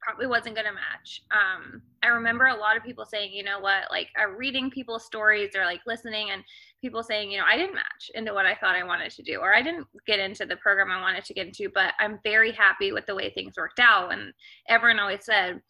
probably 0.07 0.29
wasn't 0.29 0.55
going 0.55 0.67
to 0.67 0.73
match. 0.73 1.23
Um, 1.33 1.83
I 2.05 2.09
remember 2.09 2.47
a 2.47 2.55
lot 2.55 2.77
of 2.77 2.85
people 2.85 3.05
saying, 3.05 3.33
you 3.33 3.43
know 3.43 3.59
what, 3.59 3.91
like 3.91 4.09
I'm 4.17 4.37
reading 4.37 4.71
people's 4.71 5.05
stories 5.05 5.57
or 5.57 5.65
like 5.65 5.81
listening 5.85 6.31
and 6.31 6.45
people 6.81 7.03
saying, 7.03 7.33
you 7.33 7.39
know, 7.39 7.45
I 7.45 7.57
didn't 7.57 7.75
match 7.75 8.13
into 8.15 8.33
what 8.33 8.47
I 8.47 8.55
thought 8.55 8.77
I 8.77 8.85
wanted 8.85 9.11
to 9.11 9.23
do, 9.25 9.39
or 9.39 9.53
I 9.53 9.63
didn't 9.63 9.89
get 10.07 10.21
into 10.21 10.47
the 10.47 10.57
program 10.57 10.93
I 10.93 11.01
wanted 11.01 11.25
to 11.25 11.35
get 11.35 11.49
into, 11.49 11.69
but 11.75 11.95
I'm 11.99 12.21
very 12.23 12.53
happy 12.53 12.93
with 12.93 13.05
the 13.07 13.17
way 13.17 13.31
things 13.31 13.55
worked 13.57 13.81
out. 13.81 14.13
And 14.13 14.33
everyone 14.69 15.01
always 15.01 15.25
said, 15.25 15.61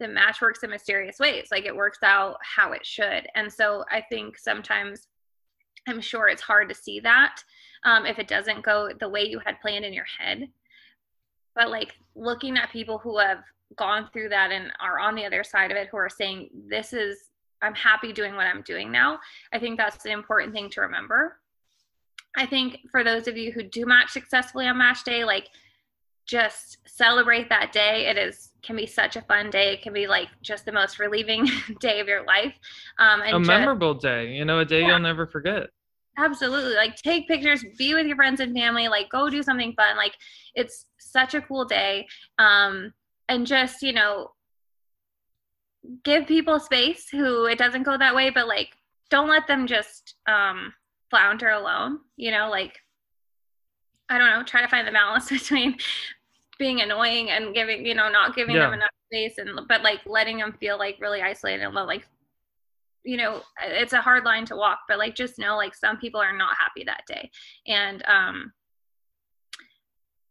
the 0.00 0.08
match 0.08 0.40
works 0.42 0.64
in 0.64 0.70
mysterious 0.70 1.20
ways. 1.20 1.48
Like 1.52 1.64
it 1.64 1.76
works 1.76 1.98
out 2.02 2.36
how 2.42 2.72
it 2.72 2.84
should. 2.84 3.28
And 3.36 3.52
so 3.52 3.84
I 3.92 4.02
think 4.10 4.36
sometimes 4.36 5.06
I'm 5.86 6.00
sure 6.00 6.26
it's 6.26 6.42
hard 6.42 6.68
to 6.68 6.74
see 6.74 6.98
that 7.00 7.36
um, 7.84 8.06
if 8.06 8.18
it 8.18 8.26
doesn't 8.26 8.64
go 8.64 8.90
the 8.98 9.08
way 9.08 9.22
you 9.22 9.38
had 9.38 9.60
planned 9.60 9.84
in 9.84 9.92
your 9.92 10.06
head. 10.18 10.48
But 11.54 11.70
like 11.70 11.92
looking 12.16 12.56
at 12.56 12.72
people 12.72 12.98
who 12.98 13.18
have 13.18 13.44
gone 13.76 14.08
through 14.12 14.28
that 14.30 14.50
and 14.50 14.72
are 14.80 14.98
on 14.98 15.14
the 15.14 15.24
other 15.24 15.44
side 15.44 15.70
of 15.70 15.76
it 15.76 15.88
who 15.90 15.96
are 15.96 16.08
saying, 16.08 16.50
this 16.68 16.92
is, 16.92 17.30
I'm 17.62 17.74
happy 17.74 18.12
doing 18.12 18.36
what 18.36 18.46
I'm 18.46 18.62
doing 18.62 18.90
now, 18.90 19.18
I 19.52 19.58
think 19.58 19.78
that's 19.78 20.04
an 20.04 20.12
important 20.12 20.52
thing 20.52 20.70
to 20.70 20.80
remember. 20.82 21.38
I 22.36 22.46
think 22.46 22.78
for 22.90 23.04
those 23.04 23.28
of 23.28 23.36
you 23.36 23.52
who 23.52 23.62
do 23.62 23.86
match 23.86 24.10
successfully 24.10 24.66
on 24.66 24.76
match 24.76 25.04
day, 25.04 25.24
like 25.24 25.48
just 26.26 26.78
celebrate 26.86 27.48
that 27.48 27.72
day. 27.72 28.06
It 28.06 28.16
is 28.16 28.50
can 28.62 28.76
be 28.76 28.86
such 28.86 29.16
a 29.16 29.22
fun 29.22 29.50
day. 29.50 29.74
It 29.74 29.82
can 29.82 29.92
be 29.92 30.06
like 30.06 30.28
just 30.42 30.64
the 30.64 30.72
most 30.72 30.98
relieving 30.98 31.48
day 31.80 32.00
of 32.00 32.08
your 32.08 32.24
life. 32.24 32.54
Um, 32.98 33.20
and 33.20 33.36
a 33.36 33.38
just, 33.38 33.48
memorable 33.48 33.94
day. 33.94 34.32
You 34.32 34.44
know, 34.44 34.60
a 34.60 34.64
day 34.64 34.80
yeah. 34.80 34.88
you'll 34.88 35.00
never 35.00 35.26
forget. 35.26 35.68
Absolutely. 36.16 36.74
Like 36.74 36.96
take 36.96 37.28
pictures, 37.28 37.64
be 37.76 37.94
with 37.94 38.06
your 38.06 38.16
friends 38.16 38.40
and 38.40 38.54
family, 38.54 38.88
like 38.88 39.10
go 39.10 39.28
do 39.28 39.42
something 39.42 39.74
fun. 39.74 39.96
Like 39.96 40.14
it's 40.54 40.86
such 40.98 41.34
a 41.34 41.40
cool 41.40 41.64
day. 41.64 42.06
Um, 42.38 42.92
and 43.28 43.46
just, 43.46 43.82
you 43.82 43.92
know, 43.92 44.30
give 46.02 46.26
people 46.26 46.58
space 46.58 47.08
who 47.10 47.46
it 47.46 47.58
doesn't 47.58 47.82
go 47.82 47.96
that 47.98 48.14
way, 48.14 48.30
but 48.30 48.48
like 48.48 48.70
don't 49.10 49.28
let 49.28 49.46
them 49.46 49.66
just 49.66 50.14
um 50.26 50.72
flounder 51.10 51.50
alone, 51.50 52.00
you 52.16 52.30
know, 52.30 52.48
like 52.50 52.78
I 54.08 54.18
don't 54.18 54.30
know, 54.30 54.42
try 54.42 54.60
to 54.62 54.68
find 54.68 54.86
the 54.86 54.92
balance 54.92 55.28
between 55.30 55.76
being 56.58 56.80
annoying 56.80 57.30
and 57.30 57.54
giving, 57.54 57.84
you 57.84 57.94
know, 57.94 58.08
not 58.08 58.36
giving 58.36 58.56
yeah. 58.56 58.62
them 58.62 58.74
enough 58.74 58.90
space 59.14 59.38
and 59.38 59.60
but 59.68 59.82
like 59.82 60.00
letting 60.06 60.38
them 60.38 60.52
feel 60.58 60.78
like 60.78 60.96
really 61.00 61.22
isolated 61.22 61.62
and 61.62 61.74
like 61.74 62.06
you 63.04 63.16
know 63.16 63.42
it's 63.62 63.92
a 63.92 64.00
hard 64.00 64.24
line 64.24 64.44
to 64.46 64.56
walk 64.56 64.80
but 64.88 64.98
like 64.98 65.14
just 65.14 65.38
know 65.38 65.56
like 65.56 65.74
some 65.74 65.98
people 65.98 66.20
are 66.20 66.36
not 66.36 66.56
happy 66.58 66.84
that 66.84 67.02
day 67.06 67.30
and 67.66 68.02
um 68.06 68.52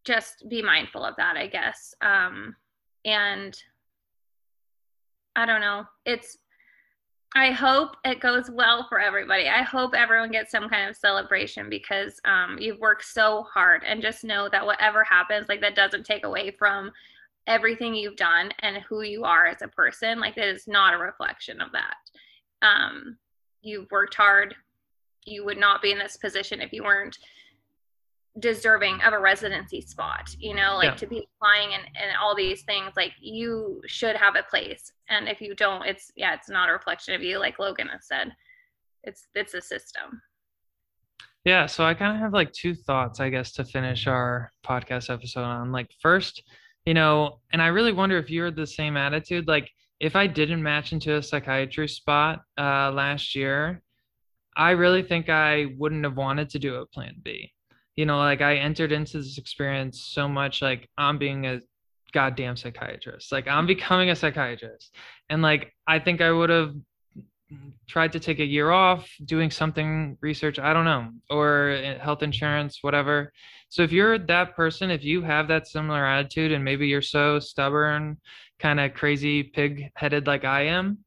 just 0.04 0.44
be 0.50 0.62
mindful 0.62 1.06
of 1.06 1.16
that 1.18 1.38
i 1.38 1.48
guess 1.48 1.94
um 2.02 2.56
and 3.06 3.58
i 5.36 5.46
don't 5.46 5.62
know 5.62 5.84
it's 6.06 6.38
i 7.36 7.52
hope 7.52 7.96
it 8.06 8.20
goes 8.20 8.50
well 8.52 8.86
for 8.88 9.00
everybody. 9.00 9.50
I 9.50 9.64
hope 9.64 9.96
everyone 9.96 10.30
gets 10.30 10.52
some 10.52 10.70
kind 10.70 10.90
of 10.90 10.96
celebration 10.96 11.70
because 11.70 12.20
um 12.26 12.58
you've 12.60 12.80
worked 12.80 13.06
so 13.06 13.44
hard 13.52 13.84
and 13.86 14.02
just 14.02 14.24
know 14.24 14.50
that 14.50 14.66
whatever 14.66 15.04
happens 15.04 15.50
like 15.50 15.62
that 15.62 15.76
doesn't 15.76 16.06
take 16.06 16.26
away 16.26 16.52
from 16.52 16.92
everything 17.48 17.94
you've 17.94 18.16
done 18.16 18.52
and 18.60 18.78
who 18.78 19.02
you 19.02 19.24
are 19.24 19.48
as 19.48 19.62
a 19.62 19.68
person. 19.68 20.20
Like 20.20 20.36
that 20.36 20.48
is 20.48 20.68
not 20.68 20.94
a 20.94 20.98
reflection 20.98 21.62
of 21.62 21.72
that. 21.74 21.96
Um, 22.62 23.18
you've 23.62 23.92
worked 23.92 24.16
hard. 24.16 24.56
You 25.26 25.46
would 25.46 25.58
not 25.58 25.82
be 25.82 25.92
in 25.92 26.00
this 26.00 26.18
position 26.18 26.62
if 26.62 26.72
you 26.74 26.84
weren't 26.84 27.18
deserving 28.40 29.00
of 29.06 29.14
a 29.14 29.20
residency 29.20 29.80
spot 29.80 30.28
you 30.40 30.56
know 30.56 30.76
like 30.76 30.86
yeah. 30.86 30.96
to 30.96 31.06
be 31.06 31.28
applying 31.36 31.74
and, 31.74 31.84
and 31.96 32.12
all 32.22 32.36
these 32.36 32.64
things 32.64 32.92
like 32.96 33.12
you 33.22 33.80
should 33.86 34.16
have 34.16 34.36
a 34.36 34.44
place 34.50 34.92
and 35.10 35.28
if 35.28 35.40
you 35.40 35.54
don't 35.54 35.86
it's 35.86 36.12
yeah 36.16 36.34
it's 36.34 36.50
not 36.50 36.68
a 36.68 36.72
reflection 36.72 37.14
of 37.14 37.22
you 37.22 37.38
like 37.38 37.60
logan 37.60 37.88
has 37.88 38.08
said 38.08 38.34
it's 39.04 39.28
it's 39.36 39.54
a 39.54 39.62
system 39.62 40.20
yeah 41.46 41.68
so 41.68 41.84
i 41.84 41.94
kind 41.94 42.16
of 42.16 42.20
have 42.20 42.34
like 42.34 42.52
two 42.54 42.74
thoughts 42.74 43.20
i 43.20 43.30
guess 43.30 43.52
to 43.52 43.64
finish 43.64 44.08
our 44.08 44.52
podcast 44.66 45.14
episode 45.14 45.44
on 45.44 45.72
like 45.72 45.92
first 46.02 46.42
you 46.88 46.94
know 46.96 47.40
and 47.52 47.62
i 47.62 47.68
really 47.68 47.94
wonder 47.94 48.18
if 48.18 48.32
you're 48.32 48.50
the 48.50 48.66
same 48.66 48.98
attitude 48.98 49.48
like 49.48 49.70
if 50.04 50.18
I 50.18 50.28
didn't 50.28 50.62
match 50.62 50.92
into 50.92 51.16
a 51.16 51.24
psychiatry 51.24 51.88
spot 51.88 52.42
uh, 52.58 52.92
last 52.92 53.36
year, 53.36 53.82
I 54.58 54.72
really 54.72 55.02
think 55.02 55.30
I 55.30 55.68
wouldn't 55.78 56.04
have 56.04 56.18
wanted 56.18 56.50
to 56.50 56.60
do 56.60 56.76
a 56.76 56.86
plan 56.86 57.16
B. 57.24 57.54
You 57.96 58.06
know, 58.06 58.18
like 58.18 58.42
I 58.42 58.56
entered 58.56 58.92
into 58.92 59.18
this 59.18 59.38
experience 59.38 60.02
so 60.02 60.28
much 60.28 60.62
like 60.62 60.90
I'm 60.98 61.18
being 61.18 61.46
a 61.46 61.62
goddamn 62.12 62.56
psychiatrist. 62.56 63.32
Like 63.32 63.48
I'm 63.48 63.68
becoming 63.68 64.10
a 64.10 64.16
psychiatrist. 64.16 64.96
And 65.30 65.42
like 65.42 65.74
I 65.88 66.00
think 66.00 66.22
I 66.22 66.32
would 66.32 66.50
have 66.50 66.74
tried 67.88 68.12
to 68.14 68.20
take 68.20 68.40
a 68.40 68.46
year 68.46 68.72
off 68.72 69.10
doing 69.26 69.52
something 69.52 70.18
research 70.22 70.58
i 70.58 70.74
don't 70.74 70.86
know 70.86 71.10
or 71.30 71.72
uh, 71.72 72.00
health 72.00 72.24
insurance 72.24 72.80
whatever. 72.82 73.32
So 73.70 73.84
if 73.84 73.92
you're 73.92 74.18
that 74.18 74.56
person 74.56 74.92
if 74.92 75.04
you 75.04 75.22
have 75.22 75.48
that 75.48 75.68
similar 75.68 76.06
attitude 76.06 76.52
and 76.52 76.64
maybe 76.64 76.88
you're 76.88 77.02
so 77.02 77.40
stubborn 77.40 78.18
kind 78.60 78.80
of 78.80 78.94
crazy 78.94 79.44
pig 79.44 79.90
headed 79.96 80.28
like 80.28 80.46
i 80.46 80.62
am 80.64 81.00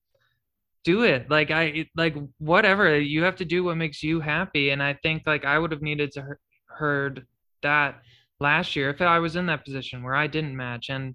do 0.85 1.03
it. 1.03 1.29
Like 1.29 1.51
i 1.51 1.87
like 1.97 2.15
whatever. 2.39 2.97
You 2.99 3.25
have 3.25 3.37
to 3.37 3.45
do 3.45 3.65
what 3.65 3.77
makes 3.77 4.03
you 4.03 4.21
happy. 4.21 4.71
And 4.71 4.83
i 4.83 4.95
think 5.03 5.25
like 5.27 5.45
i 5.45 5.59
would 5.59 5.73
have 5.73 5.83
needed 5.83 6.13
to 6.13 6.37
heard 6.77 7.27
that 7.63 8.03
last 8.41 8.77
year. 8.77 8.91
If 8.91 9.01
i 9.01 9.19
was 9.19 9.37
in 9.37 9.47
that 9.47 9.65
position 9.65 10.03
where 10.03 10.15
i 10.15 10.27
didn't 10.27 10.57
match 10.57 10.91
and 10.91 11.15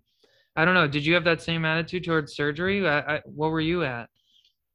i 0.55 0.65
don't 0.65 0.73
know 0.73 0.87
did 0.87 1.05
you 1.05 1.13
have 1.13 1.23
that 1.25 1.41
same 1.41 1.65
attitude 1.65 2.03
towards 2.03 2.35
surgery? 2.35 2.87
I, 2.87 2.99
I, 2.99 3.21
what 3.25 3.51
were 3.51 3.61
you 3.61 3.83
at? 3.83 4.09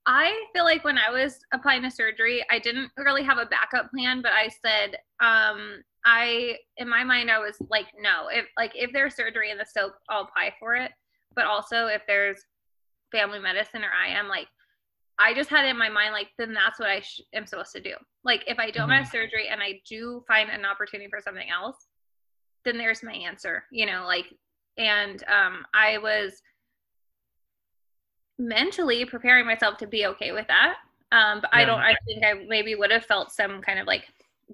I 0.06 0.44
feel 0.54 0.62
like 0.62 0.84
when 0.84 0.98
I 0.98 1.10
was 1.10 1.40
applying 1.52 1.82
to 1.82 1.90
surgery, 1.90 2.44
I 2.48 2.60
didn't 2.60 2.92
really 2.96 3.24
have 3.24 3.38
a 3.38 3.46
backup 3.46 3.90
plan, 3.90 4.22
but 4.22 4.30
I 4.30 4.48
said, 4.64 4.96
um, 5.20 5.82
I 6.04 6.58
in 6.76 6.88
my 6.88 7.02
mind 7.02 7.28
I 7.28 7.40
was 7.40 7.56
like, 7.68 7.86
no, 8.00 8.28
if 8.30 8.46
like 8.56 8.70
if 8.76 8.92
there's 8.92 9.16
surgery 9.16 9.50
in 9.50 9.58
the 9.58 9.66
scope, 9.66 9.94
I'll 10.08 10.22
apply 10.22 10.54
for 10.60 10.76
it. 10.76 10.92
But 11.34 11.46
also 11.46 11.86
if 11.88 12.02
there's 12.06 12.40
family 13.10 13.40
medicine 13.40 13.82
or 13.82 13.90
I 13.90 14.16
am 14.16 14.28
like, 14.28 14.46
I 15.18 15.32
just 15.34 15.48
had 15.48 15.64
it 15.64 15.68
in 15.68 15.78
my 15.78 15.88
mind 15.88 16.12
like, 16.12 16.28
then 16.38 16.52
that's 16.52 16.78
what 16.78 16.90
I 16.90 17.00
sh- 17.00 17.22
am 17.32 17.46
supposed 17.46 17.72
to 17.72 17.80
do. 17.80 17.94
Like 18.24 18.44
if 18.46 18.58
I 18.58 18.70
don't 18.70 18.88
Mhm. 18.88 18.98
have 18.98 19.08
surgery 19.08 19.48
and 19.48 19.62
I 19.62 19.80
do 19.88 20.22
find 20.28 20.50
an 20.50 20.64
opportunity 20.64 21.08
for 21.08 21.20
something 21.20 21.48
else, 21.50 21.88
then 22.64 22.76
there's 22.76 23.02
my 23.02 23.14
answer. 23.14 23.64
You 23.70 23.86
know, 23.86 24.04
like, 24.06 24.26
and 24.76 25.22
um, 25.28 25.64
I 25.72 25.98
was 25.98 26.42
mentally 28.38 29.04
preparing 29.04 29.46
myself 29.46 29.78
to 29.78 29.86
be 29.86 30.06
okay 30.06 30.32
with 30.32 30.46
that. 30.48 30.76
Um, 31.12 31.40
but 31.40 31.50
I 31.54 31.64
don't. 31.64 31.80
I 31.80 31.94
think 32.04 32.24
I 32.24 32.34
maybe 32.46 32.74
would 32.74 32.90
have 32.90 33.06
felt 33.06 33.30
some 33.32 33.62
kind 33.62 33.78
of 33.78 33.86
like 33.86 34.04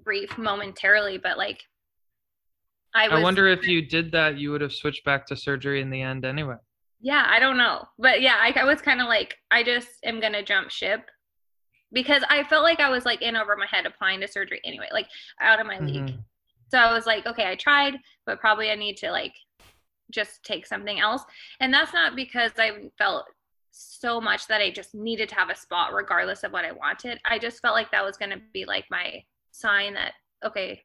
grief 0.03 0.37
momentarily, 0.37 1.17
but 1.17 1.37
like 1.37 1.63
I 2.93 3.09
was. 3.09 3.19
I 3.19 3.23
wonder 3.23 3.47
if 3.47 3.67
you 3.67 3.81
did 3.81 4.11
that, 4.11 4.37
you 4.37 4.51
would 4.51 4.61
have 4.61 4.71
switched 4.73 5.03
back 5.03 5.25
to 5.27 5.35
surgery 5.35 5.81
in 5.81 5.89
the 5.89 6.01
end 6.01 6.25
anyway. 6.25 6.55
Yeah, 7.05 7.25
I 7.29 7.39
don't 7.39 7.57
know, 7.57 7.85
but 7.99 8.21
yeah, 8.21 8.37
I, 8.41 8.53
I 8.57 8.63
was 8.63 8.81
kind 8.81 9.01
of 9.01 9.07
like, 9.07 9.35
I 9.51 9.61
just 9.61 9.89
am 10.05 10.21
gonna 10.21 10.41
jump 10.41 10.71
ship 10.71 11.01
because 11.91 12.23
I 12.29 12.45
felt 12.45 12.63
like 12.63 12.79
I 12.79 12.89
was 12.89 13.03
like 13.03 13.21
in 13.21 13.35
over 13.35 13.57
my 13.57 13.67
head 13.69 13.85
applying 13.85 14.21
to 14.21 14.27
surgery 14.27 14.61
anyway, 14.63 14.87
like 14.91 15.07
out 15.41 15.59
of 15.59 15.67
my 15.67 15.79
league. 15.79 16.07
Mhm. 16.07 16.23
So 16.71 16.77
I 16.79 16.93
was 16.93 17.05
like, 17.05 17.27
okay, 17.27 17.45
I 17.45 17.55
tried, 17.55 17.95
but 18.25 18.39
probably 18.39 18.71
I 18.71 18.75
need 18.75 18.95
to 18.97 19.11
like 19.11 19.35
just 20.11 20.43
take 20.43 20.65
something 20.65 21.01
else. 21.01 21.23
And 21.59 21.73
that's 21.73 21.93
not 21.93 22.15
because 22.15 22.53
I 22.57 22.89
felt 22.97 23.25
so 23.71 24.21
much 24.21 24.47
that 24.47 24.61
I 24.61 24.71
just 24.71 24.95
needed 24.95 25.27
to 25.29 25.35
have 25.35 25.49
a 25.49 25.55
spot 25.55 25.93
regardless 25.93 26.43
of 26.43 26.53
what 26.53 26.63
I 26.63 26.71
wanted. 26.71 27.19
I 27.25 27.37
just 27.37 27.61
felt 27.61 27.75
like 27.75 27.91
that 27.91 28.05
was 28.05 28.15
going 28.17 28.31
to 28.31 28.41
be 28.53 28.63
like 28.65 28.85
my 28.89 29.21
sign 29.51 29.93
that 29.95 30.13
okay, 30.45 30.81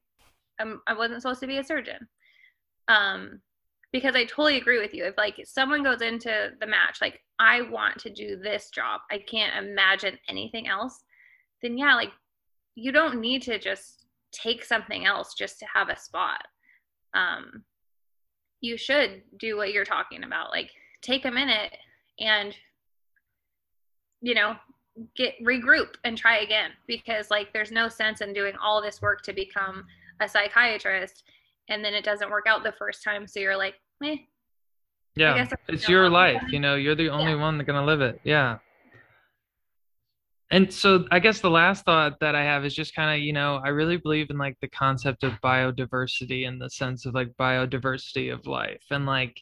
I'm, 0.59 0.81
I 0.89 0.95
wasn't 0.95 1.23
supposed 1.23 1.41
to 1.41 1.47
be 1.47 1.59
a 1.59 1.65
surgeon. 1.65 2.09
Um 2.89 3.41
because 3.93 4.15
I 4.15 4.25
totally 4.25 4.59
agree 4.59 4.79
with 4.79 4.95
you. 4.95 5.05
If 5.05 5.17
like 5.17 5.37
someone 5.45 5.83
goes 5.83 6.03
into 6.03 6.51
the 6.61 6.67
match 6.67 6.99
like 7.01 7.21
I 7.39 7.63
want 7.63 7.99
to 8.01 8.11
do 8.11 8.37
this 8.37 8.71
job. 8.71 9.01
I 9.11 9.19
can't 9.19 9.65
imagine 9.65 10.19
anything 10.29 10.69
else. 10.69 11.05
Then 11.63 11.79
yeah, 11.79 11.95
like 11.95 12.13
you 12.75 12.93
don't 12.93 13.21
need 13.21 13.43
to 13.43 13.59
just 13.59 14.07
take 14.33 14.65
something 14.65 15.07
else 15.07 15.35
just 15.35 15.59
to 15.61 15.67
have 15.73 15.89
a 15.89 15.99
spot. 15.99 16.43
Um, 17.15 17.65
you 18.61 18.77
should 18.77 19.23
do 19.39 19.57
what 19.57 19.73
you're 19.73 19.85
talking 19.85 20.25
about. 20.25 20.51
Like 20.51 20.71
take 21.01 21.25
a 21.25 21.31
minute 21.31 21.77
and 22.19 22.55
you 24.21 24.35
know 24.35 24.57
get 25.17 25.35
regroup 25.45 25.95
and 26.05 26.19
try 26.19 26.39
again 26.39 26.71
because 26.89 27.31
like 27.31 27.53
there's 27.53 27.71
no 27.71 27.89
sense 27.89 28.21
in 28.21 28.33
doing 28.33 28.55
all 28.61 28.83
this 28.83 29.01
work 29.01 29.23
to 29.23 29.33
become 29.33 29.85
a 30.21 30.29
psychiatrist 30.29 31.23
and 31.69 31.85
then 31.85 31.95
it 31.95 32.05
doesn't 32.05 32.31
work 32.31 32.47
out 32.47 32.63
the 32.63 32.73
first 32.73 33.03
time 33.03 33.27
so 33.27 33.41
you're 33.41 33.57
like 33.57 33.75
eh, 34.05 34.17
Yeah, 35.17 35.35
guess 35.35 35.53
it's 35.69 35.89
your 35.89 36.09
life. 36.09 36.43
You 36.49 36.61
know, 36.61 36.75
you're 36.75 36.95
the 36.95 37.11
only 37.11 37.35
one 37.35 37.59
that's 37.59 37.67
gonna 37.67 37.85
live 37.85 38.01
it. 38.01 38.21
Yeah. 38.25 38.59
And 40.51 40.73
so 40.73 41.05
I 41.11 41.19
guess 41.19 41.41
the 41.41 41.51
last 41.51 41.85
thought 41.85 42.21
that 42.21 42.35
I 42.35 42.43
have 42.43 42.65
is 42.65 42.75
just 42.75 42.95
kind 42.95 43.15
of, 43.15 43.23
you 43.23 43.35
know, 43.35 43.61
I 43.63 43.69
really 43.69 43.99
believe 43.99 44.31
in 44.31 44.39
like 44.39 44.57
the 44.63 44.69
concept 44.69 45.23
of 45.23 45.35
biodiversity 45.43 46.47
in 46.47 46.59
the 46.59 46.71
sense 46.71 47.05
of 47.05 47.13
like 47.15 47.29
biodiversity 47.39 48.33
of 48.33 48.47
life. 48.47 48.83
And 48.91 49.05
like, 49.05 49.39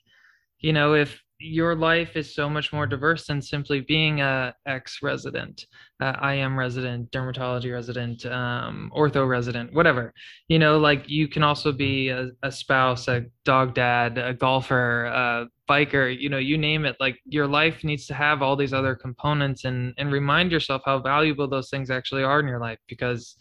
you 0.59 0.73
know, 0.73 0.95
if 0.95 1.23
your 1.39 1.75
life 1.75 2.17
is 2.17 2.35
so 2.35 2.49
much 2.49 2.73
more 2.73 2.87
diverse 2.87 3.27
than 3.27 3.43
simply 3.43 3.81
being 3.81 4.21
a 4.23 4.55
ex 4.67 5.01
resident, 5.03 5.67
uh, 6.01 6.13
EM 6.23 6.59
resident, 6.59 7.11
dermatology 7.11 7.73
resident, 7.73 8.25
um, 8.27 8.91
ortho 8.97 9.29
resident, 9.29 9.73
whatever. 9.75 10.15
You 10.49 10.59
know, 10.59 10.79
like 10.79 11.09
you 11.09 11.29
can 11.29 11.43
also 11.43 11.73
be 11.73 12.09
a, 12.09 12.31
a 12.43 12.51
spouse, 12.51 13.09
a 13.09 13.27
dog 13.45 13.75
dad, 13.75 14.17
a 14.17 14.33
golfer, 14.33 15.05
a 15.05 15.47
biker. 15.69 16.19
You 16.19 16.31
know, 16.31 16.39
you 16.39 16.57
name 16.57 16.87
it. 16.87 16.97
Like 17.01 17.19
your 17.27 17.47
life 17.47 17.85
needs 17.85 18.07
to 18.07 18.15
have 18.15 18.41
all 18.41 18.57
these 18.57 18.73
other 18.73 18.95
components, 18.95 19.65
and 19.65 19.93
and 19.99 20.11
remind 20.11 20.53
yourself 20.53 20.83
how 20.87 21.01
valuable 21.01 21.49
those 21.49 21.69
things 21.69 21.91
actually 21.91 22.23
are 22.23 22.41
in 22.41 22.49
your 22.49 22.61
life 22.61 22.79
because. 22.89 23.37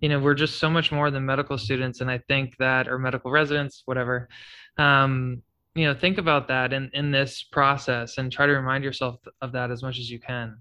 You 0.00 0.08
know, 0.08 0.20
we're 0.20 0.34
just 0.34 0.60
so 0.60 0.70
much 0.70 0.92
more 0.92 1.10
than 1.10 1.26
medical 1.26 1.58
students, 1.58 2.00
and 2.00 2.08
I 2.08 2.18
think 2.28 2.56
that, 2.58 2.86
or 2.86 3.00
medical 3.00 3.32
residents, 3.32 3.82
whatever. 3.84 4.28
Um, 4.76 5.42
you 5.78 5.86
know 5.86 5.94
think 5.94 6.18
about 6.18 6.48
that 6.48 6.72
in 6.72 6.90
in 6.92 7.10
this 7.10 7.42
process 7.42 8.18
and 8.18 8.32
try 8.32 8.46
to 8.46 8.52
remind 8.52 8.82
yourself 8.82 9.20
of 9.40 9.52
that 9.52 9.70
as 9.70 9.82
much 9.82 9.98
as 9.98 10.10
you 10.10 10.18
can 10.18 10.56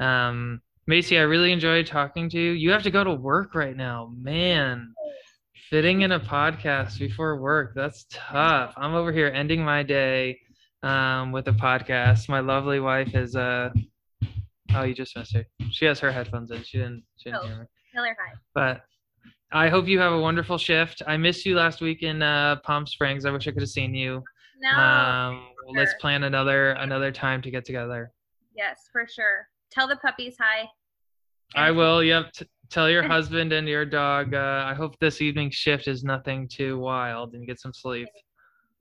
um 0.00 0.60
Maycee 0.90 1.18
i 1.18 1.22
really 1.22 1.52
enjoyed 1.52 1.86
talking 1.86 2.28
to 2.30 2.38
you 2.38 2.52
you 2.52 2.70
have 2.70 2.82
to 2.84 2.90
go 2.90 3.04
to 3.04 3.14
work 3.14 3.54
right 3.54 3.76
now 3.76 4.12
man 4.16 4.94
fitting 5.70 6.02
in 6.02 6.12
a 6.12 6.20
podcast 6.20 6.98
before 6.98 7.40
work 7.40 7.72
that's 7.74 8.06
tough 8.10 8.74
i'm 8.76 8.94
over 8.94 9.12
here 9.12 9.28
ending 9.34 9.62
my 9.64 9.82
day 9.82 10.38
um 10.82 11.32
with 11.32 11.46
a 11.48 11.52
podcast 11.52 12.28
my 12.28 12.40
lovely 12.40 12.80
wife 12.80 13.14
is 13.14 13.36
uh 13.36 13.70
oh 14.74 14.82
you 14.82 14.94
just 14.94 15.16
missed 15.16 15.34
her 15.34 15.44
she 15.70 15.84
has 15.84 16.00
her 16.00 16.10
headphones 16.10 16.50
in 16.50 16.62
she 16.64 16.78
didn't 16.78 17.02
she 17.16 17.30
didn't 17.30 17.40
Oh. 17.44 17.46
hear 17.46 17.58
me 17.60 17.66
but 18.54 18.82
I 19.54 19.68
hope 19.68 19.86
you 19.86 19.98
have 19.98 20.14
a 20.14 20.18
wonderful 20.18 20.56
shift. 20.56 21.02
I 21.06 21.18
missed 21.18 21.44
you 21.44 21.54
last 21.56 21.82
week 21.82 22.02
in 22.02 22.22
uh, 22.22 22.56
Palm 22.64 22.86
Springs. 22.86 23.26
I 23.26 23.30
wish 23.30 23.46
I 23.46 23.50
could 23.50 23.60
have 23.60 23.68
seen 23.68 23.94
you. 23.94 24.24
No 24.62 24.70
um, 24.70 25.48
let's 25.74 25.94
plan 25.94 26.22
another 26.24 26.70
another 26.72 27.10
time 27.12 27.42
to 27.42 27.50
get 27.50 27.64
together. 27.64 28.12
yes 28.56 28.88
for 28.90 29.06
sure 29.06 29.48
tell 29.70 29.88
the 29.88 29.96
puppies 29.96 30.36
hi 30.40 30.68
I 31.54 31.70
will. 31.70 32.02
Yep. 32.02 32.32
T- 32.32 32.46
tell 32.70 32.88
your 32.88 33.02
husband 33.08 33.52
and 33.52 33.68
your 33.68 33.84
dog. 33.84 34.34
Uh, 34.34 34.64
I 34.66 34.74
hope 34.74 34.98
this 34.98 35.20
evening 35.20 35.50
shift 35.50 35.88
is 35.88 36.04
nothing 36.04 36.48
too 36.48 36.78
wild 36.78 37.34
and 37.34 37.46
get 37.46 37.60
some 37.60 37.72
sleep. 37.72 38.08